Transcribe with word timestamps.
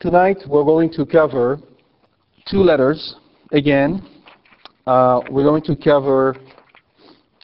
Tonight 0.00 0.38
we're 0.48 0.64
going 0.64 0.90
to 0.94 1.04
cover 1.04 1.60
two 2.48 2.62
letters 2.62 3.16
again. 3.52 4.02
Uh, 4.86 5.20
we're 5.30 5.44
going 5.44 5.60
to 5.64 5.76
cover 5.76 6.34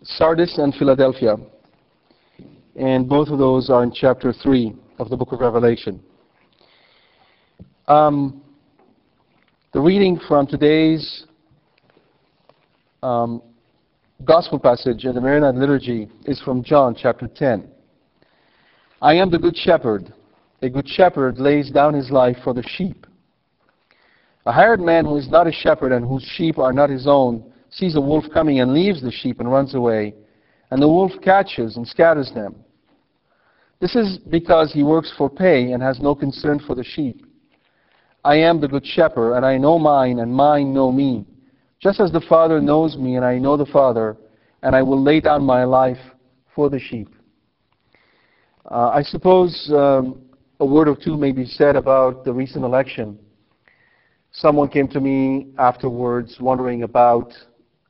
Sardis 0.02 0.56
and 0.56 0.74
Philadelphia. 0.76 1.36
And 2.74 3.06
both 3.06 3.28
of 3.28 3.38
those 3.38 3.68
are 3.68 3.82
in 3.82 3.92
chapter 3.92 4.32
3 4.32 4.74
of 4.98 5.10
the 5.10 5.18
book 5.18 5.32
of 5.32 5.40
Revelation. 5.40 6.00
Um, 7.88 8.40
the 9.74 9.80
reading 9.80 10.18
from 10.26 10.46
today's 10.46 11.26
um, 13.02 13.42
gospel 14.24 14.58
passage 14.58 15.04
in 15.04 15.14
the 15.14 15.20
Maronite 15.20 15.56
liturgy 15.56 16.08
is 16.24 16.41
from 16.41 16.64
John 16.64 16.96
chapter 16.98 17.28
10. 17.28 17.68
I 19.02 19.12
am 19.12 19.30
the 19.30 19.38
good 19.38 19.58
shepherd. 19.58 20.14
A 20.62 20.68
good 20.68 20.88
shepherd 20.88 21.38
lays 21.38 21.70
down 21.70 21.94
his 21.94 22.10
life 22.10 22.38
for 22.42 22.54
the 22.54 22.62
sheep. 22.62 23.06
A 24.46 24.52
hired 24.52 24.80
man 24.80 25.04
who 25.04 25.16
is 25.16 25.28
not 25.28 25.46
a 25.46 25.52
shepherd 25.52 25.92
and 25.92 26.06
whose 26.06 26.24
sheep 26.36 26.58
are 26.58 26.72
not 26.72 26.88
his 26.88 27.06
own 27.06 27.52
sees 27.70 27.96
a 27.96 28.00
wolf 28.00 28.24
coming 28.32 28.60
and 28.60 28.72
leaves 28.72 29.02
the 29.02 29.10
sheep 29.10 29.40
and 29.40 29.50
runs 29.50 29.74
away, 29.74 30.14
and 30.70 30.80
the 30.80 30.88
wolf 30.88 31.12
catches 31.22 31.76
and 31.76 31.86
scatters 31.86 32.32
them. 32.32 32.54
This 33.80 33.94
is 33.94 34.18
because 34.30 34.72
he 34.72 34.82
works 34.82 35.12
for 35.18 35.28
pay 35.28 35.72
and 35.72 35.82
has 35.82 36.00
no 36.00 36.14
concern 36.14 36.60
for 36.60 36.75
the 36.75 36.84
sheep. 36.84 37.26
I 38.25 38.36
am 38.36 38.60
the 38.60 38.69
good 38.69 38.86
shepherd, 38.86 39.34
and 39.34 39.44
I 39.44 39.58
know 39.58 39.78
mine, 39.78 40.20
and 40.20 40.34
mine 40.34 40.72
know 40.72 40.91
me. 40.91 41.26
Just 41.81 42.00
as 42.00 42.10
the 42.10 42.22
Father 42.22 42.60
knows 42.60 42.97
me, 42.97 43.16
and 43.16 43.25
I 43.25 43.38
know 43.38 43.56
the 43.56 43.66
Father, 43.66 44.16
and 44.62 44.75
I 44.75 44.82
will 44.82 45.00
lay 45.00 45.20
down 45.20 45.44
my 45.44 45.64
life 45.64 45.98
for 46.54 46.70
the 46.70 46.81
sheep. 46.81 47.14
Uh, 48.70 48.88
I 48.88 49.02
suppose 49.02 49.70
um, 49.72 50.22
a 50.59 50.65
word 50.65 50.89
or 50.89 50.97
two 50.97 51.17
may 51.17 51.33
be 51.33 51.44
said 51.44 51.77
about 51.77 52.25
the 52.25 52.33
recent 52.33 52.65
election. 52.65 53.19
Someone 54.33 54.69
came 54.69 54.89
to 54.89 55.00
me 55.00 55.49
afterwards 55.59 56.39
wondering 56.41 56.83
about 56.83 57.33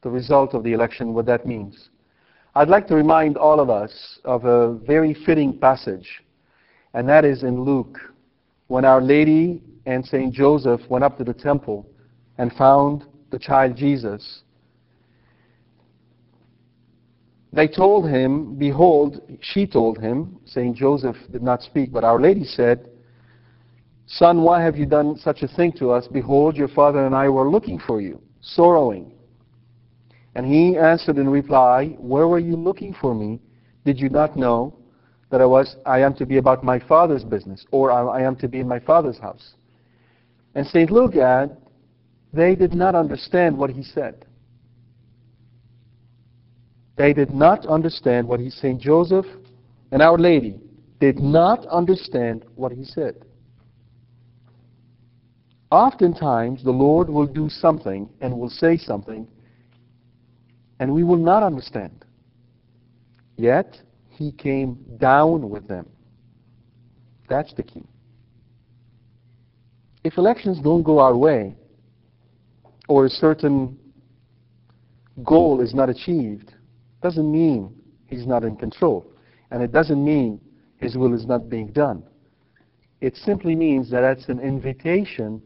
the 0.03 0.10
result 0.10 0.54
of 0.54 0.65
the 0.65 0.72
election, 0.72 1.15
what 1.15 1.27
that 1.27 1.47
means. 1.47 1.91
I'd 2.54 2.69
like 2.69 2.87
to 2.88 2.94
remind 2.94 3.37
all 3.37 3.60
of 3.60 3.71
us 3.71 4.19
of 4.25 4.44
a 4.44 4.75
very 4.78 5.15
fitting 5.27 5.59
passage, 5.59 6.22
and 6.94 7.09
that 7.09 7.25
is 7.25 7.43
in 7.43 7.62
Luke, 7.62 7.99
when 8.69 8.84
Our 8.84 9.00
Lady 9.00 9.62
and 9.84 10.04
St. 10.04 10.33
Joseph 10.33 10.81
went 10.88 11.04
up 11.04 11.19
to 11.19 11.25
the 11.25 11.34
temple 11.34 11.87
and 12.38 12.53
found 12.53 13.04
the 13.31 13.38
child 13.38 13.77
Jesus. 13.77 14.43
They 17.56 17.66
told 17.66 18.06
him, 18.06 18.56
Behold, 18.56 19.22
she 19.40 19.66
told 19.66 19.96
him, 19.96 20.38
St. 20.44 20.76
Joseph 20.76 21.16
did 21.32 21.42
not 21.42 21.62
speak, 21.62 21.90
but 21.90 22.04
Our 22.04 22.20
Lady 22.20 22.44
said, 22.44 22.90
Son, 24.06 24.42
why 24.42 24.62
have 24.62 24.76
you 24.76 24.84
done 24.84 25.16
such 25.16 25.42
a 25.42 25.48
thing 25.48 25.72
to 25.78 25.90
us? 25.90 26.06
Behold, 26.06 26.54
your 26.54 26.68
father 26.68 27.06
and 27.06 27.14
I 27.14 27.30
were 27.30 27.48
looking 27.48 27.78
for 27.78 28.02
you, 28.02 28.20
sorrowing. 28.42 29.10
And 30.34 30.44
he 30.44 30.76
answered 30.76 31.16
in 31.16 31.30
reply, 31.30 31.96
Where 31.98 32.28
were 32.28 32.38
you 32.38 32.56
looking 32.56 32.92
for 32.92 33.14
me? 33.14 33.40
Did 33.86 33.98
you 33.98 34.10
not 34.10 34.36
know 34.36 34.76
that 35.30 35.40
I 35.40 35.46
was 35.46 35.76
I 35.86 36.00
am 36.00 36.14
to 36.16 36.26
be 36.26 36.36
about 36.36 36.62
my 36.62 36.78
father's 36.78 37.24
business, 37.24 37.64
or 37.70 37.90
I 37.90 38.22
am 38.22 38.36
to 38.36 38.48
be 38.48 38.60
in 38.60 38.68
my 38.68 38.80
father's 38.80 39.18
house? 39.18 39.54
And 40.54 40.66
St. 40.66 40.90
Luke 40.90 41.16
add, 41.16 41.56
they 42.34 42.54
did 42.54 42.74
not 42.74 42.94
understand 42.94 43.56
what 43.56 43.70
he 43.70 43.82
said. 43.82 44.26
They 46.96 47.12
did 47.12 47.34
not 47.34 47.66
understand 47.66 48.26
what 48.26 48.40
he 48.40 48.50
St. 48.50 48.80
Joseph 48.80 49.26
and 49.92 50.02
Our 50.02 50.18
Lady 50.18 50.58
did 50.98 51.18
not 51.18 51.66
understand 51.66 52.44
what 52.54 52.72
he 52.72 52.84
said. 52.84 53.14
Oftentimes, 55.70 56.64
the 56.64 56.70
Lord 56.70 57.10
will 57.10 57.26
do 57.26 57.48
something 57.50 58.08
and 58.20 58.38
will 58.38 58.48
say 58.48 58.76
something, 58.76 59.28
and 60.78 60.92
we 60.92 61.02
will 61.02 61.16
not 61.18 61.42
understand. 61.42 62.04
Yet, 63.36 63.76
he 64.08 64.32
came 64.32 64.78
down 64.98 65.50
with 65.50 65.68
them. 65.68 65.86
That's 67.28 67.52
the 67.54 67.62
key. 67.62 67.84
If 70.04 70.16
elections 70.16 70.60
don't 70.60 70.84
go 70.84 70.98
our 71.00 71.16
way, 71.16 71.56
or 72.88 73.04
a 73.04 73.10
certain 73.10 73.76
goal 75.24 75.60
is 75.60 75.74
not 75.74 75.90
achieved, 75.90 76.54
doesn't 77.02 77.30
mean 77.30 77.74
he's 78.06 78.26
not 78.26 78.44
in 78.44 78.56
control. 78.56 79.06
And 79.50 79.62
it 79.62 79.72
doesn't 79.72 80.02
mean 80.02 80.40
his 80.78 80.96
will 80.96 81.14
is 81.14 81.26
not 81.26 81.48
being 81.48 81.68
done. 81.68 82.02
It 83.00 83.16
simply 83.16 83.54
means 83.54 83.90
that 83.90 84.00
that's 84.00 84.28
an 84.28 84.40
invitation 84.40 85.42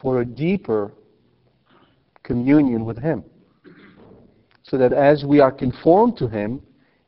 for 0.00 0.20
a 0.20 0.24
deeper 0.24 0.92
communion 2.22 2.84
with 2.84 2.98
him. 2.98 3.24
So 4.62 4.78
that 4.78 4.92
as 4.92 5.24
we 5.24 5.40
are 5.40 5.52
conformed 5.52 6.16
to 6.18 6.28
him 6.28 6.62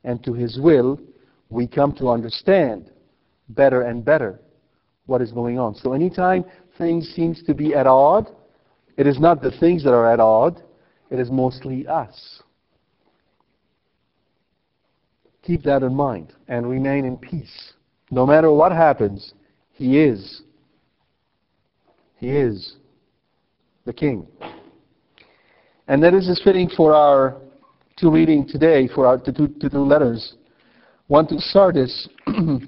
and 0.04 0.22
to 0.24 0.32
his 0.32 0.58
will, 0.60 1.00
we 1.48 1.66
come 1.66 1.92
to 1.94 2.08
understand 2.08 2.90
better 3.50 3.82
and 3.82 4.04
better 4.04 4.40
what 5.06 5.22
is 5.22 5.32
going 5.32 5.58
on. 5.58 5.74
So 5.74 5.92
anytime 5.92 6.44
things 6.76 7.12
seems 7.14 7.42
to 7.44 7.54
be 7.54 7.74
at 7.74 7.86
odd, 7.86 8.28
it 8.96 9.06
is 9.06 9.18
not 9.18 9.42
the 9.42 9.52
things 9.52 9.84
that 9.84 9.92
are 9.92 10.10
at 10.10 10.20
odd, 10.20 10.62
it 11.10 11.20
is 11.20 11.30
mostly 11.30 11.86
us. 11.86 12.42
Keep 15.46 15.62
that 15.62 15.84
in 15.84 15.94
mind 15.94 16.32
and 16.48 16.68
remain 16.68 17.04
in 17.04 17.16
peace. 17.16 17.74
No 18.10 18.26
matter 18.26 18.50
what 18.50 18.72
happens, 18.72 19.32
He 19.70 20.00
is. 20.00 20.42
He 22.16 22.30
is 22.30 22.76
the 23.84 23.92
King. 23.92 24.26
And 25.86 26.02
that 26.02 26.14
is 26.14 26.40
fitting 26.42 26.68
for 26.76 26.94
our 26.94 27.36
two 27.96 28.10
reading 28.10 28.48
today, 28.48 28.88
for 28.92 29.06
our 29.06 29.18
two, 29.18 29.30
two, 29.30 29.48
two 29.70 29.78
letters. 29.78 30.34
One 31.06 31.28
to 31.28 31.38
Sardis 31.38 32.08
and 32.26 32.66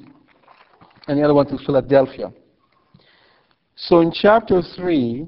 the 1.08 1.22
other 1.22 1.34
one 1.34 1.46
to 1.46 1.58
Philadelphia. 1.66 2.32
So 3.74 4.00
in 4.00 4.12
chapter 4.12 4.62
3, 4.76 5.26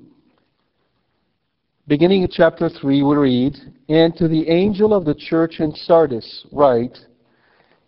beginning 1.89 2.23
of 2.23 2.31
chapter 2.31 2.69
3, 2.69 3.03
we 3.03 3.17
read, 3.17 3.57
And 3.89 4.15
to 4.17 4.29
the 4.29 4.49
angel 4.49 4.95
of 4.95 5.05
the 5.05 5.15
church 5.15 5.59
in 5.59 5.75
Sardis 5.75 6.47
write, 6.53 6.97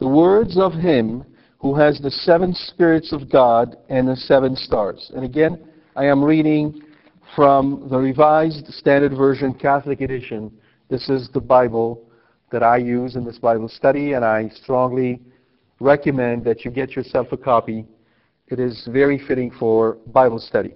the 0.03 0.09
words 0.09 0.59
of 0.59 0.73
him 0.73 1.25
who 1.61 1.77
has 1.77 2.01
the 2.01 2.11
seven 2.11 2.53
spirits 2.53 3.13
of 3.13 3.31
God 3.31 3.77
and 3.89 4.09
the 4.09 4.17
seven 4.17 4.57
stars. 4.57 5.13
And 5.15 5.25
again, 5.25 5.65
I 5.95 6.07
am 6.07 6.25
reading 6.25 6.83
from 7.37 7.87
the 7.89 7.99
Revised 7.99 8.67
Standard 8.67 9.17
Version 9.17 9.55
Catholic 9.55 10.01
Edition. 10.01 10.51
This 10.91 11.09
is 11.09 11.29
the 11.33 11.41
Bible 11.41 12.03
that 12.51 12.65
I 12.65 12.79
use 12.79 13.15
in 13.15 13.25
this 13.25 13.39
Bible 13.39 13.69
study, 13.69 14.15
and 14.15 14.25
I 14.25 14.49
strongly 14.65 15.21
recommend 15.79 16.43
that 16.47 16.65
you 16.65 16.73
get 16.73 16.97
yourself 16.97 17.29
a 17.31 17.37
copy. 17.37 17.87
It 18.49 18.59
is 18.59 18.89
very 18.91 19.25
fitting 19.29 19.53
for 19.53 19.99
Bible 20.09 20.41
study. 20.41 20.75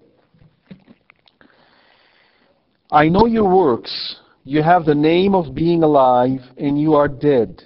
I 2.93 3.09
know 3.09 3.27
your 3.27 3.53
works 3.53 4.21
You 4.45 4.63
have 4.63 4.85
the 4.85 4.95
name 4.95 5.35
of 5.35 5.53
being 5.53 5.83
alive, 5.83 6.39
and 6.57 6.81
you 6.81 6.95
are 6.95 7.09
dead. 7.09 7.65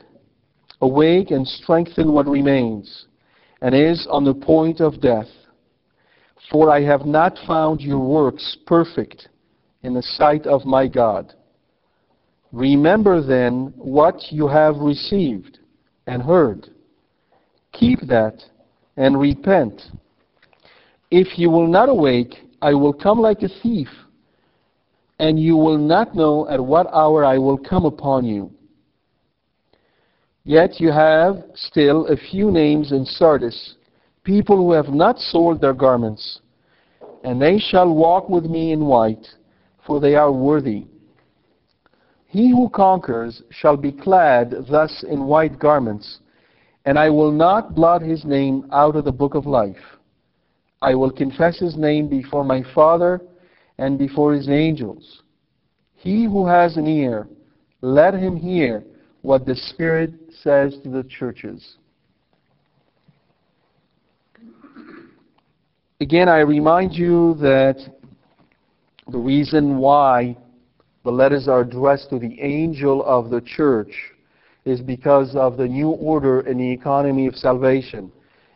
Awake 0.81 1.31
and 1.31 1.47
strengthen 1.47 2.13
what 2.13 2.27
remains, 2.27 3.07
and 3.61 3.75
is 3.75 4.07
on 4.11 4.25
the 4.25 4.35
point 4.35 4.81
of 4.81 5.01
death. 5.01 5.29
For 6.51 6.71
I 6.71 6.83
have 6.83 7.05
not 7.05 7.39
found 7.47 7.81
your 7.81 7.99
works 7.99 8.57
perfect 8.67 9.29
in 9.83 9.95
the 9.95 10.03
sight 10.03 10.47
of 10.47 10.65
my 10.65 10.89
God. 10.89 11.35
Remember 12.53 13.23
then 13.23 13.73
what 13.77 14.33
you 14.33 14.49
have 14.49 14.77
received 14.79 15.59
and 16.07 16.23
heard. 16.23 16.69
Keep 17.73 18.01
that 18.09 18.43
and 18.97 19.19
repent. 19.19 19.83
If 21.11 21.39
you 21.39 21.51
will 21.51 21.67
not 21.67 21.89
awake, 21.89 22.35
I 22.63 22.75
will 22.75 22.93
come 22.93 23.21
like 23.21 23.43
a 23.43 23.49
thief, 23.63 23.89
and 25.19 25.39
you 25.39 25.57
will 25.57 25.79
not 25.79 26.15
know 26.15 26.49
at 26.49 26.65
what 26.65 26.87
hour 26.93 27.25
I 27.25 27.39
will 27.39 27.59
come 27.59 27.85
upon 27.85 28.25
you. 28.25 28.51
Yet 30.45 30.81
you 30.81 30.91
have 30.91 31.45
still 31.55 32.07
a 32.07 32.17
few 32.17 32.51
names 32.51 32.93
in 32.93 33.05
Sardis, 33.05 33.75
people 34.25 34.57
who 34.57 34.73
have 34.73 34.89
not 34.89 35.19
sold 35.19 35.61
their 35.61 35.75
garments, 35.75 36.41
and 37.25 37.41
they 37.41 37.59
shall 37.59 37.95
walk 37.95 38.29
with 38.31 38.45
me 38.47 38.73
in 38.73 38.87
white, 38.87 39.27
for 39.87 40.01
they 40.01 40.15
are 40.15 40.33
worthy. 40.33 40.87
He 42.27 42.51
who 42.51 42.69
conquers 42.71 43.43
shall 43.51 43.77
be 43.77 43.93
clad 43.93 44.55
thus 44.71 45.05
in 45.09 45.27
white 45.27 45.59
garments, 45.59 46.21
and 46.87 46.99
I 46.99 47.11
will 47.11 47.33
not 47.33 47.75
blot 47.75 48.01
his 48.01 48.25
name 48.25 48.67
out 48.73 48.97
of 48.97 49.05
the 49.05 49.13
book 49.13 49.35
of 49.35 49.47
life. 49.47 49.99
I 50.81 50.95
will 50.95 51.11
confess 51.11 51.59
his 51.59 51.77
name 51.77 52.09
before 52.09 52.45
my 52.45 52.63
Father 52.75 53.21
and 53.77 53.99
before 53.99 54.33
his 54.33 54.49
angels. 54.49 55.23
He 55.97 56.25
who 56.25 56.47
has 56.47 56.79
an 56.79 56.87
ear, 56.87 57.29
let 57.83 58.15
him 58.15 58.37
hear 58.37 58.85
what 59.23 59.47
the 59.47 59.55
Spirit 59.55 60.13
says 60.43 60.77
to 60.83 60.89
the 60.89 61.05
churches. 61.05 61.77
Again, 66.01 66.29
I 66.29 66.39
remind 66.39 66.95
you 66.95 67.35
that 67.41 67.77
the 69.11 69.19
reason 69.19 69.77
why 69.77 70.37
the 71.05 71.11
letters 71.11 71.49
are 71.49 71.61
addressed 71.61 72.11
to 72.11 72.19
the 72.19 72.41
angel 72.41 73.05
of 73.05 73.31
the 73.31 73.41
church 73.43 73.95
is 74.65 74.81
because 74.81 75.35
of 75.35 75.57
the 75.57 75.67
new 75.67 75.91
order 75.91 76.41
in 76.41 76.59
the 76.59 76.71
economy 76.71 77.27
of 77.27 77.35
salvation. 77.35 78.11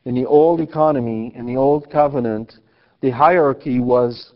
In 0.04 0.14
the 0.14 0.26
old 0.26 0.60
economy, 0.60 1.32
in 1.34 1.46
the 1.46 1.56
old 1.56 1.90
covenant, 1.90 2.54
the 3.00 3.10
hierarchy 3.10 3.80
was 3.80 4.32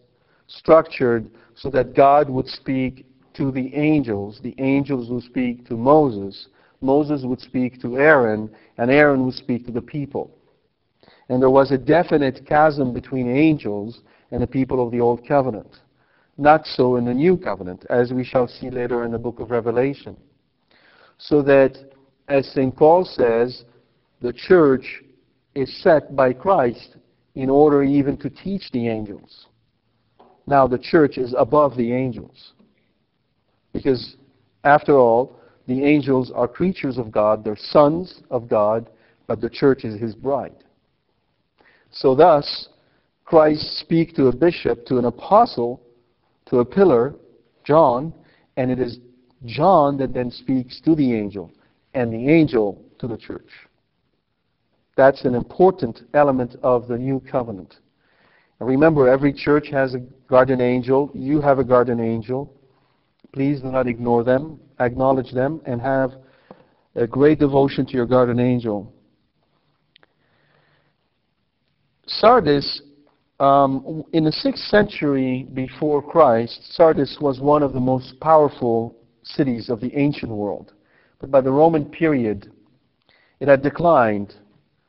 structured 0.46 1.30
so 1.54 1.70
that 1.70 1.94
God 1.94 2.28
would 2.28 2.46
speak 2.46 3.06
to 3.38 3.50
the 3.50 3.74
angels. 3.74 4.40
The 4.42 4.54
angels 4.58 5.08
would 5.08 5.22
speak 5.22 5.66
to 5.68 5.74
Moses. 5.74 6.48
Moses 6.80 7.22
would 7.24 7.40
speak 7.40 7.80
to 7.80 7.96
Aaron, 7.96 8.50
and 8.76 8.90
Aaron 8.90 9.24
would 9.24 9.34
speak 9.34 9.64
to 9.66 9.72
the 9.72 9.80
people. 9.80 10.30
And 11.28 11.40
there 11.40 11.50
was 11.50 11.70
a 11.70 11.78
definite 11.78 12.46
chasm 12.46 12.92
between 12.92 13.34
angels 13.34 14.02
and 14.30 14.42
the 14.42 14.46
people 14.46 14.84
of 14.84 14.92
the 14.92 15.00
Old 15.00 15.26
Covenant. 15.26 15.78
Not 16.36 16.66
so 16.66 16.96
in 16.96 17.04
the 17.04 17.14
New 17.14 17.36
Covenant, 17.36 17.86
as 17.90 18.12
we 18.12 18.24
shall 18.24 18.46
see 18.46 18.70
later 18.70 19.04
in 19.04 19.12
the 19.12 19.18
book 19.18 19.40
of 19.40 19.50
Revelation. 19.50 20.16
So 21.18 21.42
that, 21.42 21.76
as 22.28 22.46
St. 22.48 22.76
Paul 22.76 23.04
says, 23.04 23.64
the 24.20 24.32
church 24.32 25.02
is 25.54 25.82
set 25.82 26.14
by 26.14 26.32
Christ 26.32 26.96
in 27.34 27.50
order 27.50 27.82
even 27.82 28.16
to 28.18 28.30
teach 28.30 28.70
the 28.72 28.88
angels. 28.88 29.46
Now, 30.46 30.66
the 30.66 30.78
church 30.78 31.18
is 31.18 31.34
above 31.36 31.76
the 31.76 31.92
angels. 31.92 32.52
Because, 33.72 34.16
after 34.64 34.96
all, 34.96 35.38
the 35.66 35.84
angels 35.84 36.32
are 36.34 36.48
creatures 36.48 36.98
of 36.98 37.12
God, 37.12 37.44
they're 37.44 37.56
sons 37.56 38.22
of 38.30 38.48
God, 38.48 38.88
but 39.26 39.40
the 39.40 39.50
church 39.50 39.84
is 39.84 40.00
his 40.00 40.14
bride. 40.14 40.64
So, 41.90 42.14
thus, 42.14 42.68
Christ 43.24 43.78
speaks 43.78 44.14
to 44.14 44.28
a 44.28 44.34
bishop, 44.34 44.86
to 44.86 44.98
an 44.98 45.04
apostle, 45.04 45.82
to 46.46 46.60
a 46.60 46.64
pillar, 46.64 47.14
John, 47.64 48.14
and 48.56 48.70
it 48.70 48.78
is 48.78 48.98
John 49.44 49.98
that 49.98 50.14
then 50.14 50.30
speaks 50.30 50.80
to 50.80 50.94
the 50.94 51.14
angel, 51.14 51.52
and 51.94 52.12
the 52.12 52.28
angel 52.28 52.82
to 52.98 53.06
the 53.06 53.18
church. 53.18 53.50
That's 54.96 55.24
an 55.24 55.34
important 55.34 56.00
element 56.14 56.56
of 56.62 56.88
the 56.88 56.98
new 56.98 57.20
covenant. 57.20 57.76
And 58.58 58.68
remember, 58.68 59.08
every 59.08 59.32
church 59.32 59.68
has 59.70 59.94
a 59.94 59.98
guardian 60.26 60.60
angel. 60.60 61.10
You 61.14 61.40
have 61.40 61.58
a 61.58 61.64
guardian 61.64 62.00
angel. 62.00 62.52
Please 63.32 63.60
do 63.60 63.70
not 63.70 63.86
ignore 63.86 64.24
them. 64.24 64.58
Acknowledge 64.80 65.32
them 65.32 65.60
and 65.66 65.80
have 65.80 66.12
a 66.94 67.06
great 67.06 67.38
devotion 67.38 67.86
to 67.86 67.92
your 67.92 68.06
guardian 68.06 68.40
angel. 68.40 68.92
Sardis, 72.06 72.82
um, 73.38 74.04
in 74.12 74.24
the 74.24 74.30
6th 74.32 74.68
century 74.70 75.46
before 75.54 76.02
Christ, 76.02 76.74
Sardis 76.74 77.18
was 77.20 77.40
one 77.40 77.62
of 77.62 77.72
the 77.72 77.80
most 77.80 78.18
powerful 78.20 78.96
cities 79.22 79.68
of 79.68 79.80
the 79.80 79.94
ancient 79.96 80.32
world. 80.32 80.72
But 81.20 81.30
by 81.30 81.40
the 81.40 81.50
Roman 81.50 81.84
period, 81.84 82.50
it 83.40 83.48
had 83.48 83.62
declined 83.62 84.34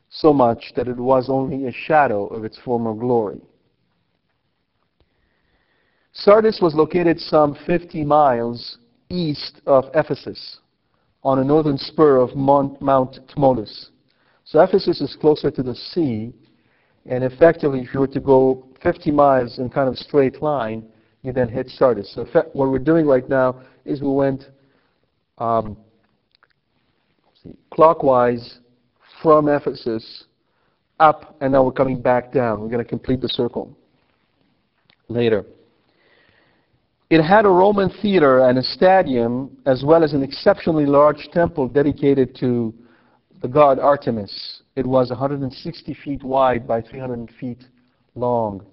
so 0.09 0.33
much 0.33 0.73
that 0.75 0.87
it 0.87 0.97
was 0.97 1.29
only 1.29 1.67
a 1.67 1.71
shadow 1.71 2.25
of 2.27 2.43
its 2.43 2.57
former 2.59 2.93
glory. 2.93 3.41
Sardis 6.21 6.59
was 6.61 6.75
located 6.75 7.17
some 7.17 7.55
50 7.65 8.03
miles 8.03 8.77
east 9.09 9.61
of 9.65 9.85
Ephesus 9.93 10.59
on 11.23 11.39
a 11.39 11.43
northern 11.43 11.77
spur 11.77 12.17
of 12.17 12.35
Mount, 12.35 12.81
Mount 12.81 13.19
Tmolus. 13.29 13.87
So 14.43 14.59
Ephesus 14.59 14.99
is 14.99 15.15
closer 15.19 15.49
to 15.49 15.63
the 15.63 15.75
sea, 15.75 16.33
and 17.05 17.23
effectively, 17.23 17.79
if 17.81 17.93
you 17.93 18.01
were 18.01 18.07
to 18.07 18.19
go 18.19 18.67
50 18.83 19.11
miles 19.11 19.59
in 19.59 19.69
kind 19.69 19.87
of 19.87 19.97
straight 19.97 20.41
line, 20.41 20.83
you 21.21 21.31
then 21.31 21.47
hit 21.47 21.69
Sardis. 21.69 22.13
So 22.13 22.25
what 22.53 22.69
we're 22.69 22.79
doing 22.79 23.05
right 23.05 23.27
now 23.27 23.61
is 23.85 24.01
we 24.01 24.09
went 24.09 24.43
um, 25.37 25.77
see, 27.43 27.55
clockwise 27.71 28.59
from 29.21 29.47
Ephesus 29.47 30.25
up, 30.99 31.37
and 31.39 31.53
now 31.53 31.63
we're 31.63 31.71
coming 31.71 32.01
back 32.01 32.33
down. 32.33 32.59
We're 32.59 32.67
going 32.67 32.83
to 32.83 32.89
complete 32.89 33.21
the 33.21 33.29
circle 33.29 33.73
later. 35.07 35.45
It 37.09 37.23
had 37.23 37.45
a 37.45 37.49
Roman 37.49 37.89
theater 38.03 38.47
and 38.47 38.59
a 38.59 38.63
stadium, 38.63 39.57
as 39.65 39.83
well 39.83 40.03
as 40.03 40.13
an 40.13 40.21
exceptionally 40.21 40.85
large 40.85 41.29
temple 41.33 41.67
dedicated 41.67 42.35
to 42.35 42.71
the 43.41 43.47
god 43.47 43.79
Artemis. 43.79 44.61
It 44.75 44.85
was 44.85 45.09
160 45.09 45.97
feet 46.03 46.23
wide 46.23 46.67
by 46.67 46.81
300 46.81 47.31
feet 47.39 47.63
long. 48.13 48.63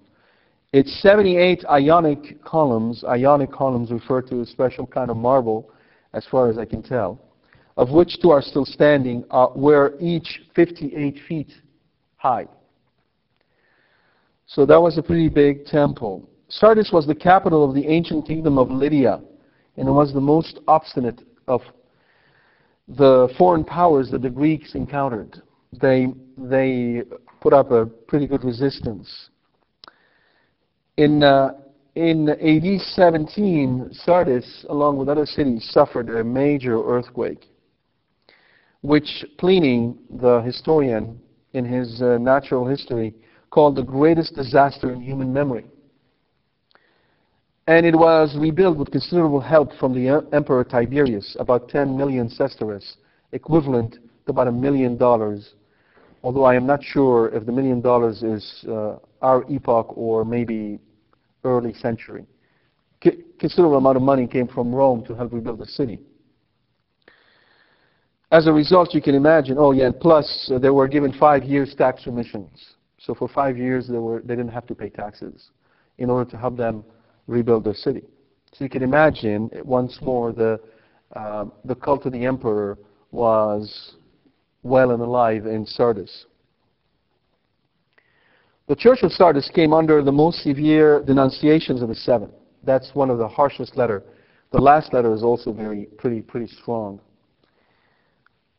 Its 0.75 1.01
78 1.01 1.65
ionic 1.65 2.45
columns, 2.45 3.05
ionic 3.05 3.51
columns 3.51 3.91
refer 3.91 4.21
to 4.23 4.43
a 4.43 4.47
special 4.47 4.87
kind 4.87 5.11
of 5.11 5.17
marble, 5.17 5.71
as 6.13 6.27
far 6.31 6.51
as 6.51 6.59
I 6.59 6.67
can 6.67 6.83
tell, 6.83 7.19
of 7.79 7.91
which 7.91 8.21
two 8.21 8.33
are 8.33 8.43
still 8.43 8.67
standing, 8.67 9.25
uh, 9.31 9.47
were 9.55 9.95
each 9.99 10.43
58 10.55 11.21
feet 11.27 11.53
high. 12.17 12.47
So 14.45 14.67
that 14.67 14.81
was 14.81 14.99
a 14.99 15.03
pretty 15.03 15.31
big 15.31 15.65
temple. 15.65 16.29
Sardis 16.49 16.91
was 16.93 17.07
the 17.07 17.15
capital 17.15 17.65
of 17.65 17.75
the 17.75 17.87
ancient 17.87 18.27
kingdom 18.27 18.59
of 18.59 18.71
Lydia, 18.71 19.21
and 19.77 19.89
it 19.89 19.93
was 19.93 20.13
the 20.13 20.21
most 20.21 20.61
obstinate 20.69 21.21
of 21.49 21.61
the 22.89 23.29
foreign 23.37 23.65
powers 23.65 24.11
that 24.11 24.23
the 24.23 24.31
Greeks 24.31 24.75
encountered. 24.75 25.43
They, 25.81 26.07
they 26.39 27.03
put 27.41 27.53
up 27.53 27.73
a 27.73 27.87
pretty 27.87 28.27
good 28.27 28.45
resistance. 28.45 29.31
In, 30.97 31.23
uh, 31.23 31.55
in 31.97 32.29
AD 32.29 32.81
17, 32.81 33.91
Sardis, 33.93 34.65
along 34.69 34.99
with 34.99 35.09
other 35.09 35.27
cities, 35.27 35.69
suffered 35.73 36.09
a 36.11 36.23
major 36.23 36.81
earthquake, 36.81 37.47
which 38.83 39.25
Pliny, 39.39 39.95
the 40.21 40.41
historian, 40.43 41.21
in 41.55 41.65
his 41.65 42.01
uh, 42.01 42.19
natural 42.19 42.67
history, 42.67 43.15
called 43.51 43.75
the 43.75 43.83
greatest 43.83 44.35
disaster 44.35 44.93
in 44.93 45.01
human 45.01 45.33
memory. 45.33 45.67
And 47.69 47.85
it 47.85 47.97
was 47.97 48.37
rebuilt 48.39 48.79
with 48.79 48.93
considerable 48.93 49.41
help 49.41 49.73
from 49.81 49.93
the 49.93 50.25
Emperor 50.33 50.63
Tiberius, 50.63 51.37
about 51.41 51.69
10 51.69 51.97
million 51.97 52.29
sesterces, 52.29 52.97
equivalent 53.33 53.95
to 54.27 54.31
about 54.31 54.47
a 54.47 54.53
million 54.53 54.97
dollars. 54.97 55.55
Although 56.23 56.45
I 56.45 56.55
am 56.55 56.65
not 56.65 56.83
sure 56.83 57.29
if 57.35 57.45
the 57.45 57.53
million 57.53 57.81
dollars 57.81 58.23
is 58.23 58.65
uh, 58.69 58.97
our 59.21 59.45
epoch 59.51 59.97
or 59.97 60.25
maybe 60.25 60.79
early 61.43 61.75
century. 61.75 62.25
C- 63.03 63.25
considerable 63.39 63.79
amount 63.79 63.97
of 63.97 64.03
money 64.03 64.29
came 64.29 64.47
from 64.47 64.73
Rome 64.73 65.05
to 65.07 65.15
help 65.15 65.33
rebuild 65.33 65.59
the 65.59 65.67
city. 65.67 65.99
As 68.31 68.47
a 68.47 68.53
result, 68.53 68.95
you 68.95 69.03
can 69.03 69.15
imagine, 69.15 69.57
oh 69.59 69.73
yeah, 69.73 69.87
and 69.87 70.01
plus 70.01 70.51
uh, 70.55 70.59
they 70.59 70.71
were 70.71 70.89
given 70.89 71.13
five 71.13 71.43
years 71.43 71.75
tax 71.77 72.07
remissions. 72.07 72.75
So 72.99 73.15
for 73.15 73.29
five 73.29 73.57
years 73.57 73.89
they, 73.89 73.99
were, 73.99 74.21
they 74.21 74.35
didn't 74.37 74.53
have 74.53 74.67
to 74.67 74.75
pay 74.75 74.89
taxes 74.89 75.51
in 75.99 76.11
order 76.11 76.29
to 76.31 76.37
help 76.37 76.57
them 76.57 76.85
rebuild 77.27 77.65
their 77.65 77.75
city. 77.75 78.03
So 78.53 78.65
you 78.65 78.71
can 78.71 78.83
imagine, 78.83 79.51
once 79.65 79.99
more, 80.01 80.33
the, 80.33 80.61
uh, 81.15 81.47
the 81.65 81.75
cult 81.75 82.07
of 82.07 82.13
the 82.13 82.25
emperor 82.25 82.79
was 83.11 83.95
well 84.63 84.91
and 84.91 85.03
alive 85.03 85.47
in 85.47 85.67
Sardis. 85.67 86.27
The 88.69 88.77
church 88.77 89.01
of 89.03 89.13
Sardis 89.13 89.49
came 89.55 89.73
under 89.73 90.03
the 90.03 90.13
most 90.13 90.43
severe 90.43 91.03
denunciations 91.03 91.83
of 91.83 91.89
the 91.89 91.95
seven. 91.95 92.31
That's 92.65 92.91
one 92.95 93.11
of 93.11 93.19
the 93.19 93.29
harshest 93.29 93.77
letter. 93.77 94.03
The 94.51 94.59
last 94.59 94.93
letter 94.93 95.13
is 95.15 95.23
also 95.23 95.53
very 95.53 95.85
pretty 95.99 96.21
pretty 96.21 96.49
strong. 96.49 97.01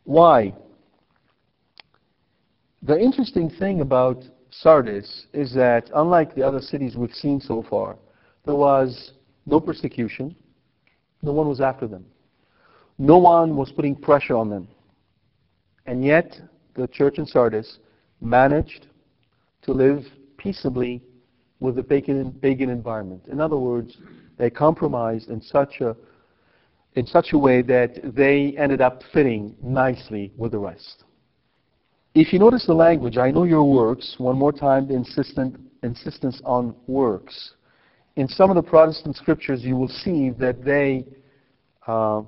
Why? 0.06 0.54
The 2.84 2.98
interesting 2.98 3.50
thing 3.50 3.82
about 3.82 4.24
Sardis 4.50 5.26
is 5.34 5.54
that 5.56 5.90
unlike 5.94 6.36
the 6.36 6.44
other 6.44 6.62
cities 6.62 6.96
we've 6.96 7.14
seen 7.14 7.42
so 7.42 7.66
far, 7.70 7.98
there 8.48 8.56
was 8.56 9.12
no 9.46 9.60
persecution. 9.60 10.34
No 11.22 11.34
one 11.34 11.50
was 11.50 11.60
after 11.60 11.86
them. 11.86 12.06
No 12.98 13.18
one 13.18 13.58
was 13.58 13.72
putting 13.72 13.96
pressure 13.96 14.36
on 14.36 14.50
them. 14.50 14.70
And 15.86 16.04
yet, 16.04 16.40
the 16.76 16.88
church 16.88 17.18
in 17.18 17.26
Sardis 17.26 17.80
managed 18.22 18.88
to 19.64 19.74
live 19.74 20.06
peaceably 20.38 21.04
with 21.60 21.76
the 21.76 21.84
pagan, 21.84 22.32
pagan 22.42 22.70
environment. 22.70 23.24
In 23.30 23.42
other 23.42 23.58
words, 23.58 23.98
they 24.38 24.50
compromised 24.50 25.30
in 25.30 25.42
such 25.42 25.82
a 25.82 25.96
in 26.96 27.06
such 27.06 27.34
a 27.34 27.38
way 27.38 27.62
that 27.62 28.16
they 28.16 28.56
ended 28.58 28.82
up 28.82 29.04
fitting 29.14 29.56
nicely 29.62 30.34
with 30.36 30.54
the 30.54 30.58
rest. 30.58 31.04
If 32.16 32.34
you 32.34 32.40
notice 32.40 32.66
the 32.66 32.74
language, 32.74 33.18
I 33.18 33.30
know 33.30 33.44
your 33.44 33.64
works, 33.64 34.16
one 34.18 34.36
more 34.36 34.52
time 34.52 34.88
the 34.88 34.96
insistent, 34.96 35.60
insistence 35.84 36.42
on 36.44 36.74
works. 36.88 37.54
In 38.18 38.28
some 38.28 38.50
of 38.50 38.56
the 38.56 38.64
Protestant 38.64 39.16
scriptures, 39.16 39.64
you 39.64 39.76
will 39.76 39.88
see 39.88 40.32
that 40.40 40.66
they 40.66 41.06
uh, 41.86 42.24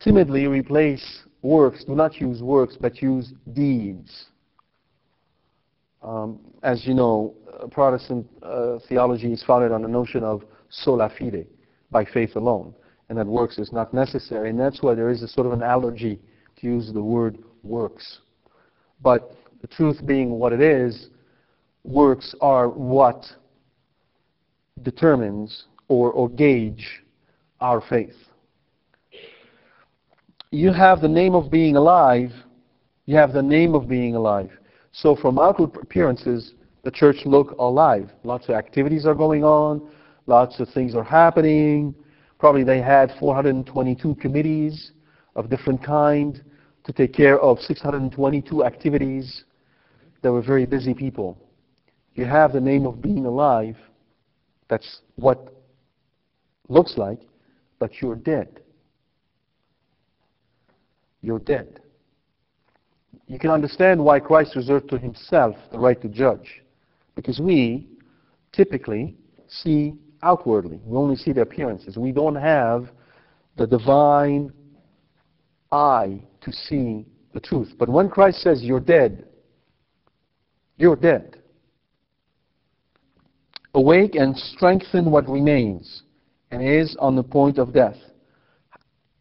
timidly 0.00 0.48
replace 0.48 1.20
works, 1.42 1.84
do 1.84 1.94
not 1.94 2.20
use 2.20 2.42
works, 2.42 2.76
but 2.78 3.00
use 3.00 3.32
deeds. 3.52 4.26
Um, 6.02 6.40
as 6.64 6.88
you 6.88 6.94
know, 6.94 7.34
uh, 7.52 7.68
Protestant 7.68 8.26
uh, 8.42 8.78
theology 8.88 9.32
is 9.32 9.44
founded 9.44 9.70
on 9.70 9.82
the 9.82 9.88
notion 9.88 10.24
of 10.24 10.42
sola 10.70 11.08
fide, 11.16 11.46
by 11.92 12.04
faith 12.04 12.34
alone, 12.34 12.74
and 13.08 13.16
that 13.16 13.28
works 13.28 13.58
is 13.58 13.72
not 13.72 13.94
necessary. 13.94 14.50
And 14.50 14.58
that's 14.58 14.82
why 14.82 14.96
there 14.96 15.08
is 15.08 15.22
a 15.22 15.28
sort 15.28 15.46
of 15.46 15.52
an 15.52 15.62
allergy 15.62 16.18
to 16.56 16.66
use 16.66 16.92
the 16.92 17.02
word 17.02 17.38
works. 17.62 18.22
But 19.00 19.36
the 19.60 19.68
truth 19.68 20.04
being 20.04 20.30
what 20.30 20.52
it 20.52 20.60
is, 20.60 21.10
works 21.84 22.34
are 22.40 22.68
what 22.68 23.24
determines 24.82 25.64
or, 25.88 26.12
or 26.12 26.28
gauge 26.28 27.02
our 27.60 27.80
faith. 27.80 28.14
You 30.50 30.72
have 30.72 31.00
the 31.00 31.08
name 31.08 31.34
of 31.34 31.50
being 31.50 31.76
alive, 31.76 32.30
you 33.06 33.16
have 33.16 33.32
the 33.32 33.42
name 33.42 33.74
of 33.74 33.88
being 33.88 34.14
alive. 34.14 34.50
So 34.92 35.14
from 35.14 35.38
outward 35.38 35.76
appearances, 35.80 36.54
the 36.84 36.90
church 36.90 37.16
look 37.26 37.54
alive. 37.58 38.10
Lots 38.24 38.48
of 38.48 38.54
activities 38.54 39.04
are 39.04 39.14
going 39.14 39.44
on, 39.44 39.90
lots 40.26 40.58
of 40.60 40.68
things 40.70 40.94
are 40.94 41.04
happening. 41.04 41.94
Probably 42.38 42.64
they 42.64 42.80
had 42.80 43.12
422 43.18 44.14
committees 44.14 44.92
of 45.34 45.50
different 45.50 45.82
kind 45.84 46.42
to 46.84 46.92
take 46.92 47.12
care 47.12 47.38
of 47.40 47.58
622 47.60 48.64
activities. 48.64 49.44
They 50.22 50.30
were 50.30 50.42
very 50.42 50.64
busy 50.64 50.94
people. 50.94 51.36
You 52.14 52.24
have 52.24 52.52
the 52.52 52.60
name 52.60 52.86
of 52.86 53.02
being 53.02 53.26
alive. 53.26 53.76
That's 54.68 55.00
what 55.16 55.52
looks 56.68 56.96
like, 56.96 57.20
but 57.78 58.00
you're 58.00 58.16
dead. 58.16 58.60
You're 61.22 61.38
dead 61.38 61.80
you 63.28 63.38
can 63.38 63.50
understand 63.50 64.02
why 64.02 64.18
Christ 64.18 64.56
reserved 64.56 64.88
to 64.90 64.98
himself 64.98 65.54
the 65.70 65.78
right 65.78 66.00
to 66.00 66.08
judge. 66.08 66.62
Because 67.14 67.38
we 67.38 67.86
typically 68.52 69.16
see 69.48 69.94
outwardly. 70.22 70.80
We 70.84 70.96
only 70.96 71.16
see 71.16 71.32
the 71.32 71.42
appearances. 71.42 71.96
We 71.96 72.10
don't 72.10 72.36
have 72.36 72.88
the 73.56 73.66
divine 73.66 74.52
eye 75.70 76.22
to 76.40 76.52
see 76.52 77.06
the 77.34 77.40
truth. 77.40 77.74
But 77.78 77.88
when 77.88 78.08
Christ 78.08 78.40
says, 78.40 78.62
You're 78.62 78.80
dead, 78.80 79.26
you're 80.76 80.96
dead. 80.96 81.42
Awake 83.74 84.14
and 84.14 84.36
strengthen 84.36 85.10
what 85.10 85.28
remains 85.28 86.02
and 86.50 86.62
is 86.62 86.96
on 86.98 87.16
the 87.16 87.22
point 87.22 87.58
of 87.58 87.72
death. 87.72 87.96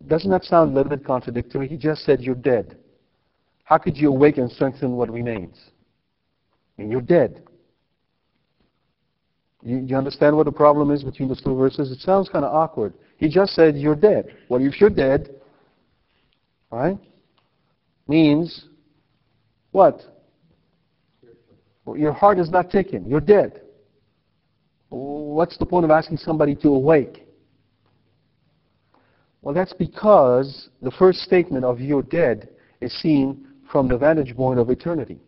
Doesn't 0.07 0.29
that 0.31 0.43
sound 0.43 0.71
a 0.71 0.73
little 0.73 0.89
bit 0.89 1.05
contradictory? 1.05 1.67
He 1.67 1.77
just 1.77 2.05
said, 2.05 2.21
You're 2.21 2.35
dead. 2.35 2.77
How 3.63 3.77
could 3.77 3.97
you 3.97 4.09
awake 4.09 4.37
and 4.37 4.49
strengthen 4.49 4.93
what 4.95 5.11
remains? 5.11 5.57
I 6.77 6.81
mean, 6.81 6.91
you're 6.91 7.01
dead. 7.01 7.43
You, 9.63 9.79
you 9.79 9.97
understand 9.97 10.37
what 10.37 10.45
the 10.45 10.51
problem 10.51 10.91
is 10.91 11.03
between 11.03 11.27
those 11.27 11.41
two 11.41 11.55
verses? 11.55 11.91
It 11.91 11.99
sounds 11.99 12.29
kind 12.29 12.45
of 12.45 12.53
awkward. 12.53 12.93
He 13.17 13.27
just 13.27 13.53
said, 13.53 13.75
You're 13.75 13.95
dead. 13.95 14.33
Well, 14.47 14.63
if 14.63 14.79
you're 14.79 14.89
dead, 14.89 15.35
right, 16.71 16.97
means 18.07 18.65
what? 19.71 20.01
Well, 21.83 21.97
your 21.97 22.13
heart 22.13 22.39
is 22.39 22.49
not 22.49 22.69
ticking. 22.69 23.05
You're 23.05 23.19
dead. 23.19 23.61
What's 25.37 25.55
the 25.55 25.67
point 25.67 25.85
of 25.85 25.91
asking 25.91 26.17
somebody 26.17 26.55
to 26.55 26.69
awake? 26.69 27.27
Well, 29.43 29.53
that's 29.53 29.71
because 29.71 30.69
the 30.81 30.89
first 30.89 31.19
statement 31.19 31.63
of 31.63 31.79
you're 31.79 32.01
dead 32.01 32.49
is 32.81 32.91
seen 33.01 33.45
from 33.71 33.87
the 33.87 33.99
vantage 33.99 34.35
point 34.35 34.59
of 34.59 34.71
eternity. 34.71 35.19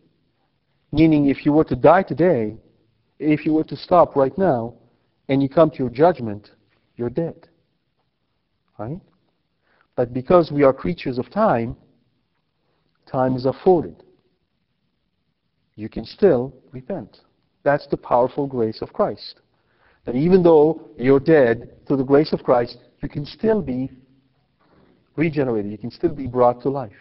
Meaning, 0.90 1.28
if 1.28 1.46
you 1.46 1.52
were 1.52 1.62
to 1.62 1.76
die 1.76 2.02
today, 2.02 2.56
if 3.20 3.46
you 3.46 3.52
were 3.52 3.62
to 3.62 3.76
stop 3.76 4.16
right 4.16 4.36
now, 4.36 4.74
and 5.28 5.40
you 5.40 5.48
come 5.48 5.70
to 5.70 5.76
your 5.76 5.90
judgment, 5.90 6.50
you're 6.96 7.08
dead. 7.08 7.46
Right? 8.80 9.00
But 9.94 10.12
because 10.12 10.50
we 10.50 10.64
are 10.64 10.72
creatures 10.72 11.18
of 11.18 11.30
time, 11.30 11.76
time 13.06 13.36
is 13.36 13.46
afforded. 13.46 14.02
You 15.76 15.88
can 15.88 16.04
still 16.04 16.52
repent. 16.72 17.18
That's 17.62 17.86
the 17.86 17.96
powerful 17.96 18.48
grace 18.48 18.82
of 18.82 18.92
Christ. 18.92 19.42
That 20.04 20.14
even 20.14 20.42
though 20.42 20.88
you're 20.96 21.20
dead, 21.20 21.70
through 21.86 21.98
the 21.98 22.04
grace 22.04 22.32
of 22.32 22.42
Christ, 22.42 22.78
you 23.02 23.08
can 23.08 23.26
still 23.26 23.60
be 23.60 23.90
regenerated. 25.16 25.70
You 25.70 25.78
can 25.78 25.90
still 25.90 26.14
be 26.14 26.26
brought 26.26 26.62
to 26.62 26.70
life. 26.70 26.92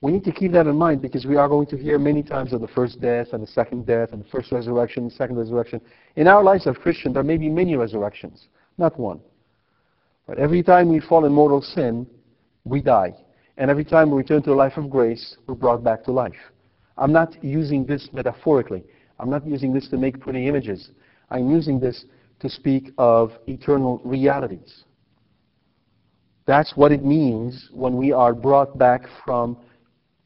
We 0.00 0.10
need 0.10 0.24
to 0.24 0.32
keep 0.32 0.50
that 0.52 0.66
in 0.66 0.76
mind 0.76 1.00
because 1.00 1.24
we 1.24 1.36
are 1.36 1.48
going 1.48 1.68
to 1.68 1.76
hear 1.76 1.96
many 1.96 2.24
times 2.24 2.52
of 2.52 2.60
the 2.60 2.66
first 2.66 3.00
death 3.00 3.28
and 3.32 3.40
the 3.40 3.46
second 3.46 3.86
death 3.86 4.12
and 4.12 4.24
the 4.24 4.28
first 4.30 4.50
resurrection, 4.50 5.08
second 5.10 5.36
resurrection. 5.36 5.80
In 6.16 6.26
our 6.26 6.42
lives 6.42 6.66
as 6.66 6.76
Christians, 6.76 7.14
there 7.14 7.22
may 7.22 7.36
be 7.36 7.48
many 7.48 7.76
resurrections, 7.76 8.48
not 8.78 8.98
one. 8.98 9.20
But 10.26 10.38
every 10.38 10.64
time 10.64 10.88
we 10.88 10.98
fall 10.98 11.24
in 11.24 11.32
mortal 11.32 11.62
sin, 11.62 12.08
we 12.64 12.82
die. 12.82 13.14
And 13.56 13.70
every 13.70 13.84
time 13.84 14.10
we 14.10 14.16
return 14.16 14.42
to 14.42 14.52
a 14.52 14.54
life 14.54 14.76
of 14.76 14.90
grace, 14.90 15.36
we're 15.46 15.54
brought 15.54 15.84
back 15.84 16.02
to 16.04 16.10
life. 16.10 16.51
I'm 16.96 17.12
not 17.12 17.42
using 17.42 17.84
this 17.86 18.08
metaphorically. 18.12 18.84
I'm 19.18 19.30
not 19.30 19.46
using 19.46 19.72
this 19.72 19.88
to 19.88 19.96
make 19.96 20.20
pretty 20.20 20.48
images. 20.48 20.90
I'm 21.30 21.50
using 21.50 21.80
this 21.80 22.04
to 22.40 22.48
speak 22.48 22.90
of 22.98 23.32
eternal 23.46 24.00
realities. 24.04 24.84
That's 26.46 26.76
what 26.76 26.90
it 26.92 27.04
means 27.04 27.68
when 27.72 27.96
we 27.96 28.12
are 28.12 28.34
brought 28.34 28.76
back 28.76 29.02
from 29.24 29.56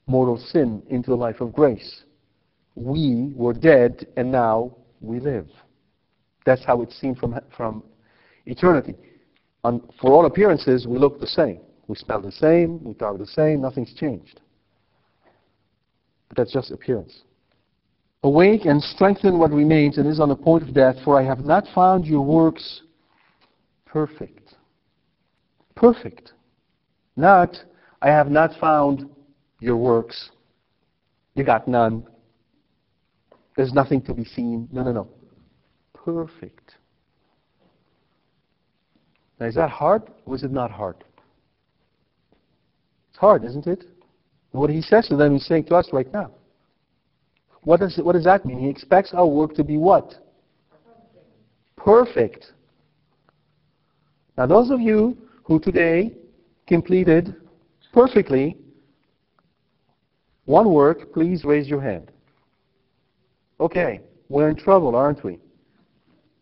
mortal 0.07 0.39
sin 0.39 0.83
into 0.89 1.11
the 1.11 1.17
life 1.17 1.41
of 1.41 1.53
grace. 1.53 2.05
We 2.75 3.33
were 3.35 3.53
dead 3.53 4.07
and 4.17 4.33
now 4.33 4.77
we 5.01 5.21
live. 5.21 5.49
That's 6.45 6.65
how 6.65 6.83
it's 6.83 6.99
seen 6.99 7.15
from, 7.15 7.39
from 7.57 7.83
eternity. 8.47 8.95
And 9.65 9.83
for 10.01 10.13
all 10.13 10.27
appearances, 10.27 10.87
we 10.87 10.99
look 10.99 11.21
the 11.21 11.27
same. 11.27 11.61
We 11.89 11.97
smell 11.97 12.21
the 12.21 12.33
same, 12.33 12.83
we 12.83 12.95
talk 12.95 13.19
the 13.19 13.27
same, 13.27 13.61
nothing's 13.61 13.93
changed. 13.95 14.41
But 16.29 16.37
that's 16.37 16.53
just 16.53 16.71
appearance. 16.71 17.23
Awake 18.23 18.65
and 18.65 18.83
strengthen 18.83 19.39
what 19.39 19.53
remains 19.53 19.99
and 19.99 20.09
is 20.09 20.19
on 20.19 20.29
the 20.29 20.37
point 20.37 20.63
of 20.63 20.75
death, 20.75 20.97
for 21.05 21.19
I 21.19 21.25
have 21.25 21.45
not 21.45 21.65
found 21.75 22.07
your 22.07 22.23
works 22.23 22.83
perfect. 23.85 24.55
Perfect. 25.75 26.33
Not, 27.17 27.57
I 28.03 28.09
have 28.09 28.31
not 28.31 28.51
found 28.61 29.09
your 29.61 29.77
works. 29.77 30.31
You 31.35 31.45
got 31.45 31.69
none. 31.69 32.07
There's 33.57 33.73
nothing 33.73 34.03
to 34.03 34.15
be 34.15 34.25
seen. 34.25 34.69
No, 34.73 34.83
no, 34.83 34.93
no. 34.93 35.09
Perfect. 35.95 36.75
Now, 39.39 39.47
is 39.47 39.55
that 39.55 39.71
hard 39.71 40.03
or 40.25 40.35
is 40.35 40.43
it 40.43 40.51
not 40.51 40.71
hard? 40.71 41.05
It's 43.11 43.19
hard, 43.19 43.45
isn't 43.45 43.67
it? 43.67 43.85
What 44.57 44.71
he 44.71 44.81
says 44.81 45.07
to 45.09 45.17
them, 45.17 45.35
he's 45.35 45.47
saying 45.47 45.65
to 45.65 45.75
us 45.75 45.89
right 45.93 46.11
now. 46.13 46.31
What 47.63 47.81
does, 47.81 47.99
what 48.03 48.13
does 48.13 48.25
that 48.25 48.45
mean? 48.45 48.59
He 48.59 48.69
expects 48.69 49.13
our 49.13 49.27
work 49.27 49.55
to 49.57 49.65
be 49.65 49.77
what? 49.77 50.15
Perfect. 51.77 52.53
Now, 54.39 54.47
those 54.47 54.71
of 54.71 54.81
you 54.81 55.17
who 55.45 55.59
today 55.59 56.13
completed 56.67 57.35
perfectly 57.93 58.57
one 60.45 60.73
work, 60.73 61.13
please 61.13 61.45
raise 61.45 61.67
your 61.69 61.81
hand. 61.81 62.13
Okay, 63.59 64.01
we're 64.29 64.49
in 64.49 64.57
trouble, 64.57 64.95
aren't 64.95 65.25
we? 65.25 65.39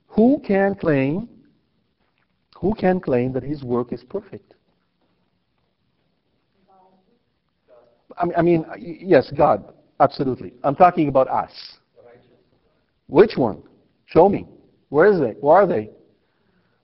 Who 0.09 0.41
can 0.47 0.75
claim 0.75 1.29
who 2.65 2.75
can 2.75 2.99
claim 2.99 3.33
that 3.33 3.43
his 3.43 3.63
work 3.63 3.93
is 3.93 4.03
perfect? 4.05 4.55
I 8.17 8.43
mean, 8.43 8.65
uh, 8.71 8.75
yes, 8.79 9.33
God, 9.37 9.73
absolutely. 10.01 10.55
I'm 10.63 10.77
talking 10.77 11.09
about 11.09 11.29
us. 11.29 11.51
Which 13.07 13.33
one? 13.37 13.63
Show 14.07 14.29
me. 14.29 14.47
Where 14.89 15.13
is 15.13 15.21
they? 15.21 15.33
Where 15.41 15.57
are 15.57 15.67
they? 15.67 15.91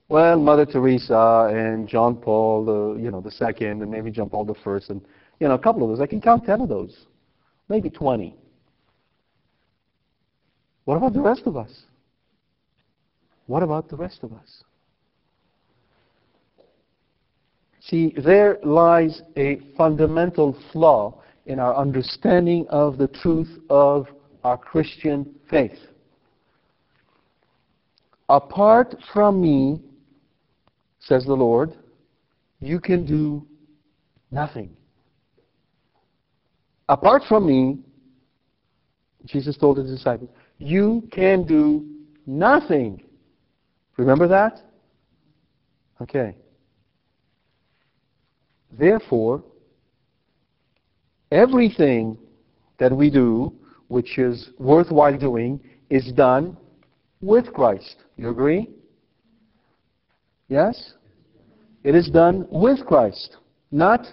Well, 0.09 0.37
Mother 0.37 0.65
Teresa 0.65 1.49
and 1.53 1.87
John 1.87 2.17
Paul, 2.17 2.65
the 2.65 3.01
you 3.01 3.11
know 3.11 3.21
the 3.21 3.31
second, 3.31 3.81
and 3.81 3.89
maybe 3.89 4.11
John 4.11 4.29
Paul 4.29 4.43
the 4.43 4.55
first, 4.55 4.89
and 4.89 5.01
you 5.39 5.47
know 5.47 5.53
a 5.53 5.59
couple 5.59 5.83
of 5.83 5.89
those. 5.89 6.01
I 6.01 6.05
can 6.05 6.19
count 6.19 6.45
ten 6.45 6.59
of 6.59 6.67
those, 6.67 7.05
maybe 7.69 7.89
twenty. 7.89 8.35
What 10.83 10.97
about 10.97 11.13
the 11.13 11.21
rest 11.21 11.43
of 11.45 11.55
us? 11.55 11.83
What 13.45 13.63
about 13.63 13.87
the 13.87 13.95
rest 13.95 14.19
of 14.23 14.33
us? 14.33 14.63
See, 17.81 18.13
there 18.23 18.59
lies 18.63 19.21
a 19.37 19.59
fundamental 19.75 20.55
flaw 20.71 21.19
in 21.47 21.59
our 21.59 21.75
understanding 21.75 22.67
of 22.69 22.97
the 22.97 23.07
truth 23.07 23.49
of 23.69 24.07
our 24.43 24.57
Christian 24.57 25.33
faith. 25.49 25.77
Apart 28.29 28.95
from 29.13 29.41
me, 29.41 29.81
says 30.99 31.25
the 31.25 31.33
Lord, 31.33 31.73
you 32.59 32.79
can 32.79 33.05
do 33.05 33.45
nothing. 34.29 34.69
Apart 36.87 37.23
from 37.27 37.47
me, 37.47 37.79
Jesus 39.25 39.57
told 39.57 39.77
his 39.77 39.89
disciples, 39.89 40.29
you 40.59 41.07
can 41.11 41.45
do 41.45 41.85
nothing. 42.27 43.03
Remember 43.97 44.27
that? 44.27 44.61
Okay. 45.99 46.35
Therefore, 48.77 49.43
everything 51.31 52.17
that 52.77 52.95
we 52.95 53.09
do 53.09 53.53
which 53.87 54.17
is 54.17 54.49
worthwhile 54.57 55.17
doing 55.17 55.59
is 55.89 56.11
done 56.13 56.57
with 57.21 57.53
Christ. 57.53 57.97
You 58.15 58.29
agree? 58.29 58.69
Yes? 60.47 60.93
It 61.83 61.95
is 61.95 62.09
done 62.09 62.47
with 62.49 62.85
Christ, 62.85 63.37
not 63.71 64.05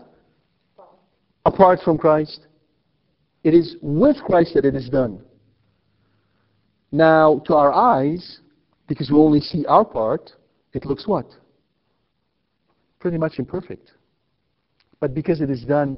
apart 1.44 1.80
from 1.84 1.98
Christ. 1.98 2.46
It 3.44 3.54
is 3.54 3.76
with 3.80 4.16
Christ 4.24 4.54
that 4.54 4.64
it 4.64 4.74
is 4.74 4.88
done. 4.88 5.22
Now, 6.90 7.42
to 7.46 7.54
our 7.54 7.72
eyes, 7.72 8.40
because 8.88 9.10
we 9.10 9.16
only 9.16 9.40
see 9.40 9.64
our 9.66 9.84
part, 9.84 10.32
it 10.72 10.84
looks 10.84 11.06
what? 11.06 11.26
Pretty 12.98 13.18
much 13.18 13.38
imperfect. 13.38 13.92
But 15.00 15.14
because 15.14 15.40
it 15.40 15.50
is 15.50 15.62
done 15.62 15.96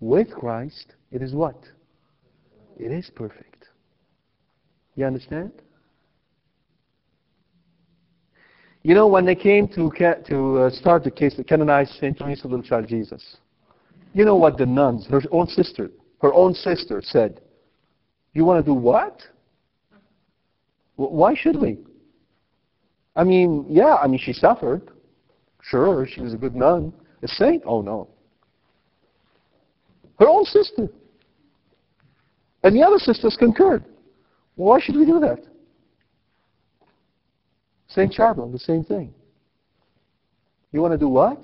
with 0.00 0.30
Christ, 0.30 0.94
it 1.12 1.22
is 1.22 1.32
what? 1.32 1.62
It 2.78 2.90
is 2.90 3.10
perfect. 3.14 3.66
You 4.96 5.06
understand? 5.06 5.52
You 8.82 8.94
know, 8.94 9.06
when 9.06 9.26
they 9.26 9.34
came 9.34 9.68
to, 9.68 9.90
to 10.26 10.58
uh, 10.58 10.70
start 10.70 11.04
the 11.04 11.10
case 11.10 11.34
to 11.34 11.44
canonize 11.44 11.90
St. 12.00 12.16
Teresa, 12.16 12.48
little 12.48 12.64
child 12.64 12.88
Jesus, 12.88 13.36
you 14.14 14.24
know 14.24 14.36
what 14.36 14.56
the 14.56 14.66
nuns, 14.66 15.06
her 15.08 15.20
own 15.30 15.46
sister, 15.46 15.90
her 16.22 16.32
own 16.32 16.54
sister 16.54 17.02
said? 17.04 17.40
You 18.32 18.44
want 18.44 18.64
to 18.64 18.68
do 18.68 18.74
what? 18.74 19.20
Why 20.96 21.34
should 21.34 21.60
we? 21.60 21.78
I 23.16 23.24
mean, 23.24 23.66
yeah, 23.68 23.96
I 23.96 24.06
mean, 24.06 24.20
she 24.22 24.32
suffered. 24.32 24.90
Sure, 25.62 26.06
she 26.06 26.20
was 26.20 26.32
a 26.32 26.36
good 26.36 26.54
nun. 26.54 26.92
A 27.22 27.28
saint? 27.28 27.62
Oh, 27.66 27.82
no. 27.82 28.08
Her 30.20 30.28
own 30.28 30.44
sister. 30.44 30.88
And 32.62 32.76
the 32.76 32.82
other 32.82 32.98
sisters 32.98 33.36
concurred. 33.38 33.84
Why 34.54 34.78
should 34.78 34.96
we 34.96 35.06
do 35.06 35.18
that? 35.20 35.38
St. 37.88 38.12
Charbel, 38.12 38.52
the 38.52 38.58
same 38.58 38.84
thing. 38.84 39.14
You 40.70 40.82
want 40.82 40.92
to 40.92 40.98
do 40.98 41.08
what? 41.08 41.42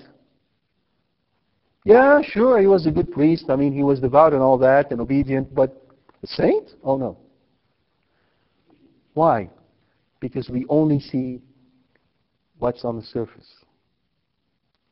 Yeah, 1.85 2.21
sure, 2.23 2.61
he 2.61 2.67
was 2.67 2.87
a 2.87 2.91
good 2.91 3.11
priest. 3.11 3.47
I 3.49 3.57
mean, 3.57 3.73
he 3.73 3.83
was 3.83 3.99
devout 3.99 4.35
and 4.35 4.43
all 4.43 4.59
that 4.59 4.91
and 4.91 5.01
obedient, 5.01 5.55
but 5.55 5.83
a 6.23 6.27
saint? 6.27 6.73
Oh, 6.85 6.97
no. 6.97 7.17
Why? 9.15 9.49
Because 10.21 10.51
we 10.51 10.67
only 10.69 11.01
see 11.01 11.41
what's 12.59 12.85
on 12.85 12.97
the 12.97 13.03
surface. 13.03 13.49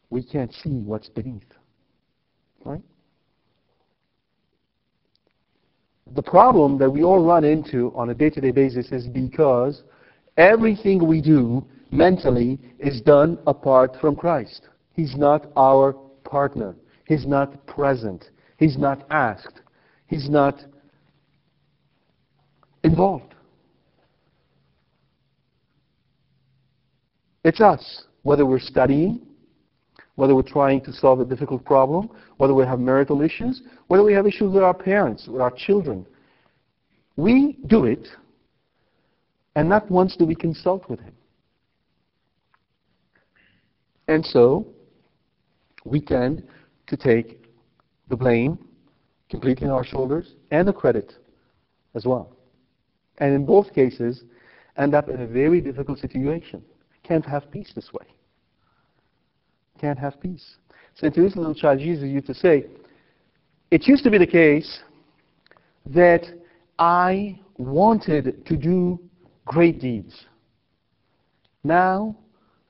We 0.08 0.22
can't 0.22 0.52
see 0.54 0.80
what's 0.80 1.08
beneath. 1.08 1.42
Right? 2.64 2.82
The 6.12 6.22
problem 6.22 6.78
that 6.78 6.90
we 6.90 7.02
all 7.02 7.24
run 7.24 7.44
into 7.44 7.92
on 7.96 8.10
a 8.10 8.14
day-to-day 8.14 8.50
basis 8.50 8.92
is 8.92 9.06
because 9.06 9.82
everything 10.36 11.06
we 11.06 11.20
do 11.22 11.64
mentally 11.90 12.58
is 12.78 13.00
done 13.00 13.38
apart 13.46 13.96
from 14.00 14.14
Christ. 14.14 14.68
He's 14.92 15.16
not 15.16 15.50
our 15.56 15.94
partner. 16.24 16.76
He's 17.06 17.26
not 17.26 17.66
present. 17.66 18.30
He's 18.58 18.76
not 18.76 19.06
asked. 19.10 19.60
He's 20.06 20.28
not 20.28 20.60
involved. 22.82 23.34
It's 27.44 27.60
us, 27.60 28.04
whether 28.22 28.46
we're 28.46 28.58
studying, 28.58 29.20
whether 30.16 30.34
we're 30.34 30.42
trying 30.42 30.80
to 30.82 30.92
solve 30.92 31.20
a 31.20 31.24
difficult 31.24 31.64
problem, 31.64 32.08
whether 32.36 32.54
we 32.54 32.64
have 32.64 32.78
marital 32.78 33.20
issues, 33.22 33.62
whether 33.88 34.02
we 34.02 34.12
have 34.12 34.26
issues 34.26 34.52
with 34.52 34.62
our 34.62 34.74
parents, 34.74 35.26
with 35.26 35.40
our 35.40 35.50
children. 35.50 36.06
We 37.16 37.58
do 37.66 37.84
it, 37.84 38.06
and 39.56 39.68
not 39.68 39.90
once 39.90 40.16
do 40.16 40.24
we 40.24 40.34
consult 40.34 40.88
with 40.88 41.00
Him. 41.00 41.14
And 44.06 44.24
so, 44.24 44.66
we 45.84 46.00
tend 46.00 46.44
to 46.86 46.96
take 46.96 47.44
the 48.08 48.16
blame 48.16 48.58
completely 49.30 49.66
on 49.66 49.72
our 49.72 49.84
shoulders 49.84 50.34
and 50.50 50.68
the 50.68 50.72
credit 50.72 51.14
as 51.94 52.04
well. 52.04 52.36
And 53.18 53.34
in 53.34 53.46
both 53.46 53.72
cases, 53.72 54.24
end 54.76 54.94
up 54.94 55.08
in 55.08 55.20
a 55.20 55.26
very 55.26 55.60
difficult 55.60 55.98
situation. 55.98 56.62
Can't 57.02 57.24
have 57.24 57.50
peace 57.50 57.72
this 57.74 57.92
way 57.92 58.13
can't 59.80 59.98
have 59.98 60.20
peace. 60.20 60.56
So, 60.94 61.06
St. 61.06 61.14
Teresa, 61.14 61.38
little 61.38 61.54
child 61.54 61.80
Jesus, 61.80 62.04
used 62.04 62.26
to 62.26 62.34
say, 62.34 62.66
it 63.70 63.86
used 63.86 64.04
to 64.04 64.10
be 64.10 64.18
the 64.18 64.26
case 64.26 64.80
that 65.86 66.24
I 66.78 67.40
wanted 67.56 68.46
to 68.46 68.56
do 68.56 69.00
great 69.44 69.80
deeds. 69.80 70.26
Now, 71.62 72.16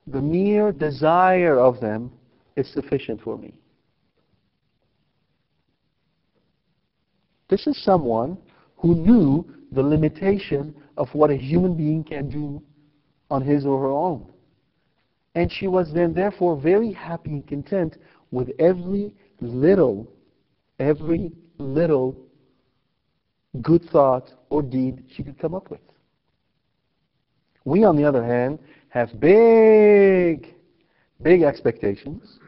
the 0.07 0.21
mere 0.21 0.73
desire 0.73 1.59
of 1.59 1.81
them 1.81 2.13
is 2.57 2.73
sufficient 2.73 3.21
for 3.21 3.37
me. 3.37 3.55
This 7.49 7.67
is 7.67 7.83
someone 7.85 8.39
who 8.77 8.95
knew 8.95 9.47
the 9.73 9.83
limitation 9.83 10.75
of 10.97 11.09
what 11.15 11.31
a 11.31 11.37
human 11.37 11.77
being 11.77 12.05
can 12.05 12.29
do 12.29 12.63
on 13.31 13.43
his 13.43 13.67
or 13.67 13.81
her 13.81 13.91
own. 13.91 14.27
And 15.35 15.51
she 15.51 15.67
was 15.67 15.93
then 15.93 16.15
therefore 16.15 16.57
very 16.57 16.93
happy 16.93 17.31
and 17.31 17.47
content 17.47 17.97
with 18.31 18.51
every 18.59 19.13
little, 19.41 20.09
every 20.79 21.33
little 21.59 22.17
good 23.63 23.85
thought 23.91 24.33
or 24.51 24.63
deed 24.63 25.05
she 25.15 25.23
could 25.23 25.39
come 25.39 25.55
up 25.55 25.71
with. 25.71 25.81
We, 27.65 27.85
on 27.85 27.97
the 27.97 28.05
other 28.05 28.25
hand, 28.25 28.59
have 28.89 29.19
big, 29.19 30.55
big 31.23 31.43
expectations, 31.43 32.39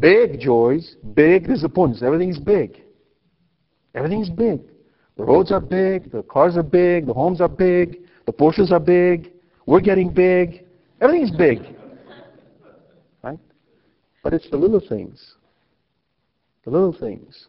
big 0.00 0.40
joys, 0.40 0.96
big 1.14 1.46
disappointments. 1.46 2.02
Everything 2.02 2.30
is 2.30 2.38
big. 2.38 2.82
Everything 3.94 4.22
is 4.22 4.30
big. 4.30 4.60
The 5.16 5.24
roads 5.24 5.52
are 5.52 5.60
big, 5.60 6.10
the 6.10 6.22
cars 6.22 6.56
are 6.56 6.64
big, 6.64 7.06
the 7.06 7.14
homes 7.14 7.40
are 7.40 7.48
big, 7.48 8.00
the 8.26 8.32
Porsches 8.32 8.72
are 8.72 8.80
big, 8.80 9.30
we're 9.66 9.80
getting 9.80 10.10
big. 10.10 10.64
Everything 11.00 11.22
is 11.22 11.30
big. 11.30 11.60
But 14.24 14.32
it's 14.32 14.48
the 14.50 14.56
little 14.56 14.80
things, 14.80 15.34
the 16.64 16.70
little 16.70 16.96
things 16.98 17.46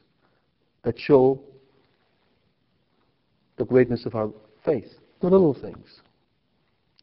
that 0.83 0.99
show 0.99 1.41
the 3.57 3.63
greatness 3.63 4.05
of 4.05 4.13
our 4.13 4.29
faith. 4.65 4.91
The 5.21 5.29
little 5.29 5.53
things. 5.53 6.01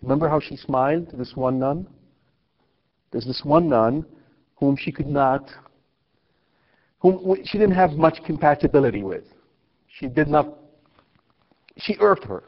Remember 0.03 0.29
how 0.29 0.41
she 0.41 0.57
smiled 0.57 1.09
to 1.11 1.17
this 1.17 1.33
one 1.35 1.59
nun? 1.59 1.87
There's 3.11 3.25
this 3.25 3.43
one 3.45 3.71
nun 3.71 4.05
whom 4.57 4.77
she 4.77 4.93
could 4.93 5.07
not, 5.07 5.51
whom 7.01 7.37
she 7.45 7.57
didn't 7.57 7.75
have 7.75 7.93
much 7.93 8.19
compatibility 8.27 9.03
with. 9.03 9.25
She 9.99 10.07
did 10.07 10.29
not, 10.29 10.49
she 11.79 11.97
irked 11.99 12.25
her. 12.25 12.45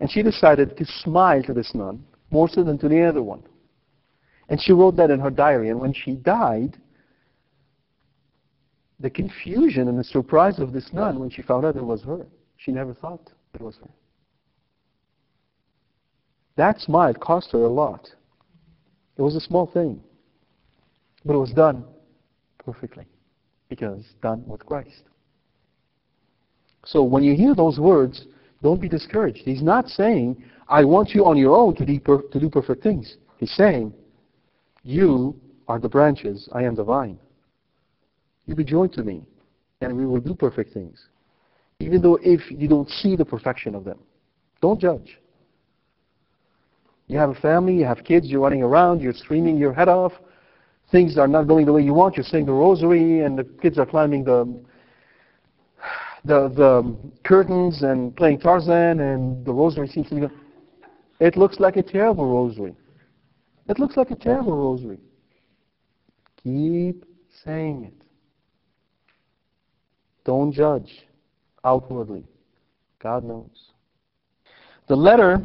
And 0.00 0.10
she 0.10 0.22
decided 0.22 0.78
to 0.78 0.84
smile 1.02 1.42
to 1.42 1.52
this 1.52 1.74
nun 1.74 2.04
more 2.30 2.48
so 2.48 2.64
than 2.64 2.78
to 2.78 2.88
the 2.88 3.02
other 3.06 3.22
one. 3.22 3.42
And 4.48 4.60
she 4.60 4.72
wrote 4.72 4.96
that 4.96 5.10
in 5.10 5.20
her 5.20 5.30
diary. 5.30 5.68
And 5.68 5.80
when 5.80 5.92
she 5.92 6.12
died, 6.12 6.76
the 9.00 9.10
confusion 9.10 9.88
and 9.88 9.98
the 9.98 10.04
surprise 10.04 10.58
of 10.58 10.72
this 10.72 10.88
nun 10.92 11.18
when 11.18 11.30
she 11.30 11.42
found 11.42 11.64
out 11.64 11.76
it 11.76 11.84
was 11.84 12.02
her, 12.02 12.26
she 12.56 12.72
never 12.72 12.94
thought 12.94 13.30
it 13.54 13.60
was 13.60 13.76
her. 13.76 13.90
That 16.56 16.80
smile 16.80 17.14
cost 17.14 17.52
her 17.52 17.62
a 17.62 17.68
lot. 17.68 18.08
It 19.16 19.22
was 19.22 19.36
a 19.36 19.40
small 19.40 19.66
thing, 19.66 20.00
but 21.24 21.34
it 21.34 21.38
was 21.38 21.52
done 21.52 21.84
perfectly 22.64 23.04
because 23.68 24.04
done 24.22 24.42
with 24.46 24.64
Christ. 24.64 25.02
So 26.84 27.02
when 27.02 27.22
you 27.22 27.36
hear 27.36 27.54
those 27.54 27.78
words, 27.78 28.24
don't 28.62 28.80
be 28.80 28.88
discouraged. 28.88 29.42
He's 29.44 29.62
not 29.62 29.88
saying, 29.88 30.42
I 30.68 30.84
want 30.84 31.10
you 31.10 31.24
on 31.24 31.36
your 31.36 31.56
own 31.56 31.74
to 31.76 31.86
do, 31.86 32.00
per- 32.00 32.22
to 32.22 32.40
do 32.40 32.48
perfect 32.48 32.82
things. 32.82 33.16
He's 33.38 33.52
saying, 33.52 33.92
You 34.82 35.38
are 35.66 35.78
the 35.78 35.88
branches, 35.88 36.48
I 36.52 36.62
am 36.62 36.74
the 36.74 36.84
vine. 36.84 37.18
You 38.46 38.54
be 38.54 38.64
joined 38.64 38.92
to 38.94 39.02
me, 39.02 39.22
and 39.80 39.96
we 39.96 40.06
will 40.06 40.20
do 40.20 40.34
perfect 40.34 40.72
things. 40.72 41.08
Even 41.80 42.00
though 42.00 42.18
if 42.22 42.50
you 42.50 42.68
don't 42.68 42.88
see 42.88 43.14
the 43.14 43.24
perfection 43.24 43.74
of 43.74 43.84
them. 43.84 43.98
Don't 44.60 44.80
judge. 44.80 45.18
You 47.06 47.18
have 47.18 47.30
a 47.30 47.34
family, 47.34 47.74
you 47.74 47.84
have 47.84 48.04
kids, 48.04 48.26
you're 48.26 48.40
running 48.40 48.62
around, 48.62 49.00
you're 49.00 49.12
screaming 49.12 49.56
your 49.56 49.72
head 49.72 49.88
off. 49.88 50.12
Things 50.90 51.18
are 51.18 51.28
not 51.28 51.46
going 51.46 51.66
the 51.66 51.72
way 51.72 51.82
you 51.82 51.94
want. 51.94 52.16
You're 52.16 52.24
saying 52.24 52.46
the 52.46 52.52
rosary, 52.52 53.20
and 53.20 53.38
the 53.38 53.44
kids 53.44 53.78
are 53.78 53.86
climbing 53.86 54.24
the 54.24 54.60
the 56.24 56.48
the 56.48 56.96
curtains 57.24 57.82
and 57.82 58.16
playing 58.16 58.40
Tarzan, 58.40 59.00
and 59.00 59.44
the 59.44 59.52
rosary 59.52 59.88
seems 59.88 60.08
to 60.08 60.14
be. 60.14 60.20
Going. 60.22 60.32
It 61.20 61.36
looks 61.36 61.60
like 61.60 61.76
a 61.76 61.82
terrible 61.82 62.26
rosary. 62.26 62.74
It 63.68 63.78
looks 63.78 63.96
like 63.96 64.10
a 64.10 64.16
terrible 64.16 64.56
rosary. 64.56 64.98
Keep 66.42 67.04
saying 67.44 67.84
it. 67.84 68.02
Don't 70.24 70.52
judge 70.52 71.06
outwardly. 71.64 72.24
God 72.98 73.24
knows. 73.24 73.72
The 74.88 74.96
letter 74.96 75.42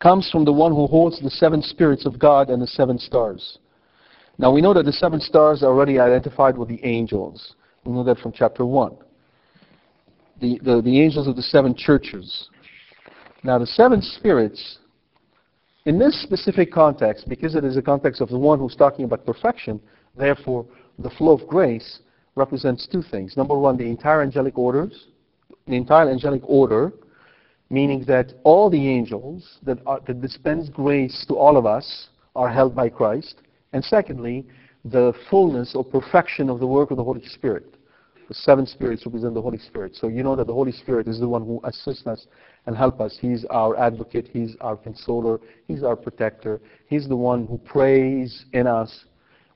comes 0.00 0.30
from 0.30 0.44
the 0.44 0.52
one 0.52 0.72
who 0.72 0.86
holds 0.86 1.20
the 1.20 1.30
seven 1.30 1.62
spirits 1.62 2.06
of 2.06 2.18
God 2.18 2.48
and 2.50 2.62
the 2.62 2.66
seven 2.66 2.98
stars. 2.98 3.58
Now 4.38 4.52
we 4.52 4.60
know 4.60 4.74
that 4.74 4.84
the 4.84 4.92
seven 4.92 5.20
stars 5.20 5.62
are 5.62 5.66
already 5.66 5.98
identified 5.98 6.56
with 6.56 6.68
the 6.68 6.84
angels. 6.84 7.54
We 7.84 7.92
know 7.92 8.04
that 8.04 8.18
from 8.18 8.32
chapter 8.32 8.64
1. 8.64 8.96
The, 10.40 10.60
the, 10.62 10.82
the 10.82 11.00
angels 11.00 11.26
of 11.26 11.36
the 11.36 11.42
seven 11.42 11.74
churches. 11.74 12.48
Now 13.42 13.58
the 13.58 13.66
seven 13.66 14.02
spirits, 14.02 14.78
in 15.86 15.98
this 15.98 16.20
specific 16.22 16.72
context, 16.72 17.28
because 17.28 17.54
it 17.54 17.64
is 17.64 17.76
a 17.76 17.82
context 17.82 18.20
of 18.20 18.28
the 18.28 18.38
one 18.38 18.58
who's 18.58 18.74
talking 18.74 19.04
about 19.04 19.24
perfection, 19.24 19.80
therefore 20.16 20.66
the 20.98 21.10
flow 21.10 21.32
of 21.32 21.46
grace 21.46 22.00
represents 22.34 22.86
two 22.86 23.02
things. 23.02 23.36
Number 23.36 23.56
one, 23.56 23.76
the 23.76 23.84
entire 23.84 24.20
angelic 24.20 24.58
orders, 24.58 25.06
the 25.66 25.76
entire 25.76 26.10
angelic 26.10 26.42
order, 26.44 26.92
meaning 27.70 28.04
that 28.06 28.34
all 28.42 28.68
the 28.68 28.88
angels 28.88 29.58
that, 29.62 29.78
are, 29.86 30.00
that 30.06 30.20
dispense 30.20 30.68
grace 30.68 31.24
to 31.28 31.34
all 31.34 31.56
of 31.56 31.66
us 31.66 32.08
are 32.34 32.48
held 32.48 32.74
by 32.74 32.88
Christ. 32.88 33.36
And 33.72 33.84
secondly, 33.84 34.44
the 34.84 35.12
fullness 35.30 35.74
or 35.74 35.84
perfection 35.84 36.50
of 36.50 36.58
the 36.58 36.66
work 36.66 36.90
of 36.90 36.96
the 36.96 37.04
Holy 37.04 37.24
Spirit. 37.26 37.75
The 38.28 38.34
seven 38.34 38.66
spirits 38.66 39.06
represent 39.06 39.34
the 39.34 39.42
Holy 39.42 39.58
Spirit. 39.58 39.94
So 39.94 40.08
you 40.08 40.22
know 40.22 40.34
that 40.34 40.46
the 40.48 40.52
Holy 40.52 40.72
Spirit 40.72 41.06
is 41.06 41.20
the 41.20 41.28
one 41.28 41.42
who 41.42 41.60
assists 41.62 42.06
us 42.06 42.26
and 42.66 42.76
helps 42.76 43.00
us. 43.00 43.16
He's 43.20 43.44
our 43.50 43.78
advocate. 43.78 44.28
He's 44.32 44.56
our 44.60 44.76
consoler. 44.76 45.40
He's 45.68 45.84
our 45.84 45.94
protector. 45.94 46.60
He's 46.88 47.08
the 47.08 47.16
one 47.16 47.46
who 47.46 47.58
prays 47.58 48.44
in 48.52 48.66
us 48.66 49.04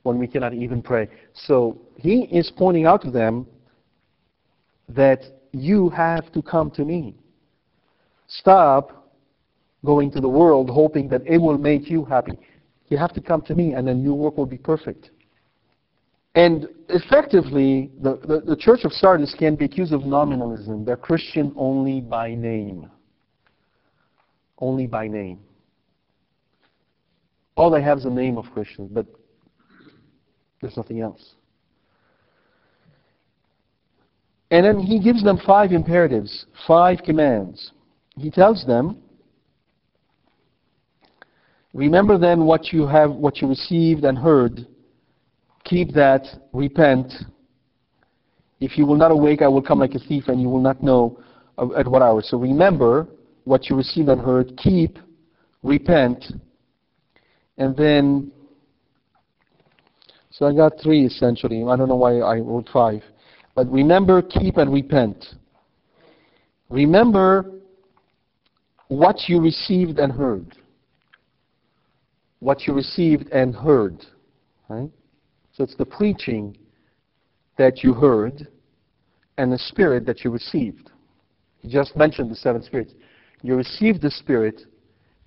when 0.04 0.18
we 0.18 0.28
cannot 0.28 0.54
even 0.54 0.82
pray. 0.82 1.08
So 1.34 1.80
he 1.96 2.22
is 2.30 2.50
pointing 2.56 2.86
out 2.86 3.02
to 3.02 3.10
them 3.10 3.46
that 4.88 5.22
you 5.52 5.90
have 5.90 6.30
to 6.32 6.42
come 6.42 6.70
to 6.72 6.84
me. 6.84 7.16
Stop 8.28 9.12
going 9.84 10.10
to 10.12 10.20
the 10.20 10.28
world 10.28 10.70
hoping 10.70 11.08
that 11.08 11.22
it 11.26 11.38
will 11.38 11.58
make 11.58 11.90
you 11.90 12.04
happy. 12.04 12.38
You 12.88 12.98
have 12.98 13.12
to 13.14 13.20
come 13.20 13.42
to 13.42 13.54
me 13.54 13.74
and 13.74 13.86
then 13.86 14.02
your 14.02 14.14
work 14.14 14.36
will 14.36 14.46
be 14.46 14.58
perfect. 14.58 15.10
And 16.34 16.68
effectively, 16.88 17.90
the, 18.00 18.18
the, 18.18 18.40
the, 18.40 18.56
Church 18.56 18.80
of 18.84 18.92
Sardis 18.92 19.34
can 19.36 19.56
be 19.56 19.64
accused 19.64 19.92
of 19.92 20.04
nominalism. 20.04 20.84
They're 20.84 20.96
Christian 20.96 21.52
only 21.56 22.00
by 22.00 22.34
name. 22.34 22.88
Only 24.58 24.86
by 24.86 25.08
name. 25.08 25.40
All 27.56 27.70
they 27.70 27.82
have 27.82 27.98
is 27.98 28.04
a 28.04 28.10
name 28.10 28.38
of 28.38 28.46
Christians, 28.52 28.90
but 28.92 29.06
there's 30.60 30.76
nothing 30.76 31.00
else. 31.00 31.34
And 34.52 34.64
then 34.64 34.78
he 34.78 35.00
gives 35.00 35.24
them 35.24 35.38
five 35.44 35.72
imperatives, 35.72 36.46
five 36.66 37.00
commands 37.04 37.72
he 38.20 38.30
tells 38.30 38.64
them, 38.66 38.98
Remember 41.72 42.18
then 42.18 42.44
what 42.44 42.72
you 42.72 42.86
have, 42.86 43.12
what 43.12 43.40
you 43.40 43.48
received 43.48 44.04
and 44.04 44.18
heard. 44.18 44.66
Keep 45.64 45.92
that, 45.94 46.26
repent. 46.52 47.12
If 48.60 48.76
you 48.76 48.86
will 48.86 48.96
not 48.96 49.10
awake, 49.10 49.42
I 49.42 49.48
will 49.48 49.62
come 49.62 49.78
like 49.78 49.94
a 49.94 49.98
thief, 49.98 50.24
and 50.28 50.40
you 50.40 50.48
will 50.48 50.60
not 50.60 50.82
know 50.82 51.18
at 51.76 51.86
what 51.86 52.02
hour. 52.02 52.22
So 52.22 52.38
remember 52.38 53.06
what 53.44 53.68
you 53.68 53.76
received 53.76 54.08
and 54.08 54.20
heard. 54.20 54.56
Keep, 54.56 54.98
repent, 55.62 56.24
and 57.58 57.76
then. 57.76 58.32
So 60.30 60.46
I 60.46 60.54
got 60.54 60.72
three 60.82 61.04
essentially. 61.04 61.62
I 61.68 61.76
don't 61.76 61.88
know 61.88 61.96
why 61.96 62.18
I 62.20 62.38
wrote 62.38 62.68
five, 62.72 63.02
but 63.54 63.70
remember, 63.70 64.22
keep, 64.22 64.56
and 64.56 64.72
repent. 64.72 65.24
Remember 66.70 67.52
what 68.88 69.28
you 69.28 69.40
received 69.40 69.98
and 69.98 70.12
heard. 70.12 70.56
What 72.38 72.66
you 72.66 72.72
received 72.72 73.28
and 73.30 73.54
heard. 73.54 74.04
Right? 74.68 74.90
So 75.60 75.64
it's 75.64 75.74
the 75.74 75.84
preaching 75.84 76.56
that 77.58 77.84
you 77.84 77.92
heard 77.92 78.48
and 79.36 79.52
the 79.52 79.58
spirit 79.58 80.06
that 80.06 80.24
you 80.24 80.30
received. 80.30 80.90
You 81.60 81.68
just 81.68 81.94
mentioned 81.96 82.30
the 82.30 82.34
seven 82.34 82.62
spirits. 82.62 82.94
You 83.42 83.56
received 83.56 84.00
the 84.00 84.10
spirit. 84.10 84.62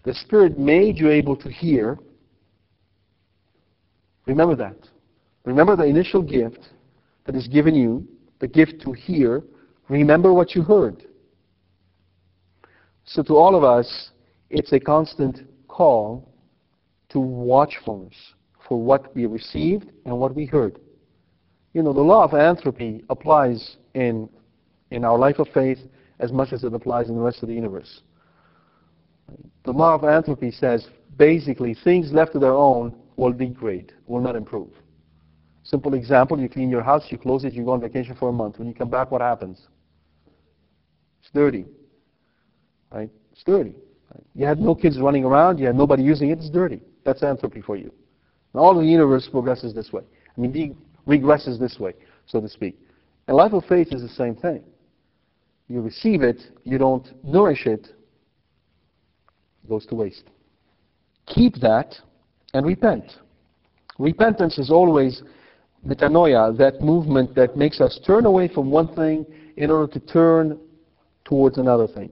The 0.01 0.15
spirit 0.15 0.57
made 0.57 0.97
you 0.97 1.11
able 1.11 1.35
to 1.35 1.51
hear. 1.51 1.99
Remember 4.25 4.55
that. 4.55 4.75
Remember 5.45 5.75
the 5.75 5.83
initial 5.83 6.23
gift 6.23 6.67
that 7.25 7.35
is 7.35 7.47
given 7.47 7.75
you, 7.75 8.03
the 8.39 8.47
gift 8.47 8.81
to 8.85 8.91
hear. 8.91 9.43
Remember 9.87 10.33
what 10.33 10.55
you 10.55 10.63
heard. 10.63 11.03
So 13.05 13.21
to 13.21 13.35
all 13.35 13.55
of 13.55 13.63
us, 13.63 14.09
it's 14.49 14.73
a 14.73 14.79
constant 14.79 15.41
call 15.67 16.33
to 17.09 17.19
watchfulness 17.19 18.15
for 18.67 18.81
what 18.81 19.15
we 19.15 19.25
received 19.25 19.91
and 20.05 20.17
what 20.17 20.35
we 20.35 20.45
heard. 20.45 20.79
You 21.73 21.83
know, 21.83 21.93
the 21.93 22.01
law 22.01 22.23
of 22.23 22.33
entropy 22.33 23.03
applies 23.09 23.77
in, 23.93 24.29
in 24.91 25.03
our 25.03 25.17
life 25.17 25.39
of 25.39 25.47
faith 25.53 25.79
as 26.19 26.31
much 26.31 26.53
as 26.53 26.63
it 26.63 26.73
applies 26.73 27.09
in 27.09 27.15
the 27.15 27.21
rest 27.21 27.41
of 27.41 27.49
the 27.49 27.55
universe. 27.55 28.01
The 29.65 29.71
law 29.71 29.95
of 29.95 30.03
entropy 30.03 30.51
says 30.51 30.87
basically 31.17 31.75
things 31.83 32.11
left 32.11 32.33
to 32.33 32.39
their 32.39 32.53
own 32.53 32.95
will 33.15 33.33
degrade, 33.33 33.93
will 34.07 34.21
not 34.21 34.35
improve. 34.35 34.69
Simple 35.63 35.93
example, 35.93 36.39
you 36.39 36.49
clean 36.49 36.69
your 36.69 36.83
house, 36.83 37.05
you 37.09 37.17
close 37.17 37.45
it, 37.45 37.53
you 37.53 37.63
go 37.63 37.71
on 37.71 37.81
vacation 37.81 38.15
for 38.15 38.29
a 38.29 38.33
month. 38.33 38.59
When 38.59 38.67
you 38.67 38.73
come 38.73 38.89
back, 38.89 39.11
what 39.11 39.21
happens? 39.21 39.59
It's 41.21 41.31
dirty. 41.33 41.65
Right? 42.91 43.09
It's 43.31 43.43
dirty. 43.43 43.73
You 44.35 44.45
had 44.45 44.59
no 44.59 44.75
kids 44.75 44.99
running 44.99 45.23
around. 45.23 45.57
You 45.57 45.67
had 45.67 45.75
nobody 45.75 46.03
using 46.03 46.29
it. 46.29 46.39
It's 46.39 46.49
dirty. 46.49 46.81
That's 47.05 47.23
entropy 47.23 47.61
for 47.61 47.77
you. 47.77 47.91
And 48.53 48.61
all 48.61 48.75
the 48.75 48.85
universe 48.85 49.27
progresses 49.31 49.73
this 49.73 49.91
way. 49.91 50.03
I 50.37 50.41
mean, 50.41 50.77
regresses 51.07 51.59
this 51.59 51.79
way, 51.79 51.93
so 52.25 52.39
to 52.39 52.47
speak. 52.47 52.79
And 53.27 53.37
life 53.37 53.53
of 53.53 53.65
faith 53.65 53.89
is 53.91 54.01
the 54.01 54.09
same 54.09 54.35
thing. 54.35 54.63
You 55.67 55.81
receive 55.81 56.21
it, 56.21 56.41
you 56.63 56.77
don't 56.77 57.07
nourish 57.23 57.65
it, 57.65 57.87
it 59.63 59.69
goes 59.69 59.85
to 59.87 59.95
waste. 59.95 60.25
Keep 61.27 61.55
that 61.61 61.95
and 62.53 62.65
repent. 62.65 63.11
Repentance 63.97 64.57
is 64.57 64.69
always 64.69 65.23
metanoia, 65.87 66.55
that 66.57 66.81
movement 66.81 67.35
that 67.35 67.55
makes 67.55 67.79
us 67.81 67.99
turn 68.05 68.25
away 68.25 68.47
from 68.47 68.69
one 68.69 68.93
thing 68.93 69.25
in 69.57 69.71
order 69.71 69.91
to 69.91 69.99
turn 69.99 70.59
towards 71.25 71.57
another 71.57 71.87
thing. 71.87 72.11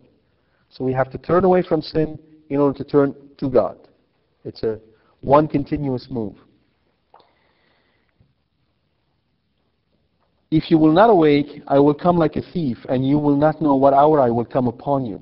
So 0.69 0.83
we 0.83 0.93
have 0.93 1.11
to 1.11 1.17
turn 1.17 1.43
away 1.43 1.61
from 1.61 1.81
sin 1.81 2.17
in 2.49 2.59
order 2.59 2.77
to 2.77 2.83
turn 2.83 3.15
to 3.37 3.49
God. 3.49 3.77
It's 4.45 4.63
a 4.63 4.79
one 5.21 5.47
continuous 5.47 6.07
move. 6.09 6.35
If 10.49 10.69
you 10.69 10.77
will 10.77 10.91
not 10.91 11.09
awake, 11.09 11.63
I 11.67 11.79
will 11.79 11.93
come 11.93 12.17
like 12.17 12.35
a 12.35 12.41
thief, 12.41 12.77
and 12.89 13.07
you 13.07 13.17
will 13.17 13.37
not 13.37 13.61
know 13.61 13.75
what 13.75 13.93
hour 13.93 14.19
I 14.19 14.29
will 14.29 14.45
come 14.45 14.67
upon 14.67 15.05
you. 15.05 15.21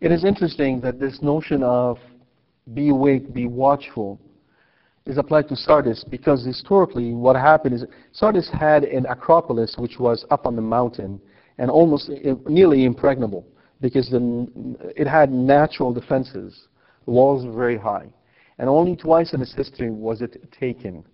It 0.00 0.12
is 0.12 0.24
interesting 0.24 0.80
that 0.82 1.00
this 1.00 1.20
notion 1.22 1.62
of 1.62 1.98
be 2.72 2.90
awake, 2.90 3.32
be 3.34 3.46
watchful, 3.46 4.20
is 5.06 5.18
applied 5.18 5.48
to 5.48 5.56
Sardis 5.56 6.04
because 6.08 6.44
historically 6.44 7.12
what 7.12 7.36
happened 7.36 7.74
is 7.74 7.84
Sardis 8.12 8.48
had 8.50 8.84
an 8.84 9.06
acropolis 9.06 9.74
which 9.76 9.98
was 9.98 10.24
up 10.30 10.46
on 10.46 10.56
the 10.56 10.62
mountain 10.62 11.20
and 11.58 11.70
almost 11.70 12.10
nearly 12.46 12.84
impregnable 12.84 13.46
because 13.80 14.08
the, 14.08 14.48
it 14.96 15.06
had 15.06 15.30
natural 15.30 15.92
defenses. 15.92 16.68
The 17.04 17.10
walls 17.10 17.44
were 17.44 17.52
very 17.52 17.76
high. 17.76 18.06
And 18.58 18.68
only 18.68 18.96
twice 18.96 19.32
in 19.32 19.40
its 19.40 19.54
history 19.54 19.90
was 19.90 20.22
it 20.22 20.36
taken. 20.52 21.04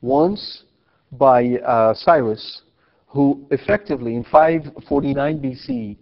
Once 0.00 0.64
by 1.12 1.56
uh, 1.58 1.94
Cyrus, 1.94 2.62
who 3.06 3.46
effectively 3.50 4.14
in 4.14 4.24
549 4.24 5.38
BC 5.40 5.96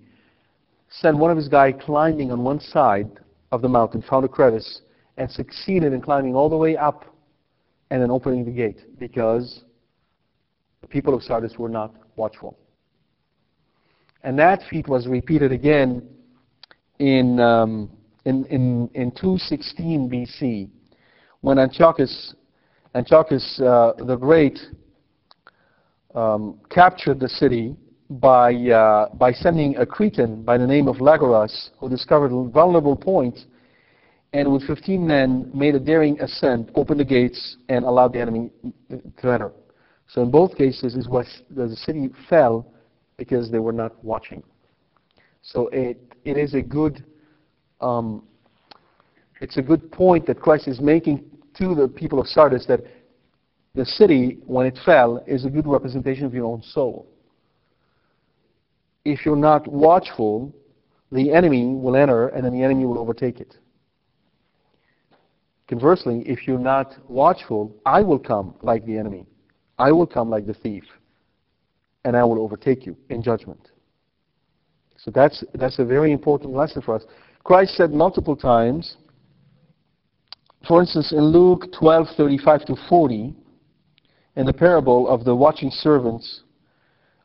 sent 0.91 1.17
one 1.17 1.31
of 1.31 1.37
his 1.37 1.49
guys 1.49 1.75
climbing 1.81 2.31
on 2.31 2.43
one 2.43 2.61
side 2.61 3.11
of 3.53 3.63
the 3.63 3.69
mountain, 3.69 4.03
found 4.03 4.25
a 4.25 4.29
crevice, 4.29 4.83
and 5.17 5.31
succeeded 5.31 5.93
in 5.93 6.01
climbing 6.01 6.35
all 6.35 6.49
the 6.49 6.57
way 6.57 6.77
up 6.77 7.05
and 7.91 8.03
then 8.03 8.11
opening 8.11 8.45
the 8.45 8.51
gate 8.51 8.99
because 8.99 9.65
the 10.81 10.87
people 10.87 11.15
of 11.15 11.23
Sardis 11.23 11.59
were 11.59 11.69
not 11.69 11.95
watchful. 12.17 12.57
And 14.23 14.39
that 14.39 14.61
feat 14.69 14.89
was 14.89 15.07
repeated 15.07 15.53
again 15.53 16.07
in, 16.99 17.41
um, 17.41 17.91
in, 18.25 18.45
in, 18.47 18.91
in 18.95 19.11
216 19.13 20.11
BC 20.11 20.71
when 21.41 21.59
Antiochus, 21.59 22.35
Antiochus 22.95 23.61
uh, 23.61 23.93
the 23.99 24.17
Great 24.17 24.59
um, 26.15 26.59
captured 26.71 27.21
the 27.21 27.29
city 27.29 27.77
by, 28.11 28.55
uh, 28.55 29.09
by 29.15 29.33
sending 29.33 29.77
a 29.77 29.87
Cretan 29.87 30.43
by 30.43 30.59
the 30.59 30.67
name 30.67 30.89
of 30.89 30.97
Lagoras, 30.97 31.71
who 31.79 31.89
discovered 31.89 32.33
a 32.33 32.49
vulnerable 32.49 32.97
point 32.97 33.39
and 34.33 34.53
with 34.53 34.67
15 34.67 35.07
men 35.07 35.51
made 35.55 35.75
a 35.75 35.81
daring 35.81 36.21
ascent, 36.21 36.71
opened 36.75 37.01
the 37.01 37.05
gates, 37.05 37.57
and 37.69 37.85
allowed 37.85 38.13
the 38.13 38.21
enemy 38.21 38.51
to 38.91 39.31
enter. 39.31 39.53
So 40.07 40.23
in 40.23 40.31
both 40.31 40.57
cases, 40.57 40.97
it 40.97 41.11
was, 41.11 41.27
the 41.51 41.75
city 41.77 42.11
fell 42.29 42.67
because 43.17 43.51
they 43.51 43.59
were 43.59 43.73
not 43.73 44.03
watching. 44.05 44.43
So 45.43 45.69
it, 45.69 45.99
it 46.25 46.37
is 46.37 46.55
a 46.55 46.61
good, 46.61 47.05
um, 47.81 48.25
it's 49.41 49.57
a 49.57 49.63
good 49.63 49.91
point 49.93 50.27
that 50.27 50.41
Christ 50.41 50.69
is 50.69 50.81
making 50.81 51.25
to 51.59 51.75
the 51.75 51.89
people 51.89 52.21
of 52.21 52.27
Sardis 52.27 52.67
that 52.67 52.81
the 53.75 53.85
city, 53.85 54.39
when 54.47 54.67
it 54.67 54.79
fell, 54.85 55.23
is 55.27 55.45
a 55.45 55.51
good 55.51 55.67
representation 55.67 56.25
of 56.25 56.35
your 56.35 56.47
own 56.47 56.63
soul. 56.63 57.07
If 59.05 59.25
you're 59.25 59.37
not 59.37 59.69
watchful, 59.69 60.53
the 61.13 61.33
enemy 61.33 61.67
will 61.67 61.97
enter 61.97 62.29
and 62.29 62.45
then 62.45 62.53
the 62.53 62.63
enemy 62.63 62.85
will 62.85 62.99
overtake 62.99 63.41
it. 63.41 63.57
Conversely, 65.69 66.23
if 66.27 66.47
you're 66.47 66.59
not 66.59 66.95
watchful, 67.09 67.75
I 67.85 68.01
will 68.01 68.19
come 68.19 68.55
like 68.63 68.85
the 68.87 68.97
enemy. 68.97 69.27
I 69.79 69.93
will 69.93 70.07
come 70.07 70.31
like 70.31 70.47
the 70.47 70.55
thief. 70.55 70.85
And 72.05 72.17
I 72.17 72.25
will 72.25 72.41
overtake 72.41 72.87
you 72.87 72.97
in 73.11 73.23
judgment. 73.23 73.71
So 74.97 75.11
that's, 75.11 75.45
that's 75.55 75.79
a 75.79 75.85
very 75.85 76.11
important 76.11 76.53
lesson 76.53 76.83
for 76.83 76.95
us. 76.97 77.05
Christ 77.45 77.77
said 77.77 77.93
multiple 77.93 78.35
times, 78.35 78.97
for 80.67 80.81
instance, 80.81 81.13
in 81.13 81.25
Luke 81.25 81.67
12, 81.79 82.09
35 82.17 82.65
to 82.67 82.77
40, 82.89 83.35
in 84.37 84.47
the 84.47 84.53
parable 84.53 85.09
of 85.09 85.25
the 85.25 85.35
watching 85.35 85.71
servants, 85.71 86.43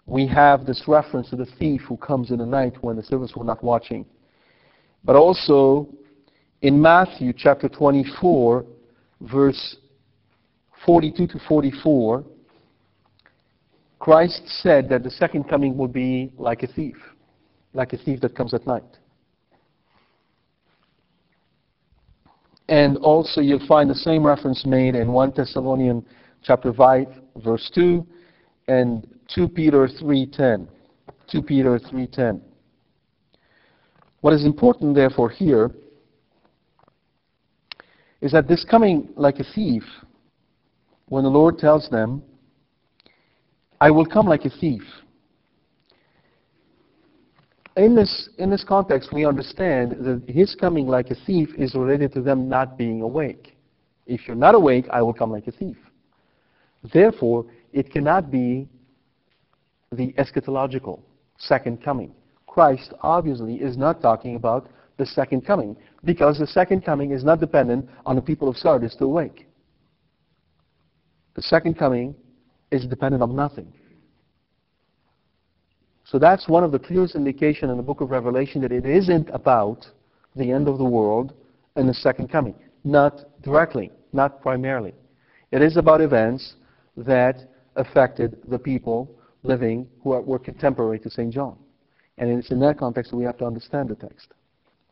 we 0.05 0.27
have 0.27 0.65
this 0.65 0.83
reference 0.87 1.29
to 1.29 1.35
the 1.35 1.45
thief 1.57 1.81
who 1.87 1.97
comes 1.97 2.31
in 2.31 2.39
the 2.39 2.45
night 2.45 2.75
when 2.81 2.95
the 2.95 3.03
servants 3.03 3.35
were 3.35 3.45
not 3.45 3.63
watching. 3.63 4.05
But 5.03 5.15
also 5.15 5.87
in 6.61 6.81
Matthew 6.81 7.33
chapter 7.35 7.69
24, 7.69 8.65
verse 9.21 9.77
42 10.85 11.27
to 11.27 11.39
44, 11.47 12.23
Christ 13.99 14.41
said 14.61 14.89
that 14.89 15.03
the 15.03 15.11
second 15.11 15.45
coming 15.45 15.77
will 15.77 15.87
be 15.87 16.31
like 16.37 16.63
a 16.63 16.67
thief, 16.67 16.97
like 17.73 17.93
a 17.93 17.97
thief 17.97 18.19
that 18.21 18.35
comes 18.35 18.53
at 18.53 18.67
night. 18.67 18.83
And 22.73 22.97
also 22.97 23.39
you'll 23.39 23.67
find 23.67 23.87
the 23.87 23.93
same 23.93 24.25
reference 24.25 24.65
made 24.65 24.95
in 24.95 25.11
1 25.11 25.33
Thessalonians 25.35 26.05
chapter 26.41 26.73
5, 26.73 27.05
verse 27.43 27.69
2, 27.75 28.03
and 28.67 29.07
2 29.27 29.47
Peter 29.47 29.87
3.10. 29.87 30.67
2 31.29 31.41
Peter 31.43 31.77
3.10. 31.77 32.41
What 34.21 34.33
is 34.33 34.43
important, 34.43 34.95
therefore, 34.95 35.29
here 35.29 35.69
is 38.21 38.31
that 38.31 38.47
this 38.47 38.65
coming 38.65 39.09
like 39.15 39.37
a 39.37 39.45
thief, 39.53 39.83
when 41.09 41.23
the 41.23 41.29
Lord 41.29 41.59
tells 41.59 41.87
them, 41.91 42.23
I 43.81 43.91
will 43.91 44.07
come 44.07 44.25
like 44.25 44.45
a 44.45 44.49
thief. 44.49 44.81
In 47.75 47.95
this, 47.95 48.29
in 48.37 48.51
this 48.51 48.63
context, 48.63 49.11
we 49.11 49.25
understand 49.25 49.91
that 50.05 50.23
his 50.27 50.53
coming 50.53 50.87
like 50.87 51.09
a 51.09 51.15
thief 51.25 51.49
is 51.57 51.73
related 51.73 52.13
to 52.13 52.21
them 52.21 52.47
not 52.47 52.77
being 52.77 53.01
awake. 53.01 53.57
If 54.05 54.27
you're 54.27 54.35
not 54.35 54.53
awake, 54.53 54.85
I 54.91 55.01
will 55.01 55.13
come 55.13 55.31
like 55.31 55.47
a 55.47 55.51
thief. 55.51 55.77
Therefore, 56.93 57.45
it 57.71 57.91
cannot 57.91 58.29
be 58.29 58.67
the 59.91 60.13
eschatological 60.13 61.01
second 61.37 61.83
coming. 61.83 62.13
Christ 62.45 62.93
obviously 63.01 63.55
is 63.55 63.77
not 63.77 64.01
talking 64.01 64.35
about 64.35 64.69
the 64.97 65.05
second 65.05 65.41
coming 65.45 65.75
because 66.05 66.37
the 66.37 66.45
second 66.45 66.85
coming 66.85 67.11
is 67.11 67.23
not 67.23 67.39
dependent 67.39 67.89
on 68.05 68.15
the 68.15 68.21
people 68.21 68.47
of 68.47 68.57
Sardis 68.57 68.95
to 68.97 69.05
awake. 69.05 69.47
The 71.35 71.41
second 71.41 71.79
coming 71.79 72.13
is 72.69 72.85
dependent 72.85 73.23
on 73.23 73.35
nothing. 73.35 73.73
So 76.13 76.19
that's 76.19 76.47
one 76.47 76.63
of 76.63 76.71
the 76.71 76.77
clearest 76.77 77.15
indications 77.15 77.71
in 77.71 77.77
the 77.77 77.81
book 77.81 77.99
of 77.99 78.11
Revelation 78.11 78.61
that 78.61 78.71
it 78.71 78.85
isn't 78.85 79.31
about 79.31 79.87
the 80.35 80.51
end 80.51 80.67
of 80.67 80.77
the 80.77 80.85
world 80.85 81.33
and 81.75 81.89
the 81.89 81.93
second 81.95 82.29
coming. 82.29 82.53
Not 82.83 83.25
directly, 83.41 83.91
not 84.11 84.39
primarily. 84.39 84.93
It 85.51 85.63
is 85.63 85.75
about 85.75 86.01
events 86.01 86.53
that 86.97 87.49
affected 87.77 88.37
the 88.47 88.59
people 88.59 89.09
living 89.41 89.87
who 90.03 90.11
were 90.11 90.37
contemporary 90.37 90.99
to 90.99 91.09
St. 91.09 91.33
John. 91.33 91.57
And 92.19 92.29
it's 92.29 92.51
in 92.51 92.59
that 92.59 92.77
context 92.77 93.09
that 93.09 93.17
we 93.17 93.23
have 93.23 93.39
to 93.39 93.45
understand 93.45 93.89
the 93.89 93.95
text 93.95 94.27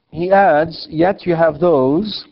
he 0.10 0.32
adds, 0.32 0.88
Yet 0.90 1.26
you 1.26 1.36
have 1.36 1.60
those, 1.60 2.26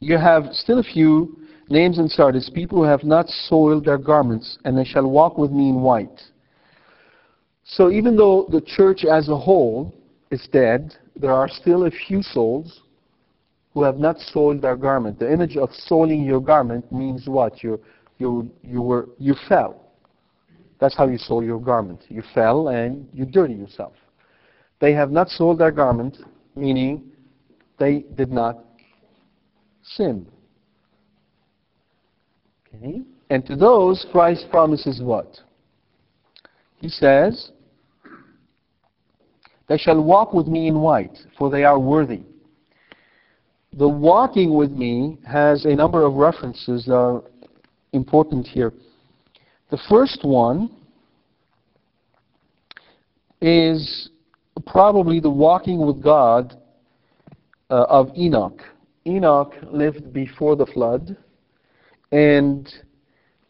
you 0.00 0.16
have 0.16 0.44
still 0.52 0.78
a 0.78 0.82
few 0.82 1.36
names 1.68 1.98
in 1.98 2.08
Sardis, 2.08 2.50
people 2.54 2.78
who 2.78 2.84
have 2.84 3.04
not 3.04 3.28
soiled 3.28 3.84
their 3.84 3.98
garments, 3.98 4.58
and 4.64 4.78
they 4.78 4.84
shall 4.84 5.10
walk 5.10 5.36
with 5.36 5.50
me 5.50 5.68
in 5.68 5.80
white. 5.80 6.22
So 7.70 7.90
even 7.90 8.16
though 8.16 8.48
the 8.50 8.62
church 8.62 9.04
as 9.04 9.28
a 9.28 9.36
whole 9.36 9.94
is 10.30 10.48
dead, 10.50 10.94
there 11.14 11.32
are 11.32 11.48
still 11.48 11.84
a 11.84 11.90
few 11.90 12.22
souls 12.22 12.80
who 13.74 13.82
have 13.82 13.98
not 13.98 14.18
soiled 14.18 14.62
their 14.62 14.76
garment. 14.76 15.18
The 15.18 15.30
image 15.30 15.56
of 15.56 15.70
soiling 15.72 16.24
your 16.24 16.40
garment 16.40 16.90
means 16.90 17.28
what? 17.28 17.62
You, 17.62 17.78
you, 18.16 18.50
you, 18.62 18.80
were, 18.80 19.10
you 19.18 19.34
fell. 19.48 19.84
That's 20.80 20.96
how 20.96 21.08
you 21.08 21.18
soil 21.18 21.44
your 21.44 21.60
garment. 21.60 22.04
You 22.08 22.22
fell 22.34 22.68
and 22.68 23.06
you 23.12 23.26
dirty 23.26 23.54
yourself. 23.54 23.92
They 24.80 24.92
have 24.94 25.10
not 25.10 25.28
soiled 25.28 25.58
their 25.58 25.70
garment, 25.70 26.16
meaning 26.56 27.04
they 27.78 28.06
did 28.14 28.30
not 28.30 28.64
sin. 29.82 30.26
Okay? 32.74 33.02
And 33.28 33.44
to 33.44 33.56
those, 33.56 34.06
Christ 34.10 34.46
promises 34.50 35.02
what? 35.02 35.38
He 36.78 36.88
says, 36.88 37.50
They 39.68 39.78
shall 39.78 40.02
walk 40.02 40.32
with 40.32 40.46
me 40.46 40.66
in 40.66 40.80
white, 40.80 41.16
for 41.36 41.50
they 41.50 41.64
are 41.64 41.78
worthy. 41.78 42.22
The 43.74 43.88
walking 43.88 44.54
with 44.54 44.70
me 44.70 45.18
has 45.26 45.66
a 45.66 45.74
number 45.74 46.04
of 46.04 46.14
references 46.14 46.86
that 46.86 46.94
are 46.94 47.22
important 47.92 48.46
here. 48.46 48.72
The 49.70 49.78
first 49.88 50.20
one 50.24 50.70
is 53.42 54.08
probably 54.66 55.20
the 55.20 55.30
walking 55.30 55.86
with 55.86 56.02
God 56.02 56.56
uh, 57.70 57.84
of 57.88 58.10
Enoch. 58.16 58.62
Enoch 59.06 59.54
lived 59.70 60.12
before 60.12 60.56
the 60.56 60.66
flood, 60.66 61.16
and 62.10 62.68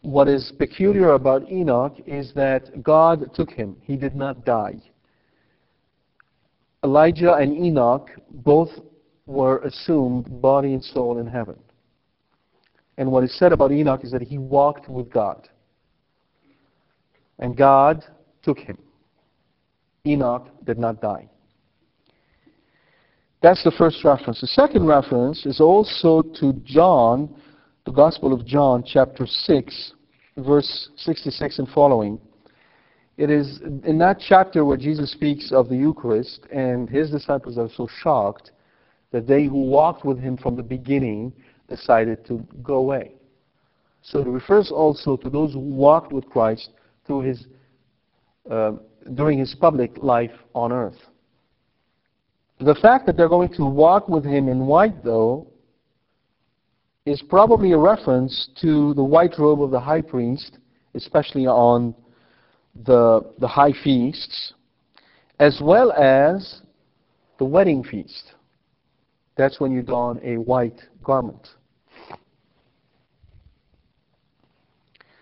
what 0.01 0.27
is 0.27 0.51
peculiar 0.57 1.13
about 1.13 1.49
Enoch 1.49 1.95
is 2.05 2.33
that 2.33 2.83
God 2.83 3.33
took 3.33 3.49
him. 3.49 3.77
He 3.81 3.95
did 3.95 4.15
not 4.15 4.45
die. 4.45 4.81
Elijah 6.83 7.33
and 7.33 7.57
Enoch 7.57 8.09
both 8.29 8.69
were 9.25 9.59
assumed 9.59 10.41
body 10.41 10.73
and 10.73 10.83
soul 10.83 11.19
in 11.19 11.27
heaven. 11.27 11.57
And 12.97 13.11
what 13.11 13.23
is 13.23 13.37
said 13.37 13.51
about 13.51 13.71
Enoch 13.71 14.03
is 14.03 14.11
that 14.11 14.21
he 14.21 14.37
walked 14.37 14.89
with 14.89 15.11
God. 15.11 15.47
And 17.37 17.55
God 17.55 18.03
took 18.43 18.59
him. 18.59 18.77
Enoch 20.05 20.47
did 20.65 20.77
not 20.77 21.01
die. 21.01 21.29
That's 23.41 23.63
the 23.63 23.71
first 23.71 24.03
reference. 24.03 24.41
The 24.41 24.47
second 24.47 24.85
reference 24.85 25.45
is 25.45 25.61
also 25.61 26.21
to 26.39 26.53
John, 26.65 27.33
the 27.85 27.91
Gospel 27.91 28.33
of 28.33 28.45
John, 28.45 28.83
chapter 28.85 29.25
6, 29.25 29.93
verse 30.37 30.89
66 30.97 31.59
and 31.59 31.67
following. 31.69 32.19
It 33.19 33.29
is 33.29 33.59
in 33.83 33.97
that 33.97 34.21
chapter 34.25 34.63
where 34.63 34.77
Jesus 34.77 35.11
speaks 35.11 35.51
of 35.51 35.67
the 35.67 35.75
Eucharist, 35.75 36.47
and 36.53 36.89
his 36.89 37.11
disciples 37.11 37.57
are 37.57 37.67
so 37.75 37.85
shocked 38.01 38.51
that 39.11 39.27
they 39.27 39.43
who 39.43 39.61
walked 39.61 40.05
with 40.05 40.17
him 40.17 40.37
from 40.37 40.55
the 40.55 40.63
beginning 40.63 41.33
decided 41.67 42.25
to 42.27 42.47
go 42.63 42.75
away. 42.75 43.15
So 44.03 44.19
it 44.19 44.27
refers 44.27 44.71
also 44.71 45.17
to 45.17 45.29
those 45.29 45.51
who 45.51 45.59
walked 45.59 46.13
with 46.13 46.29
Christ 46.29 46.69
through 47.05 47.23
his, 47.23 47.47
uh, 48.49 48.71
during 49.15 49.37
his 49.37 49.53
public 49.53 49.97
life 49.97 50.31
on 50.55 50.71
earth. 50.71 51.01
The 52.61 52.75
fact 52.75 53.05
that 53.07 53.17
they're 53.17 53.27
going 53.27 53.53
to 53.55 53.65
walk 53.65 54.07
with 54.07 54.23
him 54.23 54.47
in 54.47 54.65
white, 54.65 55.03
though, 55.03 55.45
is 57.05 57.21
probably 57.21 57.73
a 57.73 57.77
reference 57.77 58.47
to 58.61 58.93
the 58.93 59.03
white 59.03 59.37
robe 59.37 59.61
of 59.61 59.71
the 59.71 59.79
high 59.81 60.03
priest, 60.03 60.57
especially 60.95 61.47
on 61.47 61.93
the, 62.75 63.21
the 63.39 63.47
high 63.47 63.73
feasts, 63.83 64.53
as 65.39 65.59
well 65.61 65.91
as 65.93 66.61
the 67.37 67.45
wedding 67.45 67.83
feast. 67.83 68.33
That's 69.35 69.59
when 69.59 69.71
you 69.71 69.81
don 69.81 70.19
a 70.23 70.37
white 70.37 70.81
garment. 71.03 71.47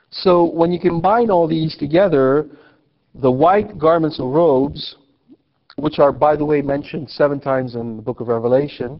So 0.10 0.46
when 0.46 0.72
you 0.72 0.80
combine 0.80 1.30
all 1.30 1.48
these 1.48 1.78
together, 1.78 2.48
the 3.14 3.32
white 3.32 3.78
garments 3.78 4.20
or 4.20 4.32
robes, 4.32 4.96
which 5.76 6.00
are, 6.00 6.12
by 6.12 6.36
the 6.36 6.46
way, 6.46 6.62
mentioned 6.62 7.10
seven 7.10 7.40
times 7.40 7.76
in 7.76 7.98
the 7.98 8.02
book 8.02 8.20
of 8.20 8.28
Revelation, 8.28 9.00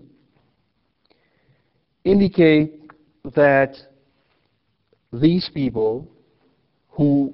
indicate 2.04 2.92
that 3.36 3.76
these 5.12 5.50
people 5.54 6.08
who 6.90 7.34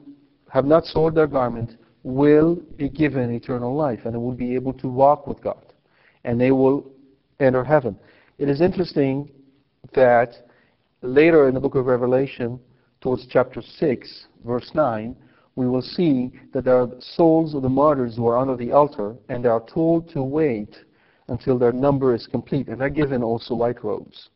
have 0.54 0.66
not 0.66 0.86
sold 0.86 1.16
their 1.16 1.26
garment 1.26 1.78
will 2.04 2.62
be 2.78 2.88
given 2.88 3.34
eternal 3.34 3.76
life 3.76 4.02
and 4.06 4.16
will 4.22 4.36
be 4.36 4.54
able 4.54 4.72
to 4.72 4.88
walk 4.88 5.26
with 5.26 5.42
God. 5.42 5.74
And 6.26 6.40
they 6.40 6.52
will 6.52 6.86
enter 7.40 7.64
heaven. 7.64 7.98
It 8.38 8.50
is 8.50 8.62
interesting 8.62 9.32
that 9.96 10.36
later 11.02 11.48
in 11.48 11.56
the 11.56 11.60
book 11.60 11.74
of 11.74 11.88
Revelation, 11.88 12.60
towards 13.02 13.26
chapter 13.32 13.64
6, 13.64 14.28
verse 14.46 14.70
9, 14.76 15.16
we 15.56 15.68
will 15.68 15.82
see 15.82 16.32
that 16.54 16.66
there 16.66 16.82
are 16.82 16.90
souls 17.00 17.56
of 17.56 17.64
the 17.64 17.70
martyrs 17.70 18.16
who 18.16 18.28
are 18.28 18.38
under 18.38 18.56
the 18.56 18.72
altar, 18.72 19.16
and 19.30 19.44
they 19.44 19.50
are 19.50 19.66
told 19.74 20.08
to 20.12 20.22
wait 20.22 20.76
until 21.30 21.58
their 21.58 21.72
number 21.72 22.14
is 22.14 22.28
complete, 22.28 22.68
and 22.68 22.80
they're 22.80 22.90
given 22.90 23.24
also 23.24 23.56
white 23.56 23.84
robes. 23.84 24.30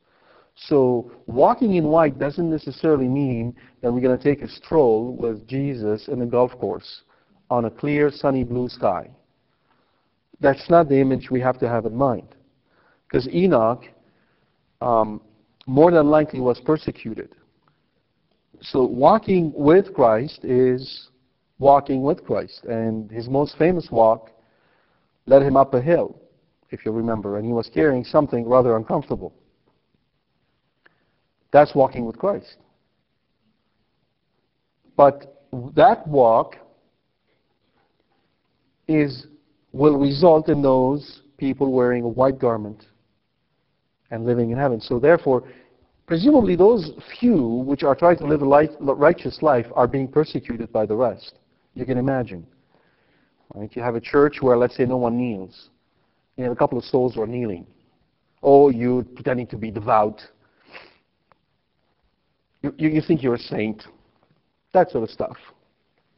So 0.66 1.12
walking 1.28 1.76
in 1.76 1.86
white 1.86 2.18
doesn't 2.18 2.50
necessarily 2.50 3.08
mean 3.08 3.56
that 3.82 3.92
we're 3.92 4.02
going 4.02 4.18
to 4.18 4.24
take 4.24 4.42
a 4.42 4.50
stroll 4.50 5.16
with 5.16 5.48
Jesus 5.48 6.08
in 6.08 6.22
a 6.24 6.26
golf 6.26 6.52
course 6.60 7.04
on 7.50 7.66
a 7.66 7.70
clear, 7.70 8.10
sunny 8.12 8.44
blue 8.44 8.68
sky. 8.68 9.10
That's 10.40 10.70
not 10.70 10.90
the 10.90 11.00
image 11.00 11.30
we 11.30 11.40
have 11.42 11.60
to 11.60 11.70
have 11.70 11.86
in 11.86 11.96
mind. 11.96 12.36
Because 13.08 13.28
Enoch, 13.30 13.84
um, 14.82 15.22
more 15.68 15.92
than 15.92 16.10
likely, 16.10 16.40
was 16.40 16.60
persecuted. 16.60 17.36
So 18.62 18.84
walking 18.84 19.54
with 19.56 19.94
Christ 19.94 20.44
is 20.44 21.10
walking 21.60 22.02
with 22.02 22.26
Christ. 22.26 22.64
And 22.66 23.12
his 23.12 23.30
most 23.30 23.58
famous 23.58 23.90
walk 23.92 24.32
led 25.28 25.44
him 25.44 25.56
up 25.56 25.74
a 25.76 25.82
hill, 25.82 26.20
if 26.72 26.84
you 26.84 26.92
remember, 26.92 27.38
and 27.38 27.46
he 27.46 27.54
was 27.54 27.70
carrying 27.72 28.04
something 28.04 28.48
rather 28.48 28.76
uncomfortable. 28.76 29.34
That's 31.52 31.74
walking 31.74 32.06
with 32.06 32.18
Christ. 32.18 32.58
But 34.96 35.46
that 35.76 36.08
walk 36.08 36.56
is 38.88 39.28
will 39.72 39.98
result 39.98 40.50
in 40.50 40.62
those 40.62 41.22
people 41.38 41.72
wearing 41.72 42.04
a 42.04 42.08
white 42.08 42.40
garment 42.40 42.86
and 44.12 44.26
living 44.26 44.52
in 44.52 44.58
heaven. 44.58 44.82
So 44.82 45.00
therefore, 45.00 45.44
presumably 46.06 46.56
those 46.56 46.92
few 47.20 47.44
which 47.46 47.84
are 47.84 47.96
trying 47.96 48.18
to 48.18 48.26
live 48.26 48.42
a 48.42 48.46
life, 48.46 48.70
righteous 48.80 49.42
life 49.42 49.68
are 49.76 49.88
being 49.88 50.08
persecuted 50.08 50.72
by 50.72 50.86
the 50.86 50.96
rest. 50.96 51.36
You 51.76 51.86
can 51.86 51.98
imagine. 51.98 52.48
Right? 53.54 53.74
You 53.76 53.82
have 53.82 53.96
a 53.96 54.02
church 54.02 54.38
where, 54.42 54.58
let's 54.58 54.76
say, 54.76 54.86
no 54.86 54.98
one 54.98 55.18
kneels. 55.18 55.70
You 56.38 56.44
have 56.46 56.54
a 56.54 56.56
couple 56.56 56.78
of 56.78 56.84
souls 56.84 57.16
who 57.16 57.22
are 57.22 57.28
kneeling. 57.28 57.68
Oh, 58.42 58.70
you 58.70 59.06
pretending 59.16 59.48
to 59.48 59.58
be 59.58 59.72
devout. 59.72 60.22
You, 62.62 62.74
you 62.78 63.02
think 63.02 63.24
you're 63.24 63.36
a 63.36 63.40
saint. 63.40 63.84
That 64.74 64.90
sort 64.92 65.04
of 65.04 65.10
stuff. 65.10 65.38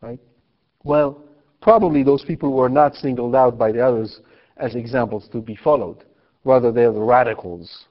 Right? 0.01 0.19
Well, 0.83 1.21
probably 1.61 2.03
those 2.03 2.23
people 2.23 2.53
were 2.53 2.69
not 2.69 2.95
singled 2.95 3.35
out 3.35 3.57
by 3.57 3.71
the 3.71 3.85
others 3.85 4.21
as 4.57 4.75
examples 4.75 5.27
to 5.31 5.41
be 5.41 5.55
followed. 5.55 6.03
Rather, 6.43 6.71
they're 6.71 6.91
the 6.91 7.01
radicals, 7.01 7.85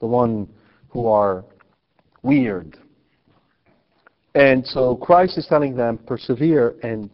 the 0.00 0.06
one 0.06 0.48
who 0.88 1.06
are 1.06 1.44
weird. 2.22 2.78
And 4.34 4.66
so 4.66 4.96
Christ 4.96 5.38
is 5.38 5.46
telling 5.46 5.74
them, 5.74 5.98
persevere, 5.98 6.76
and 6.82 7.10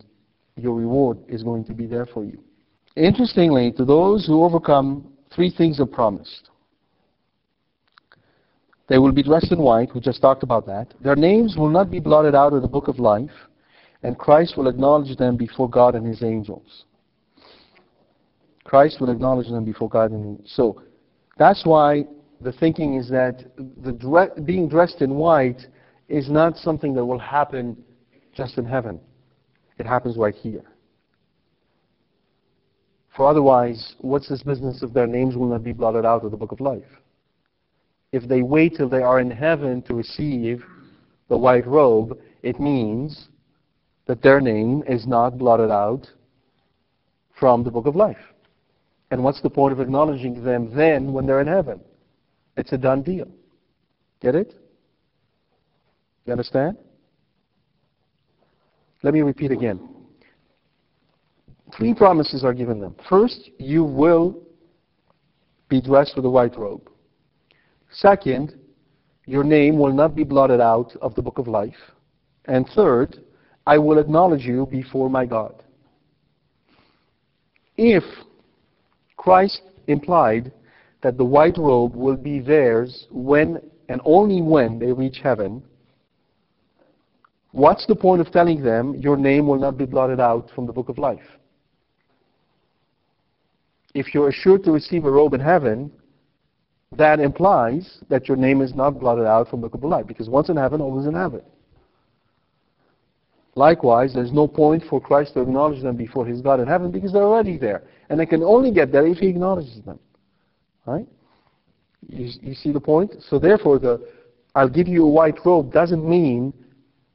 your 0.57 0.75
reward 0.75 1.19
is 1.29 1.43
going 1.43 1.65
to 1.65 1.73
be 1.73 1.87
there 1.87 2.07
for 2.07 2.25
you. 2.25 2.39
Interestingly, 2.97 3.73
to 3.73 3.85
those 3.85 4.27
who 4.27 4.45
overcome, 4.45 5.13
three 5.35 5.51
things 5.51 5.81
are 5.81 5.87
promised. 5.87 6.51
They 8.87 8.99
will 8.99 9.13
be 9.13 9.23
dressed 9.23 9.51
in 9.51 9.59
white, 9.59 9.95
we 9.95 10.01
just 10.01 10.21
talked 10.21 10.43
about 10.43 10.67
that. 10.67 10.93
Their 11.01 11.17
names 11.17 11.57
will 11.57 11.71
not 11.71 11.91
be 11.91 12.01
blotted 12.01 12.35
out 12.35 12.53
of 12.53 12.63
the 12.63 12.69
book 12.69 12.89
of 12.89 12.99
life, 12.99 13.31
and 14.03 14.19
Christ 14.19 14.57
will 14.57 14.69
acknowledge 14.69 15.17
them 15.17 15.37
before 15.37 15.71
God 15.71 15.95
and 15.95 16.07
his 16.07 16.23
angels. 16.23 16.85
Christ 18.65 19.01
will 19.01 19.11
acknowledge 19.11 19.49
them 19.49 19.65
before 19.65 19.89
God 19.89 20.11
and 20.11 20.43
so 20.47 20.83
that's 21.37 21.65
why 21.65 22.05
the 22.41 22.53
thinking 22.53 22.97
is 22.97 23.09
that 23.11 23.45
the 23.83 23.93
dre- 23.93 24.41
being 24.45 24.69
dressed 24.69 25.01
in 25.01 25.15
white 25.15 25.67
is 26.09 26.31
not 26.31 26.57
something 26.57 26.95
that 26.95 27.05
will 27.05 27.19
happen 27.19 27.77
just 28.35 28.59
in 28.59 28.65
heaven. 28.65 29.01
It 29.79 29.87
happens 29.87 30.17
right 30.17 30.35
here. 30.35 30.63
For 33.17 33.29
otherwise, 33.29 33.95
what's 34.01 34.29
this 34.29 34.43
business 34.43 34.83
if 34.83 34.93
their 34.93 35.07
names 35.07 35.37
will 35.37 35.49
not 35.49 35.63
be 35.63 35.73
blotted 35.73 36.05
out 36.05 36.25
of 36.25 36.31
the 36.31 36.37
book 36.37 36.53
of 36.53 36.61
life? 36.61 36.83
If 38.15 38.29
they 38.29 38.43
wait 38.43 38.77
till 38.77 38.89
they 38.89 39.03
are 39.03 39.19
in 39.19 39.29
heaven 39.29 39.83
to 39.83 39.95
receive 39.95 40.65
the 41.29 41.37
white 41.37 41.67
robe, 41.67 42.17
it 42.45 42.61
means 42.61 43.27
that 44.07 44.23
their 44.23 44.41
name 44.41 44.85
is 44.87 45.05
not 45.05 45.37
blotted 45.37 45.73
out 45.73 46.07
from 47.41 47.65
the 47.65 47.73
book 47.73 47.87
of 47.87 47.97
life. 47.97 48.25
And 49.11 49.25
what's 49.25 49.43
the 49.43 49.51
point 49.51 49.73
of 49.73 49.81
acknowledging 49.81 50.45
them 50.45 50.73
then 50.77 51.13
when 51.13 51.27
they're 51.27 51.41
in 51.41 51.49
heaven? 51.49 51.81
It's 52.57 52.73
a 52.73 52.79
done 52.79 53.03
deal. 53.03 53.27
Get 54.21 54.37
it? 54.37 54.55
You 56.25 56.35
understand? 56.35 56.77
Let 59.03 59.13
me 59.13 59.23
repeat 59.23 59.51
again. 59.51 59.89
Three 61.77 61.93
promises 61.95 62.45
are 62.45 62.55
given 62.55 62.79
them. 62.79 62.95
First, 63.09 63.51
you 63.59 63.83
will 63.83 64.41
be 65.69 65.81
dressed 65.81 66.15
with 66.15 66.25
a 66.25 66.31
white 66.31 66.57
robe. 66.57 66.89
Second, 67.95 68.55
your 69.27 69.45
name 69.45 69.79
will 69.79 69.93
not 69.93 70.15
be 70.15 70.25
blotted 70.25 70.61
out 70.61 70.95
of 71.01 71.15
the 71.15 71.23
book 71.23 71.39
of 71.39 71.49
life. 71.49 71.73
And 72.47 72.69
third, 72.75 73.25
I 73.67 73.79
will 73.79 73.99
acknowledge 73.99 74.45
you 74.45 74.67
before 74.71 75.09
my 75.09 75.25
God. 75.25 75.63
If 77.77 78.05
Christ 79.17 79.63
implied 79.87 80.53
that 81.03 81.17
the 81.17 81.25
white 81.25 81.59
robe 81.59 81.95
will 81.95 82.17
be 82.17 82.41
theirs 82.41 83.07
when 83.11 83.61
and 83.89 84.01
only 84.05 84.43
when 84.43 84.79
they 84.79 84.93
reach 84.93 85.21
heaven. 85.23 85.63
What's 87.53 87.87
the 87.87 87.95
point 87.95 88.21
of 88.21 88.33
telling 88.33 88.63
them 88.63 88.95
your 88.95 89.17
name 89.17 89.47
will 89.47 89.59
not 89.59 89.77
be 89.77 89.85
blotted 89.85 90.21
out 90.21 90.51
from 90.55 90.67
the 90.67 90.73
book 90.73 90.89
of 90.89 90.99
life? 90.99 91.27
If 93.95 94.13
you're 94.13 94.29
assured 94.29 94.65
to 94.65 94.73
receive 94.73 95.05
a 95.05 95.11
robe 95.11 95.35
in 95.35 95.41
heaven, 95.41 95.93
that 96.99 97.21
implies 97.21 97.99
that 98.09 98.29
your 98.29 98.37
name 98.37 98.61
is 98.61 98.75
not 98.75 98.99
blotted 99.01 99.27
out 99.27 99.49
from 99.49 99.61
the 99.61 99.69
book 99.69 99.83
of 99.83 99.89
life. 99.89 100.07
Because 100.07 100.29
once 100.29 100.49
in 100.49 100.57
heaven, 100.57 100.81
always 100.81 101.07
in 101.07 101.15
heaven. 101.15 101.43
Likewise, 103.57 104.13
there's 104.15 104.33
no 104.33 104.49
point 104.49 104.83
for 104.91 105.01
Christ 105.01 105.35
to 105.35 105.41
acknowledge 105.41 105.83
them 105.83 105.97
before 105.97 106.27
his 106.27 106.41
God 106.41 106.61
in 106.61 106.67
heaven 106.67 106.91
because 106.91 107.13
they're 107.13 107.23
already 107.23 107.57
there. 107.57 107.85
And 108.09 108.19
they 108.19 108.27
can 108.27 108.43
only 108.43 108.73
get 108.73 108.91
there 108.91 109.07
if 109.07 109.19
he 109.19 109.29
acknowledges 109.29 109.81
them. 109.85 109.99
Right? 110.87 111.07
You, 112.09 112.31
you 112.43 112.55
see 112.55 112.73
the 112.73 112.81
point? 112.81 113.15
So 113.29 113.39
therefore, 113.39 113.79
the 113.79 114.07
I'll 114.55 114.69
give 114.69 114.89
you 114.89 115.05
a 115.05 115.09
white 115.09 115.39
robe 115.45 115.73
doesn't 115.73 116.09
mean 116.09 116.53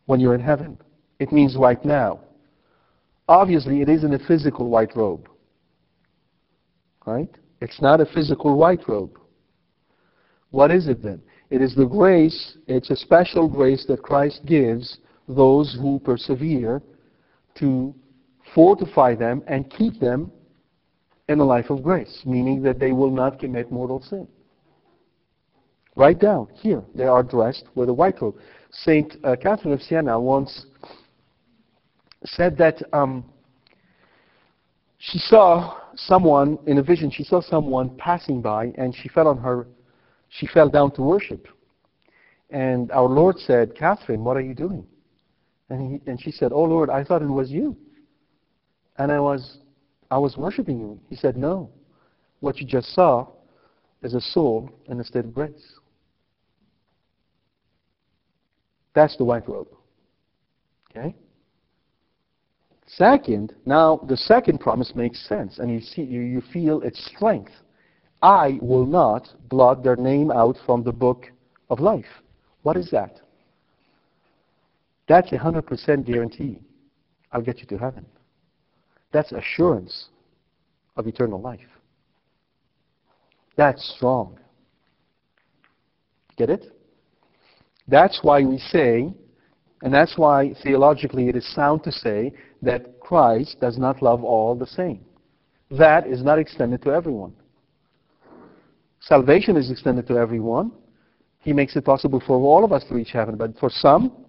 when 0.06 0.20
you're 0.20 0.36
in 0.36 0.42
heaven. 0.42 0.78
It 1.20 1.32
means 1.32 1.56
right 1.56 1.84
now. 1.86 2.22
Obviously, 3.28 3.82
it 3.82 3.90
isn't 3.90 4.14
a 4.14 4.20
physical 4.20 4.70
white 4.70 4.96
robe. 4.96 5.30
Right? 7.06 7.30
It's 7.62 7.82
not 7.82 8.02
a 8.02 8.06
physical 8.06 8.58
white 8.58 8.88
robe. 8.88 9.19
What 10.52 10.72
is 10.72 10.88
it 10.88 11.04
then? 11.04 11.22
It 11.50 11.62
is 11.62 11.76
the 11.76 11.86
grace, 11.86 12.58
it's 12.68 12.90
a 12.90 12.96
special 12.96 13.48
grace 13.48 13.86
that 13.88 14.02
Christ 14.04 14.42
gives 14.46 15.00
those 15.28 15.78
who 15.80 16.00
persevere 16.00 16.82
to 17.56 17.94
fortify 18.54 19.16
them 19.16 19.44
and 19.48 19.70
keep 19.70 20.00
them 20.00 20.32
in 21.28 21.40
a 21.40 21.46
life 21.46 21.70
of 21.70 21.84
grace, 21.84 22.22
meaning 22.26 22.62
that 22.64 22.80
they 22.80 22.92
will 22.92 23.12
not 23.12 23.40
commit 23.40 23.72
mortal 23.72 24.02
sin. 24.02 24.28
Write 25.96 26.20
down 26.20 26.48
here, 26.56 26.84
they 26.96 27.06
are 27.06 27.24
dressed 27.24 27.66
with 27.76 27.90
a 27.90 27.94
white 27.94 28.22
robe. 28.22 28.36
Saint 28.72 29.16
uh, 29.24 29.36
Catherine 29.36 29.74
of 29.74 29.82
Siena 29.82 30.20
once 30.20 30.66
said 32.26 32.58
that 32.58 32.82
um, 32.94 33.26
she 34.98 35.18
saw 35.18 35.78
someone 35.96 36.58
in 36.68 36.78
a 36.78 36.84
vision. 36.84 37.10
She 37.12 37.24
saw 37.24 37.42
someone 37.42 37.96
passing 37.98 38.42
by, 38.42 38.72
and 38.78 38.96
she 38.96 39.10
fell 39.10 39.28
on 39.28 39.38
her. 39.38 39.68
She 40.30 40.48
fell 40.48 40.70
down 40.70 40.92
to 40.92 41.02
worship. 41.02 41.48
And 42.50 42.92
our 42.92 43.08
Lord 43.08 43.38
said, 43.38 43.76
Catherine, 43.76 44.24
what 44.24 44.38
are 44.38 44.42
you 44.42 44.54
doing? 44.54 44.86
And, 45.70 45.94
he, 45.94 46.10
and 46.10 46.20
she 46.22 46.32
said, 46.32 46.52
Oh 46.52 46.64
Lord, 46.64 46.90
I 46.90 47.04
thought 47.04 47.22
it 47.22 47.28
was 47.28 47.52
you. 47.52 47.78
And 48.98 49.12
I 49.12 49.20
was, 49.20 49.60
I 50.10 50.18
was 50.18 50.36
worshiping 50.38 50.80
you. 50.80 51.00
He 51.10 51.16
said, 51.16 51.38
No. 51.38 51.70
What 52.40 52.58
you 52.58 52.66
just 52.66 52.94
saw 52.94 53.28
is 54.02 54.14
a 54.14 54.22
soul 54.22 54.72
in 54.88 55.00
a 55.00 55.04
state 55.04 55.26
of 55.26 55.34
grace. 55.34 55.80
That's 58.94 59.16
the 59.18 59.26
white 59.26 59.48
robe. 59.48 59.68
Okay? 60.90 61.16
Second, 62.88 63.54
now 63.66 63.98
the 64.08 64.18
second 64.18 64.60
promise 64.60 64.94
makes 64.96 65.28
sense, 65.28 65.60
and 65.60 65.72
you 65.72 65.80
see, 65.80 66.02
you, 66.02 66.22
you 66.22 66.42
feel 66.52 66.82
its 66.82 67.06
strength. 67.16 67.52
I 68.22 68.60
will 68.62 68.86
not 68.86 69.30
blot 69.50 69.84
their 69.84 69.96
name 69.96 70.32
out 70.32 70.58
from 70.66 70.84
the 70.84 70.92
book 70.92 71.32
of 71.70 71.80
life. 71.80 72.06
What 72.64 72.76
is 72.76 72.90
that? 72.92 73.22
That's 75.08 75.32
a 75.32 75.38
100% 75.38 76.06
guarantee. 76.06 76.60
I'll 77.32 77.42
get 77.42 77.60
you 77.60 77.66
to 77.68 77.78
heaven. 77.78 78.06
That's 79.12 79.32
assurance 79.32 80.10
of 80.98 81.08
eternal 81.08 81.42
life. 81.42 81.60
That's 83.56 83.94
strong. 83.96 84.40
Get 86.38 86.50
it? 86.50 86.72
That's 87.88 88.20
why 88.22 88.44
we 88.44 88.58
say, 88.58 89.12
and 89.82 89.94
that's 89.94 90.18
why 90.18 90.54
theologically 90.62 91.28
it 91.28 91.36
is 91.36 91.54
sound 91.56 91.84
to 91.84 91.92
say 91.92 92.32
that 92.62 93.00
Christ 93.00 93.58
does 93.60 93.78
not 93.78 94.02
love 94.02 94.24
all 94.24 94.56
the 94.56 94.68
same. 94.68 95.04
That 95.72 96.08
is 96.08 96.24
not 96.24 96.40
extended 96.40 96.82
to 96.84 96.92
everyone. 96.92 97.34
Salvation 99.02 99.56
is 99.58 99.72
extended 99.72 100.08
to 100.08 100.18
everyone. 100.18 100.72
He 101.40 101.54
makes 101.54 101.76
it 101.76 101.86
possible 101.86 102.22
for 102.26 102.38
all 102.38 102.66
of 102.66 102.72
us 102.72 102.84
to 102.90 102.96
reach 102.96 103.12
heaven, 103.12 103.36
but 103.38 103.58
for 103.58 103.70
some, 103.70 104.26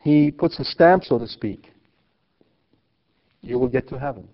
he 0.00 0.30
puts 0.30 0.58
a 0.58 0.64
stamp, 0.64 1.04
so 1.04 1.18
to 1.18 1.26
speak. 1.26 1.72
You 3.42 3.58
will 3.58 3.68
get 3.68 3.88
to 3.88 3.98
heaven. 3.98 4.28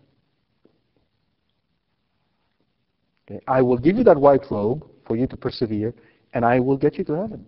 Okay. 3.29 3.41
I 3.49 3.63
will 3.63 3.79
give 3.79 3.97
you 3.97 4.05
that 4.05 4.17
white 4.17 4.43
robe 4.51 4.87
for 5.07 5.17
you 5.17 5.27
to 5.27 5.37
persevere, 5.37 5.95
and 6.35 6.45
I 6.45 6.61
will 6.61 6.77
get 6.77 6.97
you 6.99 7.05
to 7.05 7.15
heaven. 7.15 7.47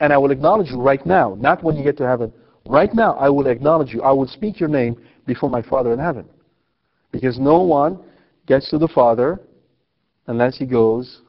And 0.00 0.12
I 0.12 0.18
will 0.18 0.30
acknowledge 0.30 0.70
you 0.70 0.80
right 0.80 1.04
now, 1.06 1.36
not 1.38 1.62
when 1.62 1.76
you 1.76 1.84
get 1.84 1.96
to 1.98 2.06
heaven. 2.06 2.32
Right 2.66 2.92
now, 2.94 3.14
I 3.14 3.28
will 3.28 3.46
acknowledge 3.46 3.92
you. 3.94 4.02
I 4.02 4.10
will 4.10 4.26
speak 4.26 4.58
your 4.58 4.68
name 4.68 5.00
before 5.26 5.48
my 5.48 5.62
Father 5.62 5.92
in 5.92 5.98
heaven. 5.98 6.26
Because 7.12 7.38
no 7.38 7.60
one 7.60 8.00
gets 8.46 8.68
to 8.70 8.78
the 8.78 8.88
Father 8.88 9.40
unless 10.26 10.58
he 10.58 10.66
goes 10.66 11.22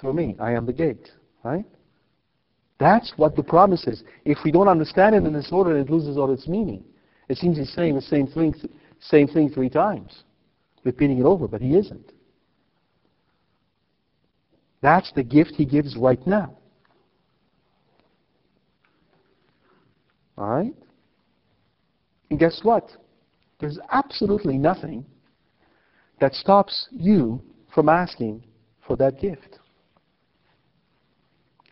through 0.00 0.14
me. 0.14 0.36
I 0.38 0.52
am 0.52 0.66
the 0.66 0.72
gate. 0.72 1.10
Right? 1.44 1.64
That's 2.78 3.12
what 3.16 3.36
the 3.36 3.42
promise 3.42 3.86
is. 3.86 4.04
If 4.24 4.38
we 4.44 4.52
don't 4.52 4.68
understand 4.68 5.14
it 5.14 5.24
in 5.24 5.32
this 5.32 5.48
order, 5.50 5.76
it 5.76 5.90
loses 5.90 6.16
all 6.16 6.32
its 6.32 6.46
meaning. 6.46 6.84
It 7.28 7.36
seems 7.36 7.58
he's 7.58 7.72
saying 7.72 7.94
the 7.94 8.00
same 8.00 8.26
thing, 8.26 8.54
same 9.00 9.26
thing 9.26 9.50
three 9.50 9.68
times, 9.68 10.22
repeating 10.84 11.18
it 11.18 11.24
over, 11.24 11.48
but 11.48 11.60
he 11.60 11.76
isn't. 11.76 12.12
That's 14.80 15.12
the 15.12 15.24
gift 15.24 15.54
he 15.56 15.64
gives 15.64 15.96
right 15.96 16.24
now. 16.26 16.56
All 20.36 20.48
right? 20.48 20.74
And 22.30 22.38
guess 22.38 22.60
what? 22.62 22.90
There's 23.58 23.78
absolutely 23.90 24.56
nothing 24.56 25.04
that 26.20 26.34
stops 26.34 26.88
you 26.92 27.42
from 27.74 27.88
asking 27.88 28.44
for 28.86 28.96
that 28.96 29.20
gift. 29.20 29.57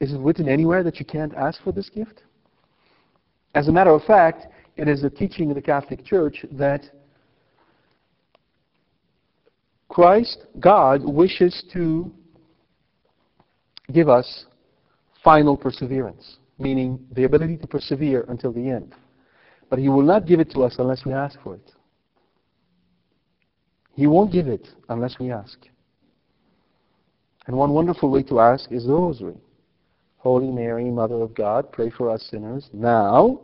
Is 0.01 0.13
it 0.13 0.21
written 0.21 0.49
anywhere 0.49 0.83
that 0.83 0.99
you 0.99 1.07
can't 1.07 1.35
ask 1.35 1.63
for 1.63 1.73
this 1.73 1.89
gift? 1.89 2.23
As 3.55 3.69
a 3.69 3.73
matter 3.73 3.91
of 3.91 4.03
fact, 4.05 4.47
it 4.77 4.89
is 4.89 5.03
a 5.05 5.11
teaching 5.11 5.51
of 5.51 5.57
the 5.57 5.63
Catholic 5.63 6.05
Church 6.05 6.45
that 6.53 6.85
Christ, 9.89 10.45
God, 10.61 11.03
wishes 11.03 11.65
to 11.73 12.13
give 13.93 14.09
us 14.09 14.45
final 15.25 15.57
perseverance, 15.57 16.37
meaning 16.59 16.99
the 17.13 17.25
ability 17.25 17.57
to 17.57 17.67
persevere 17.67 18.27
until 18.29 18.53
the 18.53 18.69
end. 18.69 18.95
But 19.71 19.79
He 19.79 19.89
will 19.89 20.03
not 20.03 20.27
give 20.27 20.41
it 20.41 20.51
to 20.51 20.65
us 20.65 20.77
unless 20.79 21.07
we 21.07 21.13
ask 21.15 21.39
for 21.43 21.55
it. 21.55 21.73
He 23.95 24.07
won't 24.07 24.31
give 24.31 24.49
it 24.49 24.69
unless 24.91 25.19
we 25.19 25.31
ask. 25.31 25.59
And 27.47 27.57
one 27.57 27.71
wonderful 27.71 28.11
way 28.11 28.23
to 28.25 28.41
ask 28.41 28.71
is 28.71 28.85
the 28.85 28.93
rosary. 28.93 29.37
Holy 30.27 30.51
Mary, 30.51 30.87
Mother 30.87 31.22
of 31.22 31.37
God, 31.37 31.70
pray 31.70 31.89
for 31.89 32.11
us 32.11 32.20
sinners 32.33 32.68
now 32.72 33.43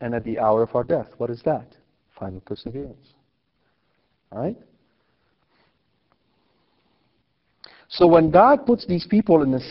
and 0.00 0.14
at 0.14 0.22
the 0.22 0.38
hour 0.38 0.62
of 0.62 0.72
our 0.76 0.84
death. 0.84 1.08
What 1.16 1.28
is 1.28 1.42
that? 1.44 1.66
Final 2.16 2.38
perseverance. 2.38 3.14
All 4.30 4.40
right? 4.40 4.56
So 7.88 8.06
when 8.06 8.30
God 8.30 8.64
puts 8.64 8.86
these 8.86 9.08
people 9.08 9.42
in 9.42 9.50
this, 9.50 9.66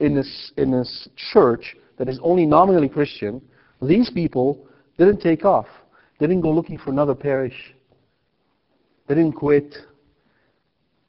in 0.00 0.16
this, 0.16 0.50
in 0.56 0.72
this 0.72 1.08
church 1.32 1.76
that 1.96 2.08
is 2.08 2.18
only 2.24 2.44
nominally 2.44 2.88
Christian, 2.88 3.40
these 3.80 4.10
people 4.10 4.66
didn't 4.98 5.20
take 5.20 5.44
off. 5.44 5.68
They 6.18 6.26
didn't 6.26 6.42
go 6.42 6.50
looking 6.50 6.76
for 6.76 6.90
another 6.90 7.14
parish. 7.14 7.72
They 9.06 9.14
didn't 9.14 9.34
quit. 9.34 9.76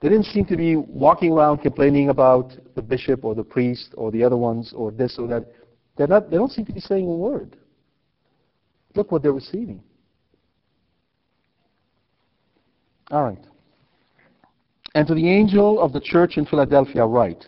They 0.04 0.10
didn't 0.10 0.26
seem 0.26 0.44
to 0.48 0.58
be 0.58 0.76
walking 0.76 1.32
around 1.32 1.60
complaining 1.60 2.10
about 2.10 2.52
the 2.76 2.82
bishop 2.82 3.24
or 3.24 3.34
the 3.36 3.44
priest 3.44 3.94
or 3.96 4.12
the 4.12 4.22
other 4.22 4.36
ones 4.36 4.74
or 4.76 4.92
this 4.92 5.16
or 5.18 5.28
that. 5.30 5.46
They're 5.96 6.08
not, 6.08 6.30
they 6.30 6.36
don't 6.36 6.52
seem 6.52 6.66
to 6.66 6.74
be 6.74 6.82
saying 6.82 7.08
a 7.08 7.10
word. 7.10 7.56
Look 8.96 9.14
what 9.14 9.24
they're 9.24 9.32
receiving. 9.32 9.82
All 13.12 13.24
right. 13.24 13.40
And 14.94 15.08
to 15.08 15.16
the 15.16 15.30
angel 15.30 15.80
of 15.80 15.94
the 15.94 16.02
church 16.02 16.36
in 16.36 16.46
Philadelphia 16.46 17.06
write, 17.06 17.46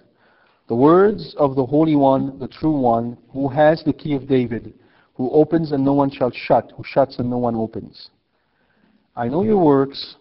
the 0.70 0.76
words 0.76 1.36
of 1.38 1.58
the 1.58 1.66
Holy 1.66 1.98
One, 1.98 2.40
the 2.40 2.48
true 2.48 2.80
One, 2.80 3.18
who 3.34 3.50
has 3.50 3.84
the 3.84 3.92
key 3.92 4.14
of 4.16 4.30
David, 4.30 4.74
who 5.16 5.30
opens 5.32 5.74
and 5.74 5.84
no 5.84 5.92
one 5.92 6.10
shall 6.10 6.32
shut, 6.32 6.72
who 6.78 6.86
shuts 6.86 7.20
and 7.20 7.30
no 7.30 7.38
one 7.38 7.56
opens. 7.56 8.12
I 9.14 9.28
know 9.28 9.44
your 9.44 9.62
works 9.62 10.16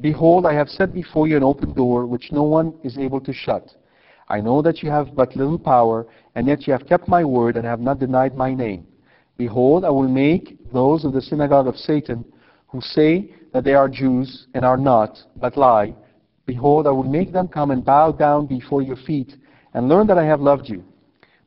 Behold, 0.00 0.44
I 0.44 0.54
have 0.54 0.68
set 0.68 0.92
before 0.92 1.28
you 1.28 1.36
an 1.36 1.44
open 1.44 1.72
door 1.72 2.04
which 2.04 2.32
no 2.32 2.42
one 2.42 2.74
is 2.82 2.98
able 2.98 3.20
to 3.20 3.32
shut. 3.32 3.72
I 4.28 4.40
know 4.40 4.60
that 4.60 4.82
you 4.82 4.90
have 4.90 5.14
but 5.14 5.36
little 5.36 5.58
power, 5.58 6.06
and 6.34 6.48
yet 6.48 6.66
you 6.66 6.72
have 6.72 6.88
kept 6.88 7.06
my 7.06 7.24
word 7.24 7.56
and 7.56 7.64
have 7.64 7.78
not 7.78 8.00
denied 8.00 8.36
my 8.36 8.54
name. 8.54 8.88
Behold, 9.36 9.84
I 9.84 9.90
will 9.90 10.08
make 10.08 10.58
those 10.72 11.04
of 11.04 11.12
the 11.12 11.22
synagogue 11.22 11.68
of 11.68 11.76
Satan 11.76 12.24
who 12.66 12.80
say 12.80 13.32
that 13.52 13.62
they 13.62 13.74
are 13.74 13.88
Jews 13.88 14.48
and 14.54 14.64
are 14.64 14.76
not, 14.76 15.16
but 15.36 15.56
lie. 15.56 15.94
Behold, 16.44 16.88
I 16.88 16.90
will 16.90 17.04
make 17.04 17.32
them 17.32 17.46
come 17.46 17.70
and 17.70 17.84
bow 17.84 18.10
down 18.10 18.46
before 18.46 18.82
your 18.82 18.96
feet 18.96 19.36
and 19.74 19.88
learn 19.88 20.08
that 20.08 20.18
I 20.18 20.24
have 20.24 20.40
loved 20.40 20.68
you, 20.68 20.82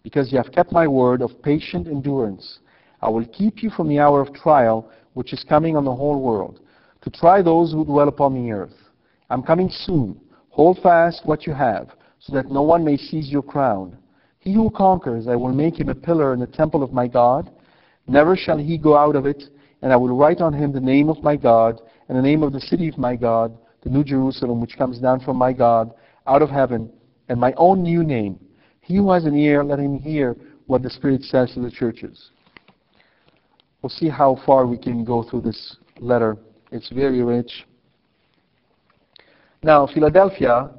because 0.04 0.32
you 0.32 0.38
have 0.38 0.54
kept 0.54 0.72
my 0.72 0.88
word 0.88 1.22
of 1.22 1.42
patient 1.42 1.88
endurance. 1.88 2.60
I 3.02 3.10
will 3.10 3.26
keep 3.26 3.62
you 3.62 3.70
from 3.72 3.90
the 3.90 4.00
hour 4.00 4.22
of 4.22 4.34
trial 4.34 4.90
which 5.16 5.34
is 5.34 5.44
coming 5.44 5.76
on 5.76 5.84
the 5.84 5.96
whole 5.96 6.22
world 6.22 6.62
to 7.02 7.10
try 7.10 7.42
those 7.42 7.72
who 7.72 7.86
dwell 7.86 8.08
upon 8.08 8.34
the 8.34 8.52
earth. 8.52 8.74
I'm 9.30 9.44
coming 9.44 9.70
soon. 9.70 10.20
Hold 10.50 10.80
fast 10.82 11.22
what 11.26 11.46
you 11.46 11.54
have, 11.54 11.90
so 12.20 12.34
that 12.34 12.52
no 12.52 12.62
one 12.62 12.84
may 12.84 12.98
seize 12.98 13.30
your 13.30 13.44
crown. 13.44 13.98
He 14.40 14.54
who 14.54 14.70
conquers, 14.70 15.28
I 15.28 15.36
will 15.36 15.54
make 15.54 15.80
him 15.80 15.90
a 15.90 15.96
pillar 15.96 16.34
in 16.34 16.40
the 16.40 16.48
temple 16.48 16.84
of 16.84 16.94
my 16.94 17.08
God. 17.08 17.52
Never 18.08 18.36
shall 18.36 18.58
he 18.58 18.78
go 18.78 18.98
out 18.98 19.16
of 19.16 19.26
it, 19.26 19.44
and 19.82 19.92
I 19.92 19.98
will 19.98 20.16
write 20.16 20.42
on 20.42 20.54
him 20.54 20.72
the 20.72 20.80
name 20.80 21.10
of 21.10 21.22
my 21.22 21.36
God, 21.36 21.82
and 22.08 22.18
the 22.18 22.22
name 22.22 22.44
of 22.44 22.54
the 22.54 22.62
city 22.62 22.88
of 22.88 22.98
my 22.98 23.16
God, 23.16 23.58
the 23.84 23.90
New 23.90 24.04
Jerusalem, 24.04 24.62
which 24.62 24.78
comes 24.78 25.00
down 25.00 25.20
from 25.20 25.38
my 25.38 25.54
God 25.54 25.94
out 26.26 26.42
of 26.42 26.50
heaven, 26.50 26.90
and 27.30 27.40
my 27.40 27.54
own 27.58 27.84
new 27.84 28.04
name. 28.04 28.40
He 28.82 28.96
who 28.96 29.12
has 29.12 29.26
an 29.26 29.36
ear, 29.36 29.64
let 29.64 29.80
him 29.80 30.00
hear 30.00 30.36
what 30.66 30.82
the 30.82 30.90
Spirit 30.90 31.24
says 31.24 31.52
to 31.54 31.62
the 31.62 31.72
churches. 31.72 32.32
We'll 33.82 33.90
see 33.90 34.10
how 34.10 34.42
far 34.46 34.66
we 34.66 34.78
can 34.78 35.04
go 35.04 35.24
through 35.24 35.42
this 35.42 35.78
letter. 36.00 36.38
It's 36.72 36.90
very 36.90 37.24
rich. 37.24 37.66
Now, 39.64 39.88
Philadelphia, 39.88 40.70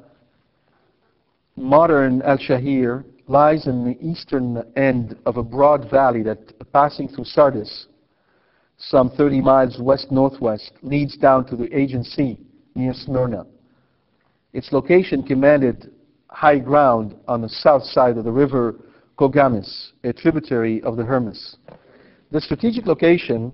modern 1.55 2.21
Alaşehir, 2.21 3.03
lies 3.27 3.67
in 3.67 3.85
the 3.85 3.97
eastern 4.05 4.63
end 4.75 5.17
of 5.25 5.37
a 5.37 5.43
broad 5.43 5.89
valley 5.89 6.23
that, 6.23 6.71
passing 6.71 7.07
through 7.07 7.25
Sardis, 7.25 7.87
some 8.77 9.09
30 9.09 9.41
miles 9.41 9.77
west-northwest, 9.79 10.71
leads 10.81 11.17
down 11.17 11.45
to 11.45 11.55
the 11.55 11.65
Aegean 11.75 12.03
Sea 12.03 12.39
near 12.75 12.93
Smyrna. 12.93 13.45
Its 14.53 14.71
location 14.71 15.21
commanded 15.21 15.91
high 16.29 16.59
ground 16.59 17.15
on 17.27 17.41
the 17.41 17.49
south 17.49 17.83
side 17.83 18.17
of 18.17 18.23
the 18.23 18.31
river 18.31 18.75
Cogamis, 19.17 19.91
a 20.03 20.13
tributary 20.13 20.81
of 20.83 20.95
the 20.95 21.03
Hermus. 21.03 21.57
The 22.31 22.39
strategic 22.39 22.85
location 22.85 23.51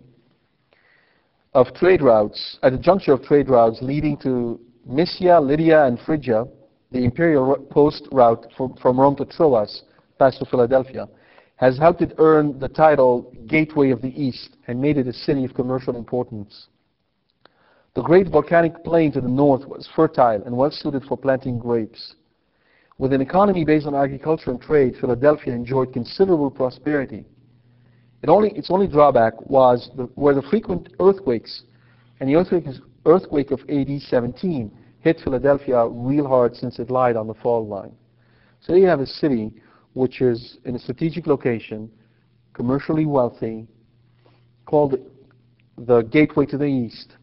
of 1.55 1.73
trade 1.73 2.01
routes, 2.01 2.59
at 2.63 2.73
the 2.73 2.77
juncture 2.77 3.13
of 3.13 3.23
trade 3.23 3.49
routes 3.49 3.79
leading 3.81 4.17
to 4.17 4.59
Mysia, 4.85 5.39
Lydia, 5.39 5.85
and 5.85 5.97
Phrygia, 6.05 6.45
the 6.91 7.03
imperial 7.03 7.55
post 7.71 8.07
route 8.11 8.45
from, 8.57 8.75
from 8.75 8.99
Rome 8.99 9.15
to 9.15 9.25
Troas, 9.25 9.83
passed 10.19 10.39
to 10.39 10.45
Philadelphia, 10.45 11.07
has 11.55 11.77
helped 11.77 12.01
it 12.01 12.13
earn 12.17 12.59
the 12.59 12.67
title 12.67 13.33
Gateway 13.47 13.91
of 13.91 14.01
the 14.01 14.21
East 14.21 14.57
and 14.67 14.81
made 14.81 14.97
it 14.97 15.07
a 15.07 15.13
city 15.13 15.45
of 15.45 15.53
commercial 15.53 15.95
importance. 15.95 16.67
The 17.93 18.01
great 18.01 18.27
volcanic 18.27 18.83
plain 18.83 19.13
to 19.13 19.21
the 19.21 19.29
north 19.29 19.65
was 19.65 19.87
fertile 19.95 20.43
and 20.43 20.57
well 20.57 20.71
suited 20.71 21.05
for 21.05 21.17
planting 21.17 21.57
grapes. 21.57 22.15
With 22.97 23.13
an 23.13 23.21
economy 23.21 23.63
based 23.63 23.87
on 23.87 23.95
agriculture 23.95 24.51
and 24.51 24.61
trade, 24.61 24.95
Philadelphia 24.99 25.53
enjoyed 25.53 25.93
considerable 25.93 26.51
prosperity. 26.51 27.23
It 28.25 28.29
only, 28.29 28.49
its 28.53 28.71
only 28.71 28.87
drawback 28.87 29.39
was 29.47 29.91
the, 29.95 30.09
were 30.15 30.33
the 30.33 30.41
frequent 30.41 30.89
earthquakes, 30.99 31.61
and 32.19 32.27
the 32.27 32.33
earthquake, 32.33 32.65
earthquake 33.05 33.51
of 33.51 33.59
AD 33.69 34.01
17 34.01 34.71
hit 35.01 35.21
Philadelphia 35.23 35.87
real 35.87 36.27
hard 36.27 36.55
since 36.55 36.79
it 36.79 36.89
lied 36.89 37.17
on 37.17 37.27
the 37.27 37.35
fault 37.35 37.69
line. 37.69 37.91
So 38.61 38.73
you 38.73 38.87
have 38.87 38.99
a 38.99 39.05
city 39.05 39.53
which 39.93 40.21
is 40.21 40.57
in 40.65 40.73
a 40.75 40.79
strategic 40.79 41.27
location, 41.27 41.87
commercially 42.53 43.05
wealthy, 43.05 43.67
called 44.65 44.95
the 45.77 46.01
gateway 46.01 46.47
to 46.47 46.57
the 46.57 46.65
east, 46.65 47.17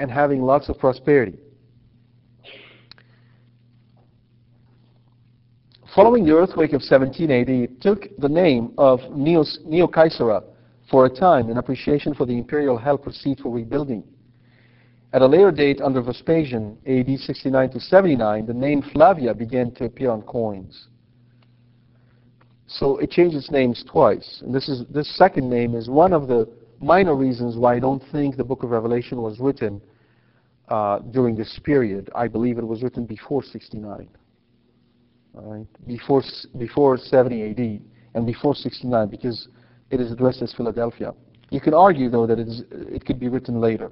and 0.00 0.10
having 0.10 0.40
lots 0.40 0.70
of 0.70 0.78
prosperity. 0.78 1.36
Following 5.96 6.26
the 6.26 6.32
earthquake 6.32 6.74
of 6.74 6.82
1780, 6.82 7.64
it 7.64 7.80
took 7.80 8.14
the 8.18 8.28
name 8.28 8.74
of 8.76 9.00
Neo, 9.12 9.42
Neo 9.64 9.88
for 10.90 11.06
a 11.06 11.08
time 11.08 11.48
in 11.48 11.56
appreciation 11.56 12.12
for 12.12 12.26
the 12.26 12.36
imperial 12.36 12.76
help 12.76 13.06
received 13.06 13.40
for 13.40 13.50
rebuilding. 13.50 14.04
At 15.14 15.22
a 15.22 15.26
later 15.26 15.50
date, 15.50 15.80
under 15.80 16.02
Vespasian, 16.02 16.76
AD 16.86 17.18
69 17.18 17.70
to 17.70 17.80
79, 17.80 18.44
the 18.44 18.52
name 18.52 18.82
Flavia 18.92 19.32
began 19.32 19.70
to 19.76 19.86
appear 19.86 20.10
on 20.10 20.20
coins. 20.20 20.88
So 22.66 22.98
it 22.98 23.10
changed 23.10 23.34
its 23.34 23.50
names 23.50 23.82
twice. 23.90 24.42
And 24.44 24.54
this, 24.54 24.68
is, 24.68 24.84
this 24.90 25.08
second 25.16 25.48
name 25.48 25.74
is 25.74 25.88
one 25.88 26.12
of 26.12 26.28
the 26.28 26.46
minor 26.78 27.14
reasons 27.14 27.56
why 27.56 27.76
I 27.76 27.78
don't 27.78 28.02
think 28.12 28.36
the 28.36 28.44
book 28.44 28.62
of 28.62 28.68
Revelation 28.68 29.22
was 29.22 29.40
written 29.40 29.80
uh, 30.68 30.98
during 30.98 31.36
this 31.36 31.58
period. 31.64 32.10
I 32.14 32.28
believe 32.28 32.58
it 32.58 32.66
was 32.66 32.82
written 32.82 33.06
before 33.06 33.42
69. 33.42 34.10
Right? 35.36 35.66
Before, 35.86 36.22
before 36.56 36.96
70 36.96 37.50
AD 37.50 37.80
and 38.14 38.26
before 38.26 38.54
69 38.54 39.08
because 39.08 39.48
it 39.90 40.00
is 40.00 40.10
addressed 40.10 40.40
as 40.42 40.52
Philadelphia. 40.54 41.12
You 41.50 41.60
can 41.60 41.74
argue, 41.74 42.08
though, 42.08 42.26
that 42.26 42.38
it, 42.38 42.48
is, 42.48 42.62
it 42.70 43.04
could 43.04 43.20
be 43.20 43.28
written 43.28 43.60
later. 43.60 43.90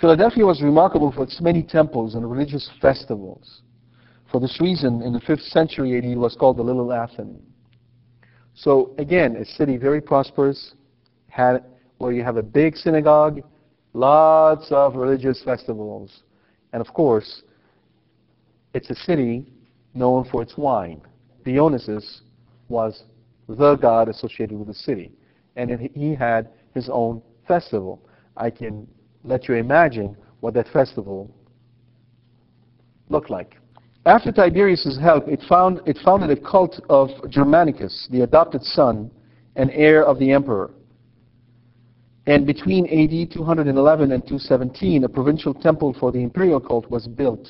Philadelphia 0.00 0.44
was 0.44 0.62
remarkable 0.62 1.12
for 1.12 1.22
its 1.22 1.40
many 1.40 1.62
temples 1.62 2.14
and 2.14 2.28
religious 2.28 2.68
festivals. 2.80 3.62
For 4.30 4.40
this 4.40 4.60
reason, 4.60 5.02
in 5.02 5.12
the 5.12 5.20
5th 5.20 5.48
century 5.50 5.96
AD, 5.96 6.04
it 6.04 6.16
was 6.16 6.34
called 6.34 6.56
the 6.56 6.62
Little 6.62 6.92
Athens. 6.92 7.40
So 8.54 8.94
again, 8.98 9.36
a 9.36 9.44
city 9.44 9.76
very 9.76 10.00
prosperous, 10.00 10.74
had, 11.28 11.64
where 11.98 12.12
you 12.12 12.24
have 12.24 12.36
a 12.36 12.42
big 12.42 12.76
synagogue, 12.76 13.42
lots 13.92 14.68
of 14.70 14.96
religious 14.96 15.42
festivals. 15.44 16.22
And 16.72 16.80
of 16.80 16.92
course, 16.92 17.42
it's 18.72 18.90
a 18.90 18.94
city 18.94 19.46
known 19.94 20.24
for 20.30 20.42
its 20.42 20.56
wine. 20.56 21.00
Dionysus 21.44 22.22
was 22.68 23.04
the 23.48 23.76
god 23.76 24.08
associated 24.08 24.58
with 24.58 24.68
the 24.68 24.74
city. 24.74 25.12
And 25.56 25.90
he 25.94 26.14
had 26.14 26.50
his 26.74 26.88
own 26.92 27.22
festival. 27.46 28.02
I 28.36 28.50
can 28.50 28.88
let 29.22 29.48
you 29.48 29.54
imagine 29.54 30.16
what 30.40 30.54
that 30.54 30.68
festival 30.68 31.30
looked 33.08 33.30
like. 33.30 33.56
After 34.06 34.32
Tiberius' 34.32 34.98
help, 35.00 35.28
it, 35.28 35.40
found, 35.48 35.80
it 35.86 35.98
founded 36.04 36.30
a 36.30 36.36
cult 36.36 36.80
of 36.90 37.08
Germanicus, 37.30 38.08
the 38.10 38.22
adopted 38.22 38.62
son 38.62 39.10
and 39.56 39.70
heir 39.72 40.04
of 40.04 40.18
the 40.18 40.30
emperor. 40.32 40.72
And 42.26 42.46
between 42.46 42.86
AD 42.86 43.32
211 43.32 44.12
and 44.12 44.22
217, 44.22 45.04
a 45.04 45.08
provincial 45.08 45.54
temple 45.54 45.94
for 45.98 46.10
the 46.10 46.18
imperial 46.18 46.60
cult 46.60 46.90
was 46.90 47.06
built. 47.06 47.48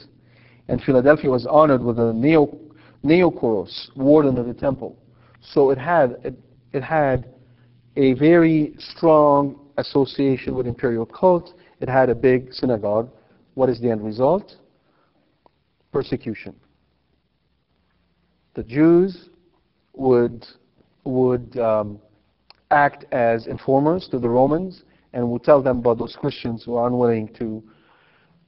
And 0.69 0.83
Philadelphia 0.83 1.31
was 1.31 1.47
honored 1.47 1.83
with 1.83 1.99
a 1.99 2.13
neo, 2.13 2.59
Neokoros, 3.05 3.91
warden 3.97 4.39
of 4.39 4.47
the 4.47 4.55
temple. 4.55 4.97
So 5.41 5.71
it 5.71 5.79
had, 5.79 6.17
it, 6.25 6.35
it 6.73 6.83
had 6.83 7.35
a 7.97 8.15
very 8.15 8.75
strong 8.79 9.61
association 9.77 10.55
with 10.55 10.67
imperial 10.67 11.05
cult 11.05 11.53
it 11.85 11.89
had 11.91 12.09
a 12.09 12.15
big 12.15 12.55
synagogue. 12.55 13.11
What 13.55 13.69
is 13.69 13.79
the 13.79 13.91
end 13.91 14.03
result? 14.03 14.57
Persecution. 15.93 16.55
The 18.55 18.63
Jews 18.63 19.29
would, 19.93 20.47
would 21.05 21.59
um, 21.59 22.01
act 22.71 23.05
as 23.13 23.47
informers 23.49 24.09
to 24.13 24.19
the 24.19 24.31
Romans 24.31 24.85
and 25.13 25.29
would 25.31 25.45
tell 25.45 25.63
them 25.63 25.81
about 25.81 25.99
those 25.99 26.17
Christians 26.19 26.65
who 26.65 26.77
are 26.77 26.87
unwilling 26.87 27.29
to 27.35 27.63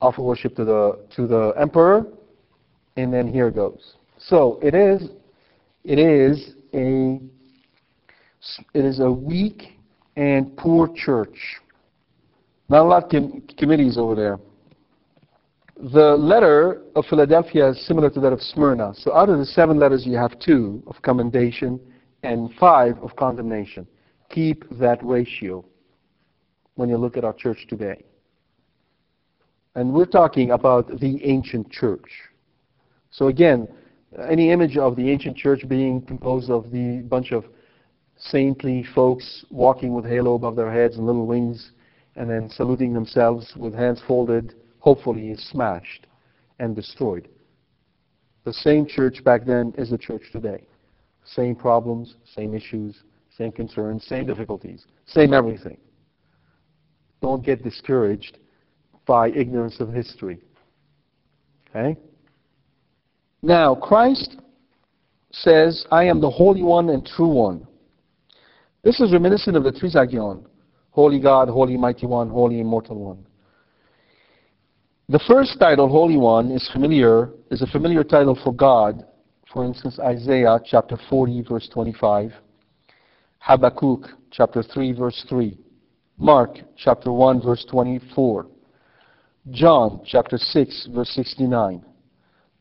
offer 0.00 0.22
worship 0.22 0.54
to 0.56 0.64
the, 0.64 0.98
to 1.16 1.26
the 1.26 1.52
emperor. 1.58 2.06
And 2.96 3.12
then 3.12 3.28
here 3.28 3.48
it 3.48 3.54
goes. 3.54 3.94
So 4.18 4.58
it 4.62 4.74
is, 4.74 5.10
it 5.84 5.98
is 5.98 6.54
a, 6.72 7.20
it 8.74 8.84
is 8.84 9.00
a 9.00 9.10
weak 9.10 9.78
and 10.16 10.56
poor 10.56 10.88
church. 10.94 11.36
Not 12.68 12.82
a 12.82 12.84
lot 12.84 13.04
of 13.04 13.10
com 13.10 13.42
committees 13.58 13.96
over 13.98 14.14
there. 14.14 14.38
The 15.92 16.16
letter 16.16 16.82
of 16.96 17.04
Philadelphia 17.04 17.68
is 17.68 17.86
similar 17.86 18.08
to 18.10 18.20
that 18.20 18.32
of 18.32 18.40
Smyrna. 18.40 18.94
So 18.96 19.14
out 19.14 19.28
of 19.28 19.38
the 19.38 19.44
seven 19.44 19.78
letters, 19.78 20.06
you 20.06 20.16
have 20.16 20.38
two 20.40 20.82
of 20.86 21.00
commendation 21.02 21.78
and 22.22 22.50
five 22.58 22.96
of 23.02 23.14
condemnation. 23.14 23.86
Keep 24.30 24.64
that 24.78 25.04
ratio 25.04 25.64
when 26.76 26.88
you 26.88 26.96
look 26.96 27.16
at 27.16 27.24
our 27.24 27.34
church 27.34 27.66
today. 27.68 28.04
And 29.76 29.92
we're 29.92 30.06
talking 30.06 30.52
about 30.52 31.00
the 31.00 31.22
ancient 31.22 31.70
church. 31.70 32.10
So 33.10 33.28
again, 33.28 33.68
any 34.26 34.50
image 34.50 34.78
of 34.78 34.96
the 34.96 35.10
ancient 35.10 35.36
church 35.36 35.68
being 35.68 36.00
composed 36.00 36.48
of 36.48 36.70
the 36.70 37.04
bunch 37.10 37.30
of 37.30 37.44
saintly 38.16 38.86
folks 38.94 39.44
walking 39.50 39.92
with 39.92 40.06
halo 40.06 40.34
above 40.34 40.56
their 40.56 40.72
heads 40.72 40.96
and 40.96 41.04
little 41.04 41.26
wings 41.26 41.72
and 42.16 42.30
then 42.30 42.48
saluting 42.48 42.94
themselves 42.94 43.52
with 43.54 43.74
hands 43.74 44.00
folded, 44.08 44.54
hopefully 44.78 45.28
is 45.28 45.46
smashed 45.50 46.06
and 46.58 46.74
destroyed. 46.74 47.28
The 48.44 48.54
same 48.54 48.86
church 48.86 49.22
back 49.24 49.44
then 49.44 49.74
is 49.76 49.90
the 49.90 49.98
church 49.98 50.22
today. 50.32 50.66
Same 51.22 51.54
problems, 51.54 52.16
same 52.34 52.54
issues, 52.54 53.02
same 53.36 53.52
concerns, 53.52 54.06
same 54.06 54.24
difficulties, 54.24 54.86
same 55.04 55.34
everything. 55.34 55.76
Don't 57.20 57.44
get 57.44 57.62
discouraged 57.62 58.38
by 59.06 59.30
ignorance 59.30 59.80
of 59.80 59.92
history. 59.92 60.40
Okay? 61.70 61.98
Now, 63.42 63.74
Christ 63.74 64.36
says, 65.30 65.84
I 65.90 66.04
am 66.04 66.20
the 66.20 66.30
Holy 66.30 66.62
One 66.62 66.90
and 66.90 67.06
True 67.06 67.28
One. 67.28 67.66
This 68.82 69.00
is 69.00 69.12
reminiscent 69.12 69.56
of 69.56 69.64
the 69.64 69.72
Trisagion, 69.72 70.44
Holy 70.90 71.20
God, 71.20 71.48
Holy 71.48 71.76
Mighty 71.76 72.06
One, 72.06 72.28
Holy 72.28 72.60
Immortal 72.60 72.96
One. 72.96 73.26
The 75.08 75.20
first 75.28 75.58
title, 75.60 75.88
Holy 75.88 76.16
One, 76.16 76.50
is 76.50 76.68
familiar, 76.72 77.30
is 77.50 77.62
a 77.62 77.66
familiar 77.66 78.02
title 78.02 78.38
for 78.42 78.52
God. 78.52 79.04
For 79.52 79.64
instance, 79.64 79.98
Isaiah 80.00 80.58
chapter 80.64 80.96
40, 81.08 81.42
verse 81.42 81.68
25. 81.72 82.32
Habakkuk 83.38 84.06
chapter 84.32 84.62
3, 84.62 84.92
verse 84.92 85.24
3. 85.28 85.56
Mark 86.18 86.58
chapter 86.76 87.12
1, 87.12 87.42
verse 87.42 87.64
24. 87.70 88.46
John 89.50 90.00
chapter 90.04 90.38
6, 90.38 90.88
verse 90.92 91.10
69. 91.10 91.84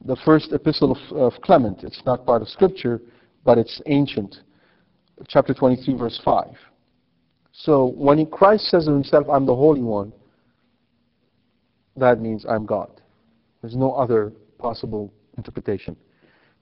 The 0.05 0.15
first 0.23 0.51
epistle 0.51 0.91
of, 0.91 1.17
of 1.17 1.41
Clement. 1.41 1.83
It's 1.83 2.01
not 2.05 2.25
part 2.25 2.41
of 2.41 2.47
Scripture, 2.47 3.01
but 3.43 3.57
it's 3.57 3.81
ancient. 3.87 4.37
Chapter 5.27 5.53
23, 5.53 5.97
verse 5.97 6.19
5. 6.23 6.47
So 7.51 7.93
when 7.95 8.25
Christ 8.27 8.65
says 8.65 8.87
of 8.87 8.93
himself, 8.93 9.27
I'm 9.31 9.45
the 9.45 9.55
Holy 9.55 9.81
One, 9.81 10.11
that 11.95 12.19
means 12.19 12.45
I'm 12.47 12.65
God. 12.65 13.01
There's 13.61 13.75
no 13.75 13.93
other 13.93 14.33
possible 14.59 15.11
interpretation. 15.37 15.95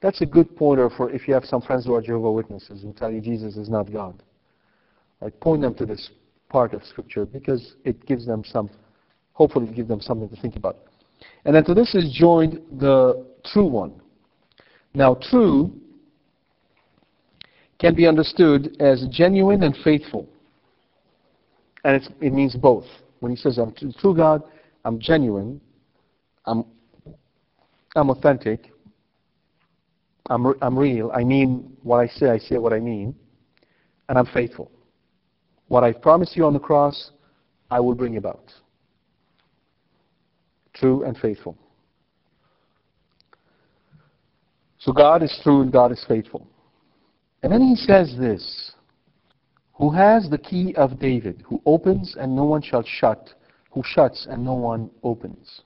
That's 0.02 0.22
a 0.22 0.26
good 0.26 0.56
pointer 0.56 0.90
for 0.90 1.10
if 1.10 1.28
you 1.28 1.34
have 1.34 1.46
some 1.46 1.62
friends 1.62 1.86
who 1.86 1.96
are 1.96 2.02
Jehovah 2.02 2.32
Witnesses 2.32 2.82
who 2.82 2.94
tell 2.94 3.12
you 3.12 3.22
Jesus 3.22 3.58
is 3.58 3.70
not 3.70 3.92
God. 3.92 4.22
Like 5.22 5.40
point 5.40 5.62
them 5.62 5.74
to 5.76 5.86
this 5.86 6.12
part 6.50 6.74
of 6.74 6.84
Scripture 6.84 7.26
because 7.26 7.76
it 7.84 8.06
gives 8.06 8.26
them 8.26 8.44
some, 8.46 8.70
hopefully 9.34 9.68
give 9.74 9.88
them 9.88 10.02
something 10.02 10.30
to 10.30 10.36
think 10.42 10.56
about. 10.56 10.78
And 11.46 11.56
then 11.56 11.66
to 11.66 11.74
this 11.74 11.94
is 11.96 12.12
joined 12.14 12.60
the 12.80 13.26
true 13.46 13.66
one. 13.66 14.00
Now 14.94 15.16
true 15.30 15.74
can 17.80 17.96
be 17.96 18.08
understood 18.08 18.78
as 18.80 19.06
genuine 19.12 19.64
and 19.64 19.76
faithful. 19.84 20.28
And 21.84 22.02
it 22.22 22.32
means 22.32 22.56
both. 22.56 22.86
When 23.20 23.32
he 23.32 23.36
says, 23.36 23.58
I'm 23.58 23.74
true 24.00 24.16
God, 24.16 24.44
I'm 24.86 25.00
genuine, 25.00 25.60
I'm, 26.46 26.66
I'm 27.96 28.10
authentic, 28.10 28.72
I'm, 30.30 30.54
I'm 30.62 30.78
real, 30.78 31.12
I 31.14 31.24
mean 31.24 31.76
what 31.84 31.98
I 31.98 32.08
say, 32.08 32.30
I 32.30 32.38
say 32.38 32.58
what 32.58 32.74
I 32.74 32.80
mean, 32.80 33.16
and 34.08 34.18
I'm 34.18 34.26
faithful. 34.28 34.72
What 35.68 35.84
I 35.84 35.92
promised 35.92 36.36
you 36.36 36.46
on 36.46 36.54
the 36.54 36.60
cross, 36.60 37.12
I 37.72 37.80
will 37.80 37.96
bring 37.96 38.18
about. 38.18 38.52
True 40.74 41.04
and 41.04 41.18
faithful. 41.18 41.58
So 44.80 44.92
God 44.92 45.24
is 45.24 45.40
true 45.44 45.62
and 45.62 45.72
God 45.72 45.92
is 45.92 46.04
faithful. 46.08 46.48
And 47.42 47.52
then 47.52 47.62
he 47.62 47.76
says 47.76 48.16
this 48.20 48.74
Who 49.74 49.92
has 49.92 50.30
the 50.30 50.38
key 50.38 50.74
of 50.76 51.00
David, 51.00 51.44
who 51.48 51.62
opens 51.66 52.16
and 52.20 52.36
no 52.36 52.44
one 52.44 52.62
shall 52.62 52.84
shut, 52.84 53.30
who 53.72 53.82
shuts 53.86 54.28
and 54.30 54.44
no 54.44 54.54
one 54.54 54.90
opens. 55.04 55.62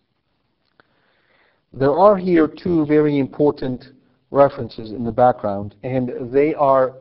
There 1.74 1.98
are 1.98 2.18
here 2.18 2.48
two 2.48 2.86
very 2.86 3.18
important 3.18 3.86
references 4.32 4.92
in 4.92 5.04
the 5.04 5.12
background, 5.12 5.76
and 5.84 6.32
they 6.32 6.54
are 6.56 6.96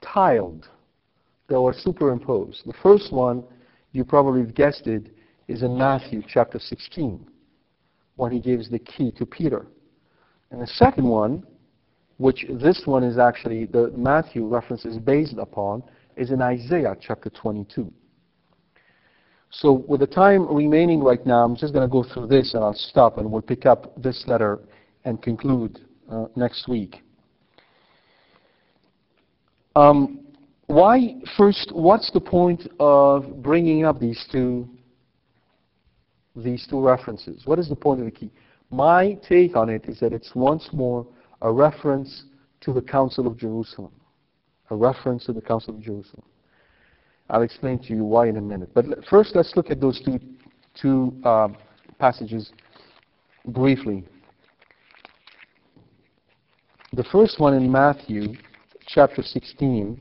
tiled 0.00 0.68
they 1.52 1.58
are 1.58 1.74
superimposed. 1.74 2.62
The 2.64 2.72
first 2.82 3.12
one, 3.12 3.44
you 3.92 4.04
probably 4.04 4.50
guessed 4.50 4.86
it, 4.86 5.11
is 5.48 5.62
in 5.62 5.76
Matthew 5.76 6.22
chapter 6.26 6.58
16, 6.58 7.26
when 8.16 8.32
he 8.32 8.40
gives 8.40 8.68
the 8.70 8.78
key 8.78 9.10
to 9.12 9.26
Peter. 9.26 9.66
And 10.50 10.60
the 10.60 10.66
second 10.66 11.04
one, 11.04 11.44
which 12.18 12.46
this 12.48 12.82
one 12.84 13.02
is 13.02 13.18
actually, 13.18 13.66
the 13.66 13.92
Matthew 13.96 14.46
reference 14.46 14.84
is 14.84 14.98
based 14.98 15.36
upon, 15.38 15.82
is 16.16 16.30
in 16.30 16.42
Isaiah 16.42 16.94
chapter 17.00 17.30
22. 17.30 17.92
So 19.50 19.84
with 19.86 20.00
the 20.00 20.06
time 20.06 20.46
remaining 20.54 21.00
right 21.00 21.24
now, 21.26 21.44
I'm 21.44 21.56
just 21.56 21.74
going 21.74 21.86
to 21.86 21.92
go 21.92 22.02
through 22.02 22.28
this 22.28 22.54
and 22.54 22.64
I'll 22.64 22.74
stop 22.74 23.18
and 23.18 23.30
we'll 23.30 23.42
pick 23.42 23.66
up 23.66 24.00
this 24.00 24.24
letter 24.26 24.60
and 25.04 25.20
conclude 25.20 25.80
uh, 26.10 26.26
next 26.36 26.68
week. 26.68 27.02
Um, 29.76 30.20
why, 30.66 31.16
first, 31.36 31.70
what's 31.74 32.10
the 32.12 32.20
point 32.20 32.66
of 32.80 33.42
bringing 33.42 33.84
up 33.84 34.00
these 34.00 34.24
two, 34.32 34.68
these 36.34 36.66
two 36.68 36.80
references? 36.80 37.42
What 37.44 37.58
is 37.58 37.68
the 37.68 37.76
point 37.76 38.00
of 38.00 38.06
the 38.06 38.10
key? 38.10 38.30
My 38.70 39.18
take 39.28 39.56
on 39.56 39.68
it 39.68 39.84
is 39.86 40.00
that 40.00 40.12
it's 40.12 40.34
once 40.34 40.68
more 40.72 41.06
a 41.42 41.52
reference 41.52 42.24
to 42.62 42.72
the 42.72 42.80
Council 42.80 43.26
of 43.26 43.36
Jerusalem. 43.36 43.92
A 44.70 44.76
reference 44.76 45.26
to 45.26 45.32
the 45.32 45.40
Council 45.40 45.74
of 45.74 45.80
Jerusalem. 45.80 46.24
I'll 47.28 47.42
explain 47.42 47.78
to 47.80 47.94
you 47.94 48.04
why 48.04 48.28
in 48.28 48.36
a 48.36 48.40
minute. 48.40 48.70
But 48.74 48.86
first, 49.08 49.34
let's 49.34 49.52
look 49.56 49.70
at 49.70 49.80
those 49.80 50.00
two, 50.02 50.18
two 50.80 51.14
uh, 51.24 51.48
passages 51.98 52.52
briefly. 53.46 54.04
The 56.94 57.04
first 57.04 57.40
one 57.40 57.54
in 57.54 57.70
Matthew 57.70 58.34
chapter 58.86 59.22
16 59.22 60.00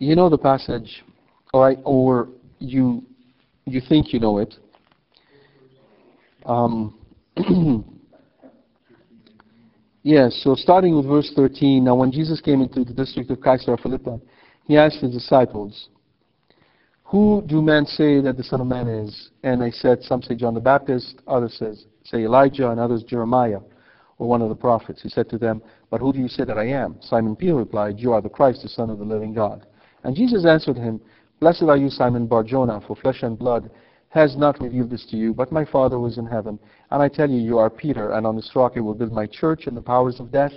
you 0.00 0.16
know 0.16 0.30
the 0.30 0.38
passage, 0.38 1.04
or 1.52 2.28
you 2.58 3.04
you 3.72 3.80
think 3.80 4.12
you 4.12 4.20
know 4.20 4.38
it. 4.38 4.54
Um, 6.44 6.98
yes, 10.02 10.40
so 10.42 10.54
starting 10.54 10.96
with 10.96 11.06
verse 11.06 11.30
13, 11.36 11.84
now 11.84 11.94
when 11.94 12.10
Jesus 12.10 12.40
came 12.40 12.60
into 12.60 12.84
the 12.84 12.92
district 12.92 13.30
of 13.30 13.40
Caesarea 13.40 13.76
Philippi, 13.82 14.20
he 14.66 14.76
asked 14.76 15.00
his 15.00 15.12
disciples, 15.12 15.88
Who 17.04 17.42
do 17.46 17.60
men 17.62 17.86
say 17.86 18.20
that 18.20 18.36
the 18.36 18.44
Son 18.44 18.60
of 18.60 18.66
Man 18.66 18.88
is? 18.88 19.30
And 19.42 19.60
they 19.60 19.70
said, 19.70 20.02
Some 20.02 20.22
say 20.22 20.34
John 20.34 20.54
the 20.54 20.60
Baptist, 20.60 21.16
others 21.26 21.54
says, 21.58 21.86
say 22.04 22.24
Elijah, 22.24 22.70
and 22.70 22.80
others 22.80 23.02
Jeremiah, 23.02 23.60
or 24.18 24.28
one 24.28 24.42
of 24.42 24.48
the 24.48 24.54
prophets. 24.54 25.02
He 25.02 25.08
said 25.08 25.28
to 25.30 25.38
them, 25.38 25.62
But 25.90 26.00
who 26.00 26.12
do 26.12 26.18
you 26.18 26.28
say 26.28 26.44
that 26.44 26.58
I 26.58 26.68
am? 26.68 26.98
Simon 27.00 27.36
Peter 27.36 27.54
replied, 27.54 27.98
You 27.98 28.12
are 28.12 28.20
the 28.20 28.28
Christ, 28.28 28.62
the 28.62 28.68
Son 28.68 28.90
of 28.90 28.98
the 28.98 29.04
living 29.04 29.34
God. 29.34 29.66
And 30.04 30.16
Jesus 30.16 30.46
answered 30.46 30.76
him, 30.76 31.00
Blessed 31.40 31.62
are 31.62 31.76
you, 31.78 31.88
Simon 31.88 32.26
Barjona, 32.26 32.82
for 32.86 32.94
flesh 32.94 33.22
and 33.22 33.38
blood 33.38 33.70
has 34.10 34.36
not 34.36 34.60
revealed 34.60 34.90
this 34.90 35.06
to 35.06 35.16
you, 35.16 35.32
but 35.32 35.50
my 35.50 35.64
Father 35.64 35.96
who 35.96 36.06
is 36.06 36.18
in 36.18 36.26
heaven. 36.26 36.58
And 36.90 37.00
I 37.02 37.08
tell 37.08 37.30
you, 37.30 37.38
you 37.38 37.56
are 37.56 37.70
Peter, 37.70 38.12
and 38.12 38.26
on 38.26 38.36
this 38.36 38.50
rock 38.54 38.72
I 38.76 38.80
will 38.80 38.94
build 38.94 39.12
my 39.12 39.26
church, 39.26 39.66
and 39.66 39.74
the 39.74 39.80
powers 39.80 40.20
of 40.20 40.30
death 40.30 40.52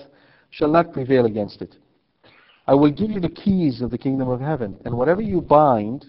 shall 0.50 0.68
not 0.68 0.92
prevail 0.92 1.26
against 1.26 1.62
it. 1.62 1.78
I 2.68 2.74
will 2.74 2.92
give 2.92 3.12
you 3.12 3.22
the 3.22 3.30
keys 3.30 3.82
of 3.82 3.92
the 3.92 3.98
kingdom 3.98 4.28
of 4.28 4.42
heaven, 4.42 4.76
and 4.84 4.98
whatever 4.98 5.22
you 5.22 5.40
bind 5.40 6.08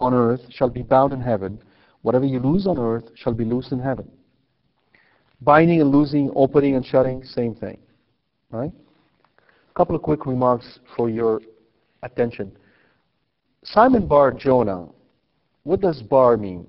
on 0.00 0.12
earth 0.12 0.40
shall 0.50 0.68
be 0.68 0.82
bound 0.82 1.14
in 1.14 1.20
heaven, 1.20 1.62
whatever 2.02 2.26
you 2.26 2.40
loose 2.40 2.66
on 2.66 2.78
earth 2.78 3.04
shall 3.14 3.32
be 3.32 3.44
loosed 3.44 3.72
in 3.72 3.80
heaven. 3.80 4.10
Binding 5.40 5.80
and 5.80 5.90
loosing, 5.90 6.30
opening 6.34 6.74
and 6.74 6.84
shutting, 6.84 7.24
same 7.24 7.54
thing. 7.54 7.78
Right? 8.50 8.72
A 9.70 9.74
couple 9.74 9.96
of 9.96 10.02
quick 10.02 10.26
remarks 10.26 10.78
for 10.94 11.08
your 11.08 11.40
attention. 12.02 12.52
Simon 13.64 14.06
Bar 14.06 14.32
Jonah, 14.32 14.88
what 15.64 15.80
does 15.80 16.02
bar 16.02 16.36
mean? 16.36 16.66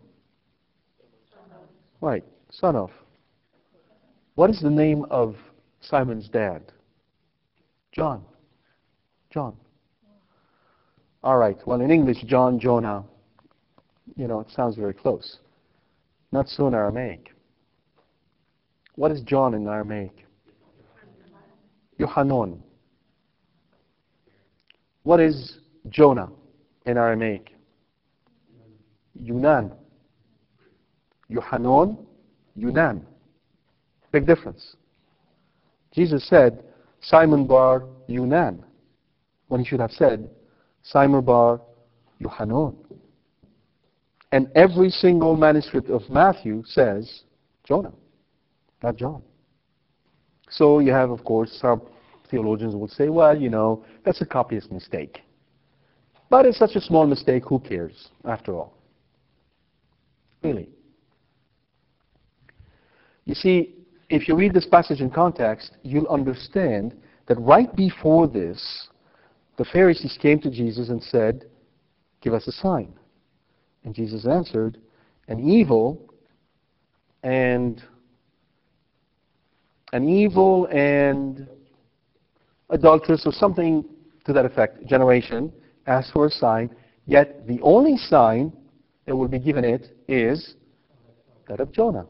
Right, 2.01 2.23
son 2.51 2.75
of. 2.75 2.91
What 4.35 4.49
is 4.49 4.59
the 4.61 4.69
name 4.69 5.05
of 5.09 5.35
Simon's 5.81 6.27
dad? 6.27 6.63
John. 7.91 8.23
John. 9.29 9.55
All 11.23 11.37
right, 11.37 11.57
well, 11.65 11.81
in 11.81 11.91
English, 11.91 12.23
John, 12.25 12.59
Jonah, 12.59 13.03
you 14.15 14.27
know, 14.27 14.39
it 14.39 14.49
sounds 14.49 14.75
very 14.75 14.93
close. 14.93 15.37
Not 16.31 16.47
so 16.47 16.67
in 16.67 16.73
Aramaic. 16.73 17.33
What 18.95 19.11
is 19.11 19.21
John 19.21 19.53
in 19.53 19.67
Aramaic? 19.67 20.25
Yohanon. 21.99 22.61
What 25.03 25.19
is 25.19 25.59
Jonah? 25.89 26.29
In 26.86 26.97
Aramaic. 26.97 27.53
Yunan. 29.21 29.73
Yohanon, 31.29 31.97
Yunan. 32.57 33.01
Big 34.11 34.25
difference. 34.25 34.75
Jesus 35.93 36.27
said, 36.27 36.63
Simon 37.01 37.47
Bar 37.47 37.84
Yunan, 38.09 38.63
when 39.47 39.61
he 39.61 39.65
should 39.65 39.79
have 39.79 39.91
said, 39.91 40.29
Simon 40.84 41.21
Bar 41.21 41.61
Yohanon. 42.21 42.75
And 44.32 44.49
every 44.55 44.89
single 44.89 45.36
manuscript 45.36 45.89
of 45.89 46.01
Matthew 46.09 46.63
says 46.65 47.23
Jonah, 47.65 47.91
not 48.82 48.95
John. 48.95 49.21
So 50.49 50.79
you 50.79 50.91
have, 50.91 51.09
of 51.09 51.23
course, 51.23 51.51
some 51.61 51.82
theologians 52.29 52.75
will 52.75 52.88
say, 52.88 53.09
well, 53.09 53.38
you 53.38 53.49
know, 53.49 53.84
that's 54.05 54.21
a 54.21 54.25
copyist 54.25 54.71
mistake. 54.71 55.21
But 56.32 56.45
it's 56.45 56.57
such 56.57 56.75
a 56.75 56.82
small 56.82 57.05
mistake, 57.05 57.43
who 57.45 57.59
cares, 57.59 58.07
after 58.23 58.55
all? 58.55 58.73
Really. 60.41 60.69
You 63.25 63.36
see, 63.36 63.75
if 64.09 64.29
you 64.29 64.36
read 64.36 64.53
this 64.53 64.65
passage 64.65 65.01
in 65.01 65.11
context, 65.11 65.73
you'll 65.84 66.07
understand 66.07 66.95
that 67.27 67.38
right 67.38 67.75
before 67.75 68.29
this, 68.29 68.88
the 69.57 69.65
Pharisees 69.65 70.17
came 70.21 70.39
to 70.39 70.49
Jesus 70.49 70.88
and 70.88 71.03
said, 71.03 71.49
Give 72.21 72.34
us 72.34 72.47
a 72.47 72.53
sign. 72.53 72.93
And 73.84 73.93
Jesus 73.93 74.25
answered, 74.25 74.77
An 75.27 75.38
evil 75.38 76.13
and 77.23 77.84
an 79.91 80.07
evil 80.07 80.67
and 80.67 81.45
adulterous 82.69 83.25
or 83.25 83.34
something 83.34 83.84
to 84.23 84.32
that 84.32 84.45
effect 84.45 84.86
generation 84.88 85.51
asks 85.88 86.11
for 86.11 86.27
a 86.27 86.29
sign, 86.29 86.75
yet 87.05 87.47
the 87.47 87.59
only 87.61 87.97
sign 87.97 88.53
that 89.05 89.15
will 89.15 89.27
be 89.27 89.39
given 89.39 89.63
it 89.63 89.95
is 90.07 90.55
that 91.47 91.59
of 91.59 91.71
Jonah. 91.71 92.05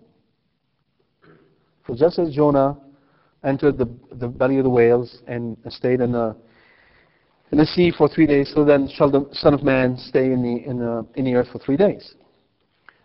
For 1.86 1.95
just 1.95 2.19
as 2.19 2.34
Jonah 2.34 2.78
entered 3.43 3.78
the, 3.78 3.89
the 4.13 4.28
belly 4.28 4.57
of 4.57 4.63
the 4.63 4.69
whales 4.69 5.19
and 5.28 5.57
stayed 5.69 5.99
in 5.99 6.11
the, 6.11 6.36
in 7.51 7.57
the 7.57 7.65
sea 7.65 7.91
for 7.97 8.07
three 8.07 8.28
days, 8.28 8.51
so 8.53 8.63
then 8.63 8.88
shall 8.95 9.09
the 9.09 9.28
Son 9.32 9.53
of 9.53 9.63
Man 9.63 9.97
stay 9.97 10.32
in 10.32 10.43
the, 10.43 10.69
in, 10.69 10.78
the, 10.78 11.07
in 11.15 11.26
the 11.26 11.34
earth 11.34 11.47
for 11.51 11.59
three 11.59 11.78
days. 11.78 12.15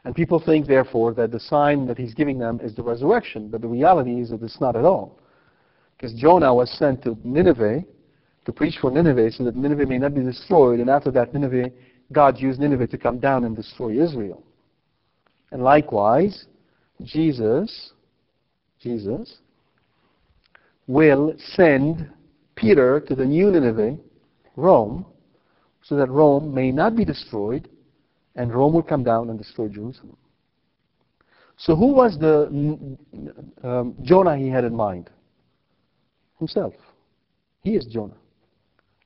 And 0.04 0.14
people 0.14 0.38
think, 0.38 0.66
therefore, 0.66 1.14
that 1.14 1.32
the 1.32 1.40
sign 1.40 1.86
that 1.86 1.98
he's 1.98 2.14
giving 2.14 2.38
them 2.38 2.60
is 2.62 2.74
the 2.76 2.82
resurrection, 2.82 3.48
but 3.48 3.60
the 3.60 3.66
reality 3.66 4.20
is 4.20 4.30
that 4.30 4.42
it's 4.42 4.60
not 4.60 4.76
at 4.76 4.84
all. 4.84 5.18
Because 5.96 6.12
Jonah 6.14 6.54
was 6.54 6.70
sent 6.78 7.02
to 7.02 7.16
Nineveh 7.24 7.82
to 8.46 8.52
preach 8.52 8.78
for 8.80 8.90
Nineveh 8.90 9.32
so 9.32 9.44
that 9.44 9.56
Nineveh 9.56 9.86
may 9.86 9.98
not 9.98 10.14
be 10.14 10.22
destroyed, 10.22 10.80
and 10.80 10.88
after 10.88 11.10
that, 11.10 11.34
Nineveh, 11.34 11.70
God 12.12 12.38
used 12.38 12.60
Nineveh 12.60 12.86
to 12.86 12.96
come 12.96 13.18
down 13.18 13.44
and 13.44 13.54
destroy 13.54 14.00
Israel. 14.00 14.42
And 15.50 15.62
likewise, 15.62 16.46
Jesus, 17.02 17.92
Jesus, 18.80 19.38
will 20.86 21.34
send 21.38 22.08
Peter 22.54 23.00
to 23.00 23.14
the 23.16 23.24
new 23.24 23.50
Nineveh, 23.50 23.98
Rome, 24.54 25.04
so 25.82 25.96
that 25.96 26.08
Rome 26.08 26.54
may 26.54 26.70
not 26.70 26.96
be 26.96 27.04
destroyed, 27.04 27.68
and 28.36 28.54
Rome 28.54 28.72
will 28.72 28.82
come 28.82 29.02
down 29.02 29.28
and 29.28 29.38
destroy 29.38 29.68
Jerusalem. 29.68 30.16
So 31.58 31.74
who 31.74 31.92
was 31.92 32.16
the 32.18 32.46
um, 33.64 33.94
Jonah 34.02 34.36
he 34.36 34.48
had 34.48 34.64
in 34.64 34.74
mind? 34.74 35.10
Himself. 36.38 36.74
He 37.62 37.76
is 37.76 37.86
Jonah. 37.86 38.16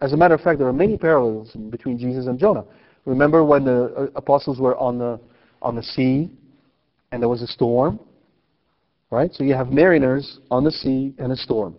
As 0.00 0.12
a 0.12 0.16
matter 0.16 0.34
of 0.34 0.40
fact, 0.40 0.58
there 0.58 0.68
are 0.68 0.72
many 0.72 0.96
parallels 0.96 1.52
between 1.70 1.98
Jesus 1.98 2.26
and 2.26 2.38
Jonah. 2.38 2.64
Remember 3.04 3.44
when 3.44 3.64
the 3.64 3.84
uh, 3.96 4.06
apostles 4.16 4.58
were 4.58 4.76
on 4.76 4.98
the 4.98 5.20
on 5.62 5.74
the 5.74 5.82
sea 5.82 6.30
and 7.12 7.22
there 7.22 7.28
was 7.28 7.42
a 7.42 7.46
storm? 7.46 8.00
Right? 9.10 9.32
So 9.34 9.44
you 9.44 9.54
have 9.54 9.68
mariners 9.68 10.38
on 10.50 10.64
the 10.64 10.70
sea 10.70 11.14
and 11.18 11.32
a 11.32 11.36
storm. 11.36 11.76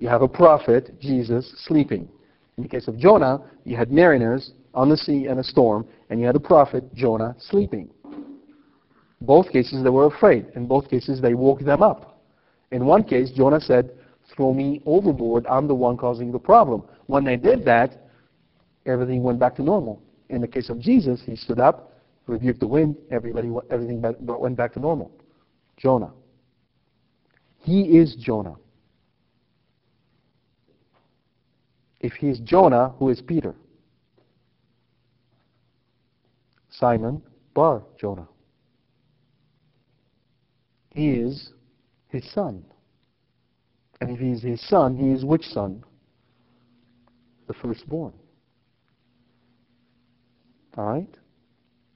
You 0.00 0.08
have 0.08 0.22
a 0.22 0.28
prophet, 0.28 0.98
Jesus, 1.00 1.52
sleeping. 1.66 2.08
In 2.56 2.64
the 2.64 2.68
case 2.68 2.88
of 2.88 2.98
Jonah, 2.98 3.42
you 3.64 3.76
had 3.76 3.92
mariners 3.92 4.52
on 4.74 4.88
the 4.88 4.96
sea 4.96 5.26
and 5.26 5.38
a 5.38 5.44
storm, 5.44 5.86
and 6.10 6.18
you 6.18 6.26
had 6.26 6.34
a 6.34 6.40
prophet, 6.40 6.92
Jonah, 6.94 7.36
sleeping. 7.38 7.90
Both 9.20 9.50
cases, 9.50 9.84
they 9.84 9.90
were 9.90 10.06
afraid. 10.06 10.46
In 10.56 10.66
both 10.66 10.88
cases, 10.90 11.20
they 11.20 11.34
woke 11.34 11.60
them 11.60 11.82
up. 11.82 12.20
In 12.72 12.86
one 12.86 13.04
case, 13.04 13.30
Jonah 13.30 13.60
said, 13.60 13.92
Throw 14.34 14.52
me 14.54 14.82
overboard. 14.86 15.46
I'm 15.46 15.68
the 15.68 15.74
one 15.74 15.96
causing 15.96 16.32
the 16.32 16.38
problem. 16.38 16.84
When 17.06 17.24
they 17.24 17.36
did 17.36 17.64
that, 17.66 18.08
everything 18.86 19.22
went 19.22 19.38
back 19.38 19.54
to 19.56 19.62
normal. 19.62 20.02
In 20.28 20.40
the 20.40 20.48
case 20.48 20.70
of 20.70 20.80
Jesus, 20.80 21.22
he 21.24 21.36
stood 21.36 21.60
up, 21.60 21.92
rebuked 22.26 22.60
the 22.60 22.66
wind, 22.66 22.96
everybody, 23.10 23.50
everything 23.70 24.00
went 24.00 24.56
back 24.56 24.72
to 24.74 24.80
normal. 24.80 25.10
Jonah. 25.76 26.12
He 27.58 27.98
is 27.98 28.16
Jonah. 28.16 28.56
If 32.00 32.14
he 32.14 32.28
is 32.28 32.40
Jonah, 32.40 32.94
who 32.98 33.10
is 33.10 33.20
Peter? 33.20 33.54
Simon 36.70 37.22
Bar 37.54 37.82
Jonah. 38.00 38.26
He 40.90 41.10
is 41.10 41.52
his 42.08 42.28
son. 42.32 42.64
And 44.02 44.10
if 44.10 44.18
he's 44.18 44.42
his 44.42 44.60
son, 44.68 44.96
he 44.96 45.12
is 45.12 45.24
which 45.24 45.44
son? 45.44 45.84
The 47.46 47.54
firstborn. 47.54 48.12
All 50.76 50.86
right? 50.86 51.18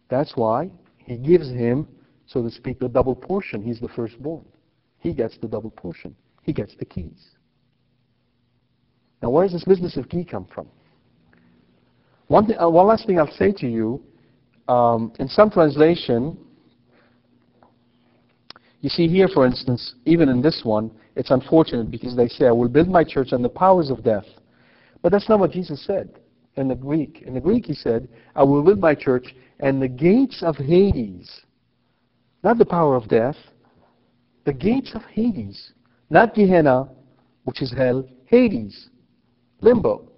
That's 0.08 0.36
why 0.36 0.70
he 0.98 1.16
gives 1.16 1.50
him, 1.50 1.88
so 2.26 2.44
to 2.44 2.50
speak, 2.50 2.78
the 2.78 2.88
double 2.88 3.16
portion. 3.16 3.60
He's 3.60 3.80
the 3.80 3.88
firstborn. 3.88 4.44
He 5.00 5.12
gets 5.12 5.36
the 5.38 5.48
double 5.48 5.70
portion. 5.70 6.14
He 6.42 6.52
gets 6.52 6.76
the 6.76 6.84
keys. 6.84 7.30
Now, 9.20 9.30
where 9.30 9.44
does 9.44 9.54
this 9.54 9.64
business 9.64 9.96
of 9.96 10.08
key 10.08 10.24
come 10.24 10.46
from? 10.54 10.68
One, 12.28 12.46
th- 12.46 12.58
uh, 12.62 12.70
one 12.70 12.86
last 12.86 13.08
thing 13.08 13.18
I'll 13.18 13.32
say 13.32 13.50
to 13.50 13.66
you 13.66 14.00
um, 14.68 15.12
in 15.18 15.26
some 15.26 15.50
translation, 15.50 16.38
you 18.80 18.88
see 18.88 19.08
here, 19.08 19.28
for 19.28 19.46
instance, 19.46 19.94
even 20.04 20.28
in 20.28 20.42
this 20.42 20.60
one, 20.64 20.90
it's 21.14 21.30
unfortunate 21.30 21.90
because 21.90 22.14
they 22.14 22.28
say, 22.28 22.46
I 22.46 22.52
will 22.52 22.68
build 22.68 22.88
my 22.88 23.04
church 23.04 23.32
on 23.32 23.42
the 23.42 23.48
powers 23.48 23.90
of 23.90 24.04
death. 24.04 24.26
But 25.02 25.12
that's 25.12 25.28
not 25.28 25.40
what 25.40 25.52
Jesus 25.52 25.84
said 25.84 26.10
in 26.56 26.68
the 26.68 26.74
Greek. 26.74 27.22
In 27.26 27.34
the 27.34 27.40
Greek, 27.40 27.66
he 27.66 27.74
said, 27.74 28.08
I 28.34 28.42
will 28.42 28.62
build 28.62 28.80
my 28.80 28.94
church, 28.94 29.34
and 29.60 29.80
the 29.80 29.88
gates 29.88 30.42
of 30.42 30.56
Hades, 30.56 31.30
not 32.44 32.58
the 32.58 32.66
power 32.66 32.96
of 32.96 33.08
death, 33.08 33.36
the 34.44 34.52
gates 34.52 34.92
of 34.94 35.02
Hades, 35.02 35.72
not 36.10 36.34
Gehenna, 36.34 36.88
which 37.44 37.62
is 37.62 37.72
hell, 37.72 38.06
Hades, 38.26 38.90
limbo, 39.60 40.08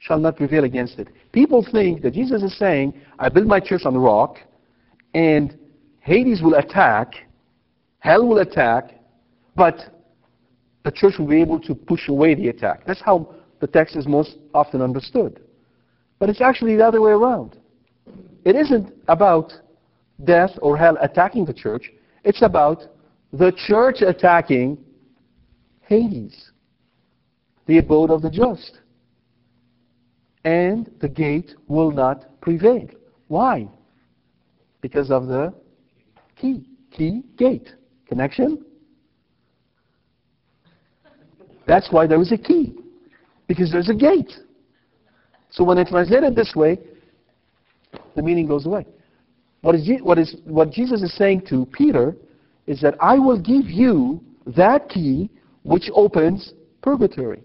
shall 0.00 0.18
not 0.18 0.36
prevail 0.36 0.64
against 0.64 0.98
it. 0.98 1.08
People 1.32 1.64
think 1.70 2.02
that 2.02 2.14
Jesus 2.14 2.42
is 2.42 2.56
saying, 2.58 3.00
I 3.18 3.28
build 3.28 3.46
my 3.46 3.60
church 3.60 3.82
on 3.84 3.94
the 3.94 4.00
rock, 4.00 4.38
and 5.14 5.56
Hades 6.02 6.42
will 6.42 6.54
attack, 6.54 7.14
hell 7.98 8.26
will 8.26 8.38
attack, 8.38 9.00
but 9.56 9.76
the 10.84 10.90
church 10.90 11.14
will 11.18 11.26
be 11.26 11.40
able 11.40 11.60
to 11.60 11.74
push 11.74 12.08
away 12.08 12.34
the 12.34 12.48
attack. 12.48 12.84
That's 12.86 13.00
how 13.00 13.34
the 13.60 13.66
text 13.66 13.96
is 13.96 14.06
most 14.06 14.36
often 14.52 14.82
understood. 14.82 15.40
But 16.18 16.28
it's 16.28 16.40
actually 16.40 16.76
the 16.76 16.86
other 16.86 17.00
way 17.00 17.12
around. 17.12 17.58
It 18.44 18.56
isn't 18.56 18.92
about 19.08 19.52
death 20.24 20.50
or 20.60 20.76
hell 20.76 20.96
attacking 21.00 21.44
the 21.44 21.54
church. 21.54 21.92
It's 22.24 22.42
about 22.42 22.82
the 23.32 23.52
church 23.66 24.02
attacking 24.02 24.78
Hades, 25.82 26.50
the 27.66 27.78
abode 27.78 28.10
of 28.10 28.22
the 28.22 28.30
just 28.30 28.80
and 30.44 30.90
the 31.00 31.08
gate 31.08 31.54
will 31.68 31.90
not 31.90 32.40
prevail. 32.40 32.88
Why? 33.28 33.68
Because 34.80 35.10
of 35.10 35.26
the 35.26 35.54
key. 36.42 36.66
Key, 36.90 37.22
gate. 37.38 37.70
Connection? 38.06 38.64
That's 41.66 41.90
why 41.90 42.06
there 42.06 42.20
is 42.20 42.32
a 42.32 42.36
key. 42.36 42.74
Because 43.46 43.72
there's 43.72 43.88
a 43.88 43.94
gate. 43.94 44.32
So 45.50 45.64
when 45.64 45.78
I 45.78 45.84
translate 45.84 46.22
it 46.24 46.34
this 46.34 46.52
way, 46.54 46.78
the 48.14 48.22
meaning 48.22 48.46
goes 48.46 48.66
away. 48.66 48.86
What, 49.62 49.74
is, 49.74 49.88
what, 50.02 50.18
is, 50.18 50.36
what 50.44 50.70
Jesus 50.70 51.02
is 51.02 51.16
saying 51.16 51.46
to 51.48 51.66
Peter 51.72 52.16
is 52.66 52.80
that 52.82 52.96
I 53.00 53.18
will 53.18 53.40
give 53.40 53.66
you 53.66 54.22
that 54.46 54.88
key 54.88 55.30
which 55.62 55.88
opens 55.94 56.52
purgatory 56.82 57.44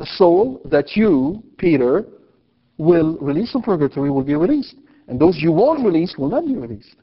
the 0.00 0.06
soul 0.16 0.62
that 0.64 0.96
you, 0.96 1.42
Peter, 1.58 2.06
will 2.78 3.18
release 3.18 3.52
from 3.52 3.62
purgatory 3.62 4.10
will 4.10 4.24
be 4.24 4.34
released. 4.34 4.76
And 5.08 5.20
those 5.20 5.36
you 5.38 5.52
won't 5.52 5.84
release 5.84 6.14
will 6.16 6.30
not 6.30 6.46
be 6.46 6.54
released. 6.56 6.96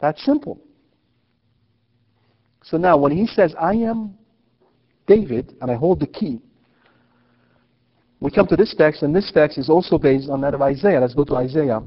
That's 0.00 0.24
simple. 0.24 0.60
So 2.62 2.76
now, 2.76 2.96
when 2.96 3.12
he 3.12 3.26
says, 3.26 3.54
I 3.58 3.74
am 3.74 4.14
David 5.06 5.56
and 5.60 5.70
I 5.70 5.74
hold 5.74 6.00
the 6.00 6.06
key, 6.06 6.40
we 8.20 8.30
come 8.30 8.46
to 8.48 8.56
this 8.56 8.74
text, 8.76 9.02
and 9.02 9.16
this 9.16 9.30
text 9.32 9.56
is 9.56 9.70
also 9.70 9.96
based 9.96 10.28
on 10.28 10.42
that 10.42 10.52
of 10.52 10.60
Isaiah. 10.60 11.00
Let's 11.00 11.14
go 11.14 11.24
to 11.24 11.36
Isaiah. 11.36 11.80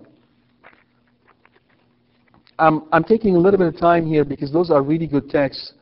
I'm, 2.57 2.83
I'm 2.91 3.03
taking 3.03 3.35
a 3.35 3.39
little 3.39 3.59
bit 3.59 3.67
of 3.67 3.79
time 3.79 4.05
here 4.05 4.25
because 4.25 4.51
those 4.51 4.71
are 4.71 4.81
really 4.81 5.05
good 5.05 5.29
texts 5.29 5.73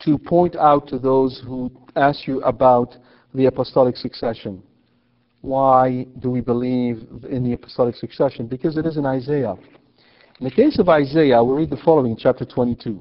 to 0.00 0.18
point 0.18 0.56
out 0.56 0.86
to 0.88 0.98
those 0.98 1.42
who 1.46 1.70
ask 1.96 2.26
you 2.26 2.42
about 2.42 2.96
the 3.34 3.46
apostolic 3.46 3.96
succession. 3.96 4.62
Why 5.40 6.06
do 6.20 6.30
we 6.30 6.40
believe 6.40 7.06
in 7.28 7.44
the 7.44 7.52
apostolic 7.54 7.96
succession? 7.96 8.46
Because 8.46 8.76
it 8.76 8.86
is 8.86 8.96
in 8.96 9.06
Isaiah. 9.06 9.56
In 10.40 10.44
the 10.44 10.50
case 10.50 10.80
of 10.80 10.88
Isaiah, 10.88 11.44
we 11.44 11.58
read 11.58 11.70
the 11.70 11.76
following, 11.84 12.16
chapter 12.16 12.44
22. 12.44 13.00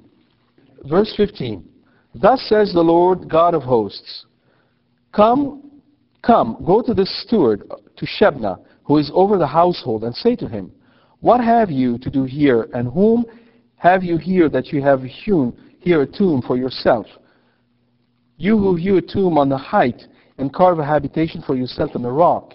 Verse 0.86 1.12
15. 1.18 1.68
Thus 2.14 2.40
says 2.48 2.72
the 2.72 2.82
Lord 2.82 3.28
God 3.28 3.56
of 3.56 3.64
hosts, 3.64 4.26
Come, 5.12 5.82
come, 6.22 6.64
go 6.64 6.84
to 6.84 6.94
the 6.94 7.08
steward, 7.08 7.64
to 7.98 8.06
Shebna, 8.06 8.60
who 8.84 9.00
is 9.00 9.10
over 9.16 9.40
the 9.40 9.48
household, 9.48 10.04
and 10.04 10.14
say 10.16 10.36
to 10.36 10.48
him, 10.48 10.72
What 11.22 11.44
have 11.44 11.72
you 11.72 11.98
to 12.00 12.10
do 12.12 12.26
here, 12.26 12.68
and 12.72 12.88
whom 12.88 13.26
have 13.78 14.04
you 14.04 14.18
here 14.18 14.48
that 14.50 14.68
you 14.68 14.84
have 14.84 15.02
hewn 15.02 15.58
here 15.80 16.04
a 16.04 16.08
tomb 16.08 16.44
for 16.46 16.56
yourself? 16.56 17.08
You 18.38 18.60
who 18.60 18.76
hew 18.76 18.98
a 18.98 19.02
tomb 19.02 19.40
on 19.40 19.50
the 19.50 19.58
height, 19.58 20.04
and 20.38 20.54
carve 20.54 20.78
a 20.78 20.86
habitation 20.86 21.42
for 21.42 21.56
yourself 21.56 21.96
in 21.96 22.04
the 22.04 22.12
rock. 22.12 22.54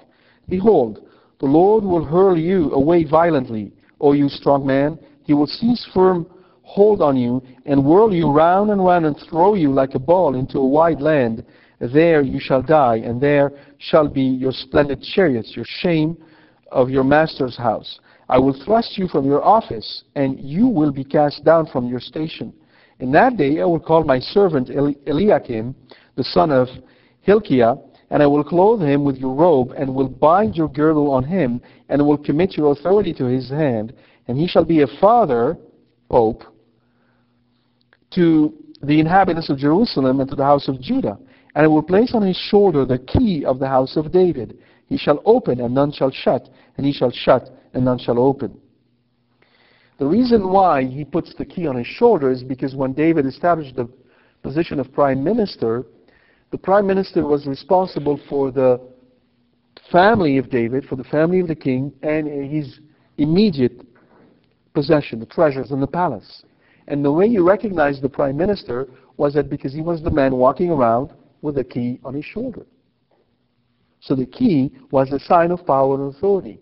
Behold, 0.48 1.00
the 1.40 1.46
Lord 1.46 1.82
will 1.82 2.04
hurl 2.04 2.38
you 2.38 2.70
away 2.72 3.02
violently, 3.02 3.72
O 4.00 4.12
you 4.12 4.28
strong 4.28 4.66
man. 4.66 4.98
He 5.24 5.34
will 5.34 5.46
seize 5.46 5.86
firm 5.92 6.26
hold 6.68 7.00
on 7.00 7.16
you 7.16 7.42
and 7.64 7.82
whirl 7.82 8.12
you 8.12 8.30
round 8.30 8.70
and 8.70 8.84
round 8.84 9.06
and 9.06 9.16
throw 9.30 9.54
you 9.54 9.72
like 9.72 9.94
a 9.94 9.98
ball 9.98 10.34
into 10.34 10.58
a 10.58 10.66
wide 10.66 11.00
land. 11.00 11.44
There 11.80 12.20
you 12.20 12.38
shall 12.40 12.60
die, 12.60 12.96
and 12.96 13.20
there 13.20 13.52
shall 13.78 14.06
be 14.06 14.22
your 14.22 14.52
splendid 14.52 15.02
chariots, 15.02 15.56
your 15.56 15.64
shame 15.66 16.16
of 16.70 16.90
your 16.90 17.04
master's 17.04 17.56
house. 17.56 18.00
I 18.28 18.38
will 18.38 18.56
thrust 18.64 18.98
you 18.98 19.08
from 19.08 19.24
your 19.24 19.42
office, 19.42 20.04
and 20.14 20.38
you 20.38 20.66
will 20.66 20.92
be 20.92 21.04
cast 21.04 21.44
down 21.44 21.66
from 21.66 21.88
your 21.88 22.00
station. 22.00 22.52
In 23.00 23.10
that 23.12 23.36
day 23.38 23.60
I 23.60 23.64
will 23.64 23.80
call 23.80 24.04
my 24.04 24.18
servant 24.18 24.68
Eliakim, 24.68 25.74
the 26.16 26.24
son 26.24 26.50
of 26.50 26.68
Hilkiah, 27.22 27.76
and 28.10 28.22
I 28.22 28.26
will 28.26 28.44
clothe 28.44 28.80
him 28.80 29.04
with 29.04 29.16
your 29.16 29.34
robe, 29.34 29.72
and 29.76 29.94
will 29.94 30.08
bind 30.08 30.56
your 30.56 30.68
girdle 30.68 31.10
on 31.10 31.24
him, 31.24 31.60
and 31.88 32.06
will 32.06 32.18
commit 32.18 32.56
your 32.56 32.72
authority 32.72 33.12
to 33.14 33.24
his 33.24 33.50
hand, 33.50 33.92
and 34.26 34.38
he 34.38 34.46
shall 34.46 34.64
be 34.64 34.82
a 34.82 34.86
father, 35.00 35.56
Pope, 36.08 36.42
to 38.14 38.54
the 38.82 39.00
inhabitants 39.00 39.50
of 39.50 39.58
Jerusalem 39.58 40.20
and 40.20 40.30
to 40.30 40.36
the 40.36 40.44
house 40.44 40.68
of 40.68 40.80
Judah. 40.80 41.18
And 41.54 41.64
I 41.64 41.68
will 41.68 41.82
place 41.82 42.12
on 42.14 42.22
his 42.22 42.36
shoulder 42.36 42.84
the 42.84 42.98
key 42.98 43.44
of 43.44 43.58
the 43.58 43.68
house 43.68 43.96
of 43.96 44.12
David. 44.12 44.58
He 44.86 44.96
shall 44.96 45.20
open, 45.24 45.60
and 45.60 45.74
none 45.74 45.92
shall 45.92 46.10
shut, 46.10 46.48
and 46.76 46.86
he 46.86 46.92
shall 46.92 47.10
shut, 47.10 47.50
and 47.74 47.84
none 47.84 47.98
shall 47.98 48.18
open. 48.18 48.58
The 49.98 50.06
reason 50.06 50.48
why 50.48 50.84
he 50.84 51.04
puts 51.04 51.34
the 51.34 51.44
key 51.44 51.66
on 51.66 51.76
his 51.76 51.86
shoulder 51.86 52.30
is 52.30 52.44
because 52.44 52.74
when 52.74 52.92
David 52.92 53.26
established 53.26 53.74
the 53.76 53.88
position 54.42 54.78
of 54.78 54.92
prime 54.92 55.22
minister, 55.24 55.84
the 56.50 56.58
prime 56.58 56.86
minister 56.86 57.26
was 57.26 57.46
responsible 57.46 58.20
for 58.28 58.50
the 58.50 58.80
family 59.92 60.38
of 60.38 60.50
David, 60.50 60.84
for 60.86 60.96
the 60.96 61.04
family 61.04 61.40
of 61.40 61.48
the 61.48 61.54
king, 61.54 61.92
and 62.02 62.26
his 62.50 62.80
immediate 63.18 63.82
possession, 64.74 65.20
the 65.20 65.26
treasures 65.26 65.70
in 65.70 65.80
the 65.80 65.86
palace. 65.86 66.44
And 66.86 67.04
the 67.04 67.12
way 67.12 67.26
you 67.26 67.46
recognized 67.46 68.02
the 68.02 68.08
prime 68.08 68.36
minister 68.36 68.88
was 69.16 69.34
that 69.34 69.50
because 69.50 69.74
he 69.74 69.82
was 69.82 70.02
the 70.02 70.10
man 70.10 70.36
walking 70.36 70.70
around 70.70 71.12
with 71.42 71.58
a 71.58 71.64
key 71.64 72.00
on 72.04 72.14
his 72.14 72.24
shoulder. 72.24 72.64
So 74.00 74.14
the 74.14 74.26
key 74.26 74.72
was 74.90 75.12
a 75.12 75.18
sign 75.18 75.50
of 75.50 75.66
power 75.66 75.94
and 75.94 76.14
authority. 76.14 76.60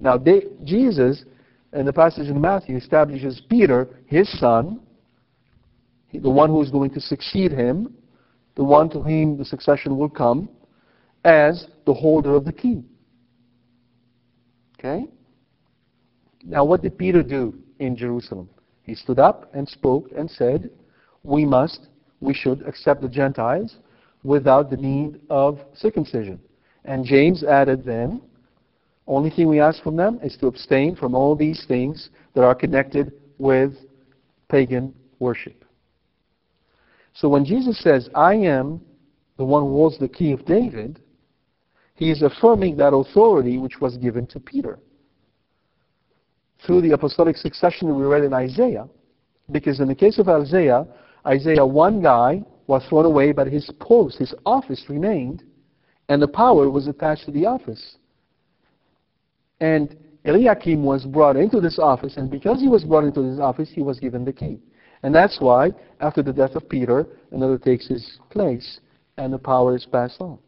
Now, 0.00 0.16
they, 0.16 0.42
Jesus, 0.64 1.24
in 1.72 1.84
the 1.84 1.92
passage 1.92 2.28
in 2.28 2.40
Matthew, 2.40 2.76
establishes 2.76 3.42
Peter, 3.50 3.88
his 4.06 4.28
son, 4.38 4.80
the 6.12 6.30
one 6.30 6.48
who 6.48 6.62
is 6.62 6.70
going 6.70 6.90
to 6.90 7.00
succeed 7.00 7.52
him, 7.52 7.92
the 8.58 8.64
one 8.64 8.90
to 8.90 9.00
whom 9.00 9.38
the 9.38 9.44
succession 9.44 9.96
will 9.96 10.08
come, 10.08 10.48
as 11.24 11.68
the 11.86 11.94
holder 11.94 12.34
of 12.34 12.44
the 12.44 12.52
key. 12.52 12.82
Okay? 14.76 15.06
Now, 16.42 16.64
what 16.64 16.82
did 16.82 16.98
Peter 16.98 17.22
do 17.22 17.54
in 17.78 17.96
Jerusalem? 17.96 18.50
He 18.82 18.96
stood 18.96 19.20
up 19.20 19.48
and 19.54 19.68
spoke 19.68 20.10
and 20.16 20.28
said, 20.28 20.70
We 21.22 21.44
must, 21.44 21.86
we 22.20 22.34
should 22.34 22.66
accept 22.66 23.00
the 23.00 23.08
Gentiles 23.08 23.76
without 24.24 24.70
the 24.70 24.76
need 24.76 25.20
of 25.30 25.60
circumcision. 25.74 26.40
And 26.84 27.04
James 27.04 27.44
added 27.44 27.84
then, 27.84 28.20
only 29.06 29.30
thing 29.30 29.46
we 29.46 29.60
ask 29.60 29.84
from 29.84 29.94
them 29.94 30.18
is 30.20 30.36
to 30.38 30.48
abstain 30.48 30.96
from 30.96 31.14
all 31.14 31.36
these 31.36 31.64
things 31.68 32.10
that 32.34 32.42
are 32.42 32.56
connected 32.56 33.12
with 33.38 33.74
pagan 34.48 34.94
worship. 35.20 35.64
So 37.18 37.28
when 37.28 37.44
Jesus 37.44 37.80
says, 37.82 38.08
I 38.14 38.34
am 38.34 38.80
the 39.38 39.44
one 39.44 39.64
who 39.64 39.70
holds 39.70 39.98
the 39.98 40.08
key 40.08 40.30
of 40.30 40.44
David, 40.44 41.00
he 41.96 42.12
is 42.12 42.22
affirming 42.22 42.76
that 42.76 42.94
authority 42.94 43.58
which 43.58 43.80
was 43.80 43.96
given 43.96 44.24
to 44.28 44.38
Peter 44.38 44.78
through 46.64 46.82
the 46.82 46.92
apostolic 46.92 47.36
succession 47.36 47.96
we 47.96 48.04
read 48.04 48.22
in 48.22 48.32
Isaiah. 48.32 48.88
Because 49.50 49.80
in 49.80 49.88
the 49.88 49.96
case 49.96 50.20
of 50.20 50.28
Isaiah, 50.28 50.86
Isaiah, 51.26 51.66
one 51.66 52.00
guy 52.00 52.44
was 52.68 52.86
thrown 52.88 53.04
away, 53.04 53.32
but 53.32 53.48
his 53.48 53.68
post, 53.80 54.18
his 54.18 54.32
office 54.46 54.84
remained, 54.88 55.42
and 56.08 56.22
the 56.22 56.28
power 56.28 56.70
was 56.70 56.86
attached 56.86 57.24
to 57.24 57.32
the 57.32 57.46
office. 57.46 57.96
And 59.58 59.96
Eliakim 60.24 60.84
was 60.84 61.04
brought 61.04 61.34
into 61.34 61.60
this 61.60 61.80
office, 61.80 62.16
and 62.16 62.30
because 62.30 62.60
he 62.60 62.68
was 62.68 62.84
brought 62.84 63.04
into 63.04 63.22
this 63.22 63.40
office, 63.40 63.70
he 63.72 63.82
was 63.82 63.98
given 63.98 64.24
the 64.24 64.32
key. 64.32 64.60
And 65.02 65.14
that's 65.14 65.38
why, 65.40 65.72
after 66.00 66.22
the 66.22 66.32
death 66.32 66.54
of 66.54 66.68
Peter, 66.68 67.06
another 67.30 67.58
takes 67.58 67.86
his 67.86 68.18
place, 68.30 68.80
and 69.16 69.32
the 69.32 69.38
power 69.38 69.76
is 69.76 69.86
passed 69.86 70.20
on. 70.20 70.38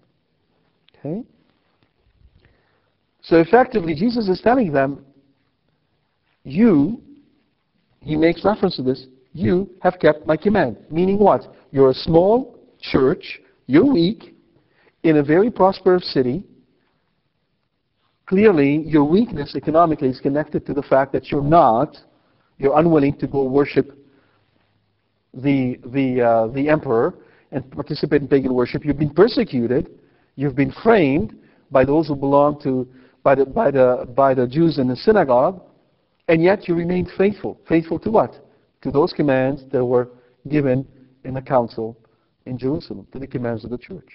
Okay? 0.99 1.23
So 3.23 3.37
effectively, 3.37 3.95
Jesus 3.95 4.29
is 4.29 4.41
telling 4.41 4.73
them, 4.73 5.05
you, 6.43 7.01
he 8.01 8.17
makes 8.17 8.45
reference 8.45 8.77
to 8.77 8.83
this, 8.83 9.07
you 9.33 9.71
have 9.83 9.99
kept 10.01 10.27
my 10.27 10.37
command. 10.37 10.79
Meaning 10.91 11.19
what? 11.19 11.43
You're 11.71 11.91
a 11.91 11.95
small 11.95 12.59
church, 12.81 13.41
you're 13.67 13.85
weak, 13.85 14.35
in 15.03 15.19
a 15.19 15.23
very 15.23 15.51
prosperous 15.51 16.13
city. 16.13 16.45
Clearly, 18.27 18.83
your 18.87 19.05
weakness 19.05 19.55
economically 19.55 20.09
is 20.09 20.21
connected 20.21 20.67
to 20.67 20.75
the 20.75 20.83
fact 20.83 21.13
that 21.13 21.31
you're 21.31 21.43
not, 21.43 21.97
you're 22.59 22.79
unwilling 22.79 23.17
to 23.19 23.27
go 23.27 23.45
worship 23.45 23.97
the, 25.35 25.79
the, 25.87 26.21
uh, 26.21 26.47
the 26.49 26.69
emperor 26.69 27.15
and 27.53 27.69
participate 27.71 28.23
in 28.23 28.29
pagan 28.29 28.55
worship. 28.55 28.85
You've 28.85 28.99
been 28.99 29.15
persecuted. 29.15 29.91
You've 30.37 30.57
been 30.57 30.73
framed 30.83 31.37
by 31.71 31.85
those 31.85 32.09
who 32.09 32.17
belong 32.17 32.61
to, 32.63 32.89
by 33.23 33.35
the, 33.35 33.45
by 33.45 33.71
the, 33.71 34.09
by 34.15 34.35
the 34.35 34.47
Jews 34.47 34.79
in 34.79 34.89
the 34.89 34.97
synagogue. 34.97 35.63
And 36.29 36.43
yet 36.43 36.69
you 36.69 36.75
remained 36.75 37.11
faithful. 37.19 37.61
Faithful 37.69 37.99
to 38.01 38.11
what? 38.11 38.35
To 38.83 38.91
those 38.91 39.13
commands 39.13 39.65
that 39.73 39.85
were 39.85 40.09
given 40.49 40.87
in 41.25 41.35
the 41.35 41.43
council 41.43 41.97
in 42.47 42.57
Jerusalem, 42.57 43.07
to 43.13 43.19
the 43.19 43.27
commands 43.27 43.65
of 43.65 43.71
the 43.71 43.79
church. 43.79 44.09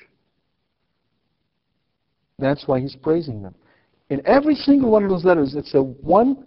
That's 2.39 2.68
why 2.68 2.80
he's 2.80 2.95
praising 2.95 3.41
them. 3.41 3.55
In 4.09 4.22
every 4.26 4.55
single 4.55 4.91
one 4.91 5.03
of 5.03 5.09
those 5.09 5.26
letters, 5.26 5.55
it's 5.55 5.74
a 5.74 5.82
one, 5.82 6.45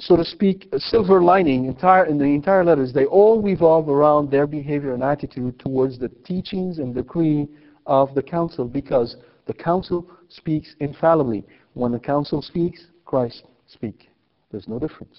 so 0.00 0.16
to 0.16 0.24
speak, 0.24 0.66
a 0.72 0.80
silver 0.80 1.22
lining 1.22 1.66
entire, 1.66 2.06
in 2.06 2.16
the 2.16 2.24
entire 2.24 2.64
letters. 2.64 2.92
They 2.92 3.04
all 3.04 3.42
revolve 3.42 3.88
around 3.88 4.30
their 4.30 4.46
behavior 4.46 4.94
and 4.94 5.02
attitude 5.02 5.58
towards 5.58 5.98
the 5.98 6.08
teachings 6.08 6.78
and 6.78 6.94
decree 6.94 7.48
of 7.86 8.14
the 8.14 8.22
council 8.22 8.64
because 8.64 9.16
the 9.46 9.52
council 9.52 10.10
speaks 10.28 10.74
infallibly. 10.80 11.44
When 11.74 11.92
the 11.92 11.98
council 11.98 12.40
speaks, 12.40 12.86
Christ 13.04 13.44
speaks. 13.66 14.06
There's 14.50 14.68
no 14.68 14.78
difference. 14.78 15.18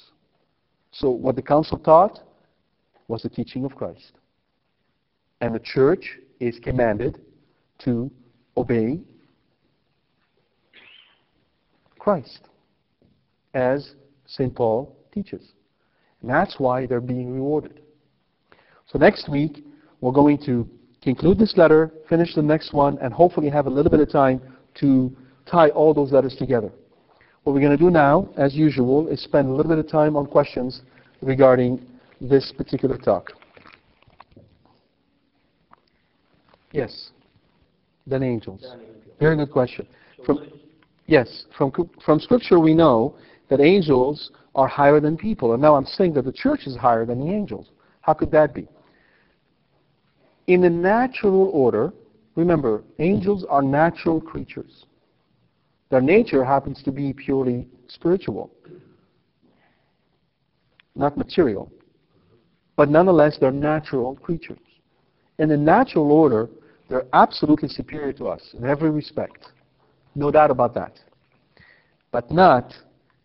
So 0.91 1.11
what 1.11 1.36
the 1.36 1.41
council 1.41 1.77
taught 1.77 2.19
was 3.07 3.21
the 3.21 3.29
teaching 3.29 3.65
of 3.65 3.75
Christ. 3.75 4.13
And 5.41 5.53
the 5.53 5.59
church 5.59 6.17
is 6.39 6.59
commanded 6.59 7.21
to 7.79 8.09
obey 8.57 8.99
Christ, 11.99 12.47
as 13.53 13.93
St. 14.32 14.53
Paul 14.55 14.95
teaches. 15.13 15.51
And 16.21 16.29
that's 16.29 16.55
why 16.57 16.86
they're 16.86 17.01
being 17.01 17.34
rewarded. 17.34 17.82
So 18.88 18.99
next 18.99 19.29
week, 19.29 19.63
we're 19.99 20.11
going 20.11 20.38
to 20.45 20.67
conclude 21.01 21.38
this 21.39 21.57
letter, 21.57 21.91
finish 22.07 22.36
the 22.36 22.41
next 22.41 22.73
one, 22.73 22.97
and 22.99 23.13
hopefully 23.13 23.49
have 23.49 23.65
a 23.65 23.69
little 23.69 23.91
bit 23.91 23.99
of 23.99 24.11
time 24.11 24.41
to 24.79 25.15
tie 25.45 25.69
all 25.69 25.93
those 25.93 26.11
letters 26.11 26.36
together. 26.38 26.71
What 27.43 27.53
we're 27.53 27.61
going 27.61 27.77
to 27.77 27.84
do 27.84 27.89
now, 27.89 28.29
as 28.38 28.53
usual, 28.53 29.07
is 29.07 29.21
spend 29.23 29.47
a 29.47 29.51
little 29.51 29.69
bit 29.69 29.84
of 29.84 29.89
time 29.89 30.15
on 30.15 30.27
questions 30.27 30.82
regarding 31.21 31.82
this 32.19 32.53
particular 32.55 32.97
talk. 32.97 33.32
Yes. 36.71 37.09
Than 38.05 38.23
angels. 38.23 38.65
Very 39.19 39.36
good 39.36 39.51
question. 39.51 39.88
From, 40.25 40.47
yes, 41.07 41.45
from, 41.57 41.71
from 42.05 42.19
Scripture 42.19 42.59
we 42.59 42.73
know 42.73 43.15
that 43.52 43.60
angels 43.60 44.32
are 44.56 44.66
higher 44.66 45.02
than 45.02 45.18
people. 45.18 45.52
And 45.52 45.62
now 45.62 45.76
I'm 45.76 45.86
saying 45.86 46.14
that 46.14 46.24
the 46.24 46.32
church 46.32 46.62
is 46.66 46.78
higher 46.78 47.06
than 47.06 47.20
the 47.20 47.34
angels. 47.34 47.68
How 47.99 48.14
could 48.14 48.32
that 48.32 48.54
be? 48.54 48.66
In 50.47 50.62
the 50.62 50.70
natural 50.70 51.52
order, 51.54 51.91
remember, 52.36 52.82
angels 52.99 53.45
are 53.49 53.62
natural 53.62 54.22
creatures. 54.22 54.86
Their 55.89 55.99
nature 55.99 56.45
happens 56.45 56.82
to 56.84 56.93
be 56.93 57.12
purely 57.12 57.68
spiritual, 57.89 58.54
not 60.95 61.18
material. 61.18 61.70
But 62.78 62.89
nonetheless, 62.89 63.38
they're 63.38 63.52
natural 63.52 64.16
creatures. 64.16 64.60
In 65.39 65.49
the 65.49 65.58
natural 65.58 66.10
order, 66.10 66.49
they're 66.88 67.06
absolutely 67.12 67.68
superior 67.68 68.14
to 68.14 68.30
us 68.30 68.41
in 68.58 68.64
every 68.64 68.91
respect. 68.91 69.47
No 70.16 70.32
doubt 70.32 70.52
about 70.52 70.74
that. 70.76 70.93
But 72.14 72.32
not 72.32 72.74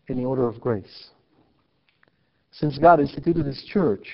in 0.09 0.17
the 0.17 0.25
order 0.25 0.47
of 0.47 0.61
grace. 0.61 1.09
Since 2.53 2.79
God 2.79 3.01
instituted 3.01 3.47
His 3.47 3.63
church, 3.65 4.07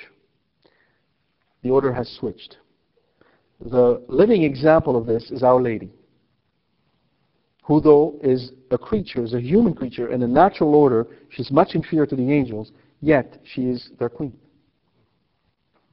the 1.63 1.71
order 1.71 1.93
has 1.93 2.09
switched. 2.19 2.57
The 3.61 4.03
living 4.09 4.43
example 4.43 4.97
of 4.97 5.07
this 5.07 5.31
is 5.31 5.43
Our 5.43 5.63
Lady 5.63 5.93
who 7.63 7.81
though 7.81 8.19
is 8.23 8.53
a 8.71 8.79
creature, 8.79 9.25
is 9.25 9.35
a 9.35 9.41
human 9.41 9.75
creature 9.75 10.13
in 10.13 10.23
a 10.23 10.27
natural 10.27 10.75
order, 10.75 11.07
she's 11.31 11.51
much 11.51 11.75
inferior 11.75 12.07
to 12.07 12.17
the 12.17 12.31
angels, 12.31 12.73
yet 13.01 13.41
she 13.45 13.63
is 13.63 13.91
their 13.99 14.09
queen. 14.09 14.37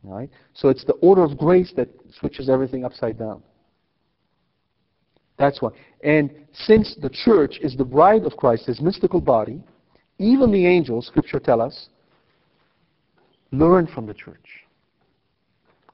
All 0.06 0.16
right? 0.16 0.30
So 0.54 0.70
it's 0.70 0.84
the 0.84 0.94
order 0.94 1.24
of 1.24 1.38
grace 1.38 1.72
that 1.78 1.90
switches 2.20 2.50
everything 2.50 2.86
upside 2.86 3.20
down. 3.20 3.44
That's 5.38 5.62
why. 5.62 5.70
And 6.04 6.32
since 6.54 6.96
the 7.02 7.10
church 7.10 7.60
is 7.62 7.78
the 7.78 7.86
bride 7.86 8.24
of 8.26 8.36
Christ, 8.36 8.66
his 8.66 8.82
mystical 8.82 9.22
body, 9.22 9.64
even 10.20 10.52
the 10.52 10.66
angels, 10.66 11.08
Scripture 11.08 11.40
tell 11.40 11.62
us, 11.62 11.88
learn 13.52 13.88
from 13.88 14.06
the 14.06 14.14
church. 14.14 14.46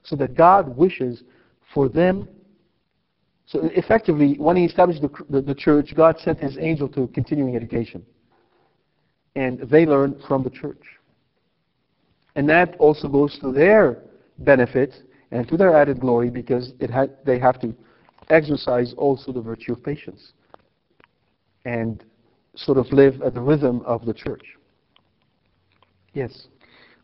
So 0.02 0.16
that 0.16 0.34
God 0.34 0.76
wishes 0.76 1.22
for 1.72 1.88
them. 1.88 2.28
So 3.46 3.60
effectively, 3.74 4.34
when 4.38 4.56
he 4.56 4.64
established 4.64 5.02
the, 5.02 5.10
the, 5.30 5.40
the 5.40 5.54
church, 5.54 5.94
God 5.96 6.18
sent 6.18 6.40
his 6.40 6.58
angel 6.58 6.88
to 6.90 7.06
continuing 7.08 7.56
education. 7.56 8.04
And 9.34 9.60
they 9.60 9.86
learn 9.86 10.20
from 10.26 10.42
the 10.42 10.50
church. 10.50 10.82
And 12.34 12.48
that 12.48 12.76
also 12.78 13.08
goes 13.08 13.38
to 13.40 13.52
their 13.52 14.02
benefit 14.38 14.94
and 15.30 15.48
to 15.48 15.56
their 15.56 15.74
added 15.74 16.00
glory 16.00 16.30
because 16.30 16.72
it 16.80 16.90
ha- 16.90 17.06
they 17.24 17.38
have 17.38 17.60
to 17.60 17.74
exercise 18.28 18.94
also 18.96 19.32
the 19.32 19.40
virtue 19.40 19.72
of 19.72 19.82
patience 19.82 20.32
and 21.64 22.04
sort 22.56 22.78
of 22.78 22.90
live 22.92 23.22
at 23.22 23.34
the 23.34 23.40
rhythm 23.40 23.82
of 23.84 24.04
the 24.06 24.14
church. 24.14 24.42
Yes. 26.12 26.48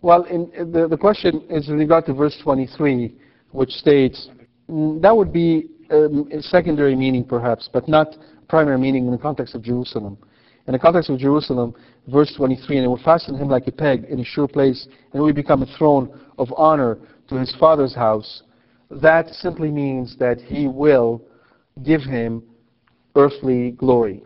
Well, 0.01 0.25
in, 0.25 0.51
in 0.53 0.73
the, 0.73 0.89
the 0.89 0.97
question 0.97 1.43
is 1.49 1.69
in 1.69 1.77
regard 1.77 2.07
to 2.07 2.15
verse 2.15 2.37
23, 2.43 3.15
which 3.51 3.71
states 3.71 4.29
mm, 4.69 5.01
that 5.03 5.17
would 5.17 5.33
be 5.33 5.69
um, 5.91 6.29
a 6.33 6.43
secondary 6.43 6.97
meaning 6.97 7.25
perhaps, 7.25 7.69
but 7.73 7.89
not 7.89 8.17
primary 8.49 8.79
meaning 8.79 9.07
in 9.07 9.13
the 9.13 9.19
context 9.19 9.55
of 9.55 9.63
Jerusalem. 9.63 10.17
In 10.67 10.73
the 10.73 10.79
context 10.79 11.11
of 11.11 11.19
Jerusalem, 11.19 11.75
verse 12.09 12.33
23, 12.37 12.79
and 12.79 12.85
it 12.85 12.89
will 12.89 13.03
fasten 13.05 13.37
him 13.37 13.49
like 13.49 13.67
a 13.67 13.73
peg 13.73 14.05
in 14.05 14.21
a 14.21 14.25
sure 14.25 14.49
place, 14.49 14.87
and 15.13 15.21
it 15.21 15.23
will 15.23 15.33
become 15.33 15.63
a 15.63 15.77
throne 15.77 16.19
of 16.39 16.49
honor 16.57 16.99
to 17.29 17.37
his 17.37 17.55
father's 17.59 17.95
house. 17.95 18.43
That 18.91 19.29
simply 19.29 19.71
means 19.71 20.17
that 20.19 20.41
he 20.41 20.69
will 20.69 21.23
give 21.83 22.03
him 22.03 22.43
earthly 23.15 23.73
glory 23.73 24.23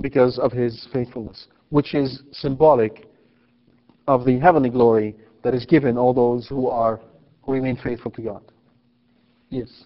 because 0.00 0.38
of 0.38 0.52
his 0.52 0.86
faithfulness, 0.92 1.46
which 1.70 1.94
is 1.94 2.22
symbolic 2.32 3.08
of 4.06 4.24
the 4.24 4.38
heavenly 4.38 4.70
glory 4.70 5.14
that 5.42 5.54
is 5.54 5.64
given 5.66 5.96
all 5.96 6.12
those 6.12 6.46
who 6.48 6.68
are 6.68 7.00
who 7.42 7.52
remain 7.52 7.76
faithful 7.76 8.10
to 8.12 8.22
God. 8.22 8.42
Yes. 9.50 9.84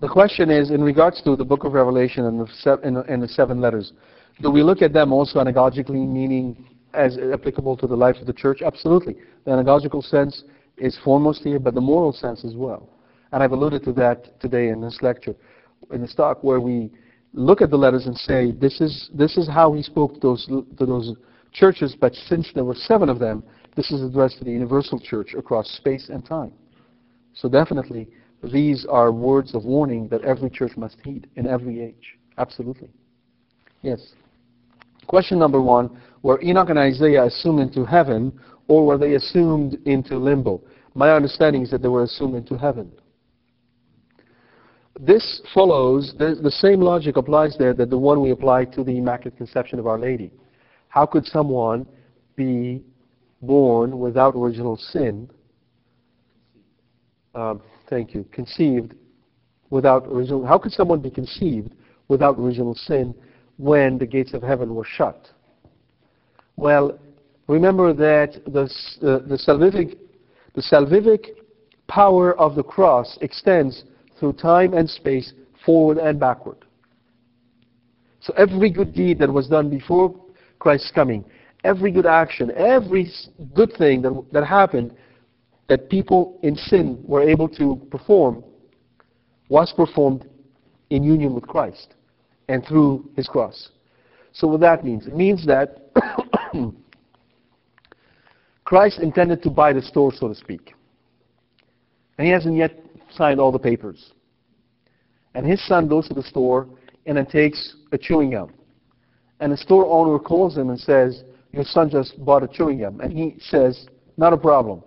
The 0.00 0.08
question 0.08 0.50
is, 0.50 0.70
in 0.70 0.82
regards 0.82 1.20
to 1.22 1.34
the 1.34 1.44
book 1.44 1.64
of 1.64 1.72
Revelation 1.72 2.26
and 2.26 2.40
the, 2.40 3.04
and, 3.08 3.22
the 3.22 3.28
seven 3.28 3.60
letters, 3.60 3.92
do 4.40 4.50
we 4.50 4.62
look 4.62 4.82
at 4.82 4.92
them 4.92 5.12
also 5.12 5.40
anagogically, 5.40 6.06
meaning 6.06 6.68
as 6.94 7.18
applicable 7.18 7.76
to 7.78 7.86
the 7.86 7.96
life 7.96 8.16
of 8.20 8.26
the 8.26 8.32
church? 8.32 8.62
Absolutely. 8.62 9.16
The 9.44 9.50
anagogical 9.50 10.04
sense 10.04 10.44
is 10.76 10.96
foremost 11.04 11.42
here, 11.42 11.58
but 11.58 11.74
the 11.74 11.80
moral 11.80 12.12
sense 12.12 12.44
as 12.44 12.54
well. 12.54 12.88
And 13.32 13.42
I've 13.42 13.52
alluded 13.52 13.82
to 13.84 13.92
that 13.94 14.40
today 14.40 14.68
in 14.68 14.80
this 14.80 14.98
lecture, 15.02 15.34
in 15.92 16.00
the 16.02 16.08
talk, 16.08 16.44
where 16.44 16.60
we 16.60 16.90
look 17.32 17.60
at 17.62 17.70
the 17.70 17.76
letters 17.76 18.06
and 18.06 18.16
say, 18.16 18.52
this 18.52 18.80
is, 18.80 19.10
this 19.14 19.36
is 19.36 19.48
how 19.48 19.72
he 19.72 19.82
spoke 19.82 20.14
to 20.14 20.20
those, 20.20 20.46
to 20.46 20.86
those 20.86 21.14
churches, 21.52 21.96
but 21.98 22.14
since 22.14 22.50
there 22.54 22.64
were 22.64 22.74
seven 22.74 23.08
of 23.08 23.18
them, 23.18 23.42
this 23.76 23.90
is 23.90 24.02
addressed 24.02 24.38
to 24.38 24.44
the 24.44 24.50
universal 24.50 24.98
church 24.98 25.34
across 25.36 25.68
space 25.76 26.08
and 26.08 26.24
time. 26.24 26.52
So 27.34 27.48
definitely, 27.48 28.08
these 28.42 28.86
are 28.88 29.12
words 29.12 29.54
of 29.54 29.64
warning 29.64 30.08
that 30.08 30.22
every 30.22 30.50
church 30.50 30.76
must 30.76 30.96
heed 31.04 31.28
in 31.36 31.46
every 31.46 31.80
age. 31.80 32.18
Absolutely. 32.38 32.90
Yes. 33.82 34.14
Question 35.06 35.38
number 35.38 35.60
one, 35.60 36.00
were 36.22 36.40
Enoch 36.42 36.70
and 36.70 36.78
Isaiah 36.78 37.24
assumed 37.24 37.60
into 37.60 37.84
heaven, 37.84 38.32
or 38.66 38.84
were 38.84 38.98
they 38.98 39.14
assumed 39.14 39.78
into 39.86 40.18
limbo? 40.18 40.60
My 40.94 41.12
understanding 41.12 41.62
is 41.62 41.70
that 41.70 41.82
they 41.82 41.88
were 41.88 42.02
assumed 42.02 42.34
into 42.34 42.56
heaven. 42.56 42.90
This 45.00 45.40
follows, 45.54 46.12
the, 46.18 46.36
the 46.42 46.50
same 46.50 46.80
logic 46.80 47.16
applies 47.16 47.56
there 47.56 47.72
that 47.74 47.88
the 47.88 47.98
one 47.98 48.20
we 48.20 48.30
apply 48.30 48.64
to 48.66 48.82
the 48.82 48.98
Immaculate 48.98 49.36
Conception 49.36 49.78
of 49.78 49.86
Our 49.86 49.98
Lady. 49.98 50.32
How 50.88 51.06
could 51.06 51.24
someone 51.24 51.86
be 52.34 52.82
born 53.40 54.00
without 54.00 54.34
original 54.34 54.76
sin? 54.76 55.30
Um, 57.32 57.62
thank 57.88 58.12
you. 58.12 58.24
Conceived 58.32 58.94
without 59.70 60.04
original. 60.08 60.44
How 60.44 60.58
could 60.58 60.72
someone 60.72 61.00
be 61.00 61.10
conceived 61.10 61.74
without 62.08 62.36
original 62.36 62.74
sin 62.74 63.14
when 63.56 63.98
the 63.98 64.06
gates 64.06 64.34
of 64.34 64.42
heaven 64.42 64.74
were 64.74 64.84
shut? 64.84 65.30
Well, 66.56 66.98
remember 67.46 67.92
that 67.92 68.42
the, 68.46 68.62
uh, 68.62 69.28
the, 69.28 69.38
salvific, 69.46 69.96
the 70.54 70.62
salvific 70.62 71.26
power 71.86 72.36
of 72.36 72.56
the 72.56 72.64
cross 72.64 73.16
extends 73.20 73.84
through 74.18 74.34
time 74.34 74.74
and 74.74 74.88
space, 74.88 75.32
forward 75.64 75.98
and 75.98 76.18
backward. 76.18 76.58
So 78.20 78.32
every 78.36 78.70
good 78.70 78.94
deed 78.94 79.18
that 79.20 79.32
was 79.32 79.48
done 79.48 79.70
before 79.70 80.14
Christ's 80.58 80.90
coming, 80.90 81.24
every 81.64 81.90
good 81.90 82.06
action, 82.06 82.50
every 82.56 83.10
good 83.54 83.72
thing 83.78 84.02
that, 84.02 84.24
that 84.32 84.44
happened 84.44 84.94
that 85.68 85.88
people 85.88 86.38
in 86.42 86.56
sin 86.56 87.02
were 87.04 87.22
able 87.22 87.48
to 87.48 87.80
perform 87.90 88.42
was 89.48 89.72
performed 89.74 90.26
in 90.90 91.02
union 91.02 91.34
with 91.34 91.46
Christ 91.46 91.94
and 92.48 92.64
through 92.66 93.08
his 93.16 93.28
cross. 93.28 93.70
So 94.32 94.46
what 94.46 94.60
that 94.60 94.84
means? 94.84 95.06
It 95.06 95.16
means 95.16 95.46
that 95.46 95.90
Christ 98.64 99.00
intended 99.00 99.42
to 99.42 99.50
buy 99.50 99.72
the 99.72 99.82
store, 99.82 100.12
so 100.12 100.28
to 100.28 100.34
speak. 100.34 100.74
And 102.16 102.26
he 102.26 102.32
hasn't 102.32 102.56
yet 102.56 102.78
signed 103.10 103.40
all 103.40 103.52
the 103.52 103.58
papers. 103.58 104.12
And 105.34 105.46
his 105.46 105.64
son 105.66 105.88
goes 105.88 106.08
to 106.08 106.14
the 106.14 106.22
store 106.22 106.68
and 107.06 107.16
then 107.16 107.26
takes 107.26 107.76
a 107.92 107.98
chewing 107.98 108.30
gum. 108.30 108.52
And 109.40 109.52
the 109.52 109.56
store 109.56 109.86
owner 109.86 110.18
calls 110.18 110.56
him 110.56 110.70
and 110.70 110.78
says, 110.78 111.22
Your 111.52 111.64
son 111.64 111.90
just 111.90 112.22
bought 112.24 112.42
a 112.42 112.48
chewing 112.48 112.80
gum. 112.80 113.00
And 113.00 113.12
he 113.12 113.36
says, 113.40 113.86
Not 114.16 114.32
a 114.32 114.36
problem. 114.36 114.82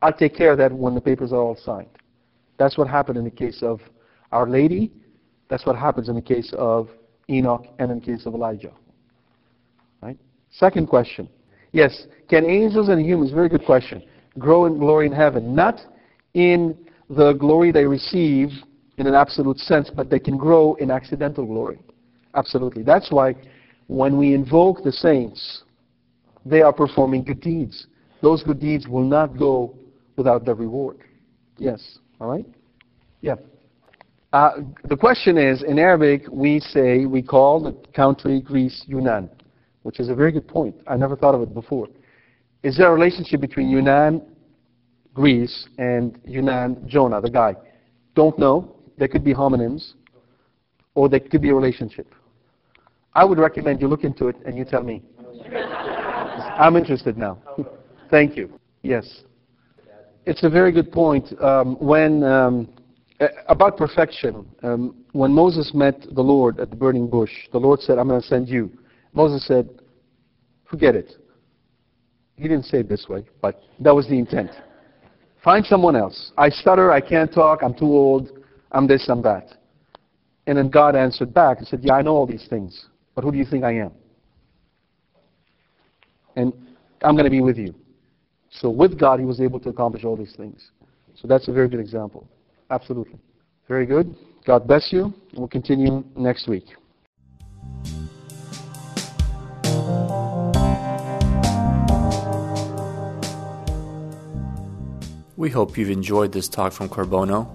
I'll 0.00 0.12
take 0.12 0.34
care 0.34 0.52
of 0.52 0.58
that 0.58 0.72
when 0.72 0.94
the 0.94 1.00
papers 1.00 1.32
are 1.32 1.36
all 1.36 1.56
signed. 1.56 1.88
That's 2.58 2.76
what 2.76 2.88
happened 2.88 3.18
in 3.18 3.24
the 3.24 3.30
case 3.30 3.62
of 3.62 3.80
Our 4.32 4.48
Lady. 4.48 4.92
That's 5.48 5.66
what 5.66 5.76
happens 5.76 6.08
in 6.08 6.14
the 6.14 6.22
case 6.22 6.52
of 6.56 6.88
Enoch 7.28 7.66
and 7.78 7.90
in 7.90 8.00
the 8.00 8.04
case 8.04 8.26
of 8.26 8.34
Elijah. 8.34 8.72
Right? 10.02 10.18
Second 10.50 10.86
question. 10.88 11.28
Yes, 11.72 12.06
can 12.28 12.44
angels 12.44 12.88
and 12.88 13.04
humans, 13.04 13.32
very 13.32 13.48
good 13.48 13.64
question, 13.64 14.02
grow 14.38 14.66
in 14.66 14.78
glory 14.78 15.06
in 15.06 15.12
heaven? 15.12 15.54
Not 15.54 15.80
in 16.34 16.76
the 17.16 17.34
glory 17.34 17.72
they 17.72 17.84
receive 17.84 18.48
in 18.98 19.06
an 19.06 19.14
absolute 19.14 19.58
sense, 19.58 19.90
but 19.94 20.10
they 20.10 20.18
can 20.18 20.36
grow 20.36 20.74
in 20.74 20.90
accidental 20.90 21.44
glory. 21.44 21.78
Absolutely. 22.34 22.82
That's 22.82 23.10
why 23.10 23.34
when 23.86 24.16
we 24.16 24.34
invoke 24.34 24.82
the 24.82 24.92
saints, 24.92 25.64
they 26.44 26.62
are 26.62 26.72
performing 26.72 27.24
good 27.24 27.40
deeds. 27.40 27.86
Those 28.22 28.42
good 28.42 28.60
deeds 28.60 28.86
will 28.88 29.04
not 29.04 29.36
go 29.36 29.76
without 30.16 30.44
their 30.44 30.54
reward. 30.54 30.98
Yes. 31.58 31.98
All 32.20 32.28
right? 32.28 32.46
Yeah. 33.20 33.36
Uh, 34.32 34.52
the 34.84 34.96
question 34.96 35.36
is, 35.36 35.62
in 35.62 35.78
Arabic, 35.78 36.22
we 36.30 36.60
say, 36.60 37.04
we 37.04 37.22
call 37.22 37.62
the 37.62 37.72
country 37.92 38.40
Greece 38.40 38.84
Yunnan, 38.86 39.28
which 39.82 40.00
is 40.00 40.08
a 40.08 40.14
very 40.14 40.32
good 40.32 40.48
point. 40.48 40.74
I 40.86 40.96
never 40.96 41.16
thought 41.16 41.34
of 41.34 41.42
it 41.42 41.52
before. 41.52 41.88
Is 42.62 42.78
there 42.78 42.88
a 42.88 42.94
relationship 42.94 43.40
between 43.40 43.68
Yunnan 43.68 44.22
Greece 45.14 45.68
and 45.78 46.18
Yunnan, 46.24 46.88
Jonah, 46.88 47.20
the 47.20 47.30
guy. 47.30 47.54
Don't 48.14 48.38
know. 48.38 48.76
They 48.98 49.08
could 49.08 49.24
be 49.24 49.34
homonyms, 49.34 49.94
or 50.94 51.08
they 51.08 51.20
could 51.20 51.42
be 51.42 51.50
a 51.50 51.54
relationship. 51.54 52.14
I 53.14 53.24
would 53.24 53.38
recommend 53.38 53.80
you 53.80 53.88
look 53.88 54.04
into 54.04 54.28
it 54.28 54.36
and 54.46 54.56
you 54.56 54.64
tell 54.64 54.82
me. 54.82 55.02
I'm 55.52 56.76
interested 56.76 57.16
now. 57.16 57.38
Thank 58.10 58.36
you. 58.36 58.58
Yes. 58.82 59.22
It's 60.24 60.44
a 60.44 60.50
very 60.50 60.72
good 60.72 60.92
point. 60.92 61.26
Um, 61.42 61.76
when 61.76 62.22
um, 62.22 62.68
about 63.48 63.76
perfection, 63.76 64.46
um, 64.62 64.94
when 65.12 65.32
Moses 65.32 65.72
met 65.74 66.06
the 66.12 66.22
Lord 66.22 66.60
at 66.60 66.70
the 66.70 66.76
burning 66.76 67.08
bush, 67.08 67.32
the 67.50 67.58
Lord 67.58 67.80
said, 67.80 67.98
"I'm 67.98 68.08
going 68.08 68.20
to 68.20 68.26
send 68.26 68.48
you." 68.48 68.70
Moses 69.12 69.46
said, 69.46 69.68
"Forget 70.70 70.94
it." 70.94 71.16
He 72.36 72.44
didn't 72.44 72.64
say 72.64 72.78
it 72.78 72.88
this 72.88 73.08
way, 73.08 73.26
but 73.40 73.62
that 73.80 73.94
was 73.94 74.06
the 74.08 74.18
intent. 74.18 74.50
Find 75.42 75.64
someone 75.66 75.96
else. 75.96 76.32
I 76.36 76.48
stutter, 76.48 76.92
I 76.92 77.00
can't 77.00 77.32
talk, 77.32 77.62
I'm 77.62 77.74
too 77.74 77.86
old, 77.86 78.30
I'm 78.70 78.86
this, 78.86 79.08
I'm 79.08 79.22
that. 79.22 79.48
And 80.46 80.58
then 80.58 80.70
God 80.70 80.96
answered 80.96 81.34
back 81.34 81.58
and 81.58 81.66
said, 81.66 81.80
Yeah, 81.82 81.94
I 81.94 82.02
know 82.02 82.12
all 82.12 82.26
these 82.26 82.46
things, 82.48 82.86
but 83.14 83.24
who 83.24 83.32
do 83.32 83.38
you 83.38 83.44
think 83.44 83.64
I 83.64 83.72
am? 83.72 83.92
And 86.36 86.52
I'm 87.02 87.14
going 87.14 87.24
to 87.24 87.30
be 87.30 87.40
with 87.40 87.58
you. 87.58 87.74
So 88.50 88.70
with 88.70 88.98
God, 88.98 89.18
he 89.18 89.26
was 89.26 89.40
able 89.40 89.60
to 89.60 89.68
accomplish 89.68 90.04
all 90.04 90.16
these 90.16 90.34
things. 90.36 90.70
So 91.14 91.28
that's 91.28 91.48
a 91.48 91.52
very 91.52 91.68
good 91.68 91.80
example. 91.80 92.26
Absolutely. 92.70 93.18
Very 93.68 93.86
good. 93.86 94.14
God 94.46 94.66
bless 94.66 94.92
you. 94.92 95.12
We'll 95.34 95.48
continue 95.48 96.04
next 96.16 96.48
week. 96.48 96.64
We 105.42 105.50
hope 105.50 105.76
you've 105.76 105.90
enjoyed 105.90 106.30
this 106.30 106.48
talk 106.48 106.72
from 106.72 106.88
Corbono. 106.88 107.50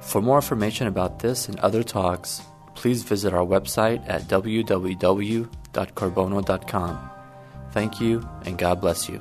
For 0.00 0.22
more 0.22 0.36
information 0.36 0.86
about 0.86 1.18
this 1.18 1.48
and 1.48 1.58
other 1.58 1.82
talks, 1.82 2.40
please 2.76 3.02
visit 3.02 3.34
our 3.34 3.44
website 3.44 4.08
at 4.08 4.28
www.corbono.com. 4.28 7.10
Thank 7.72 8.00
you, 8.00 8.28
and 8.44 8.56
God 8.56 8.80
bless 8.80 9.08
you. 9.08 9.20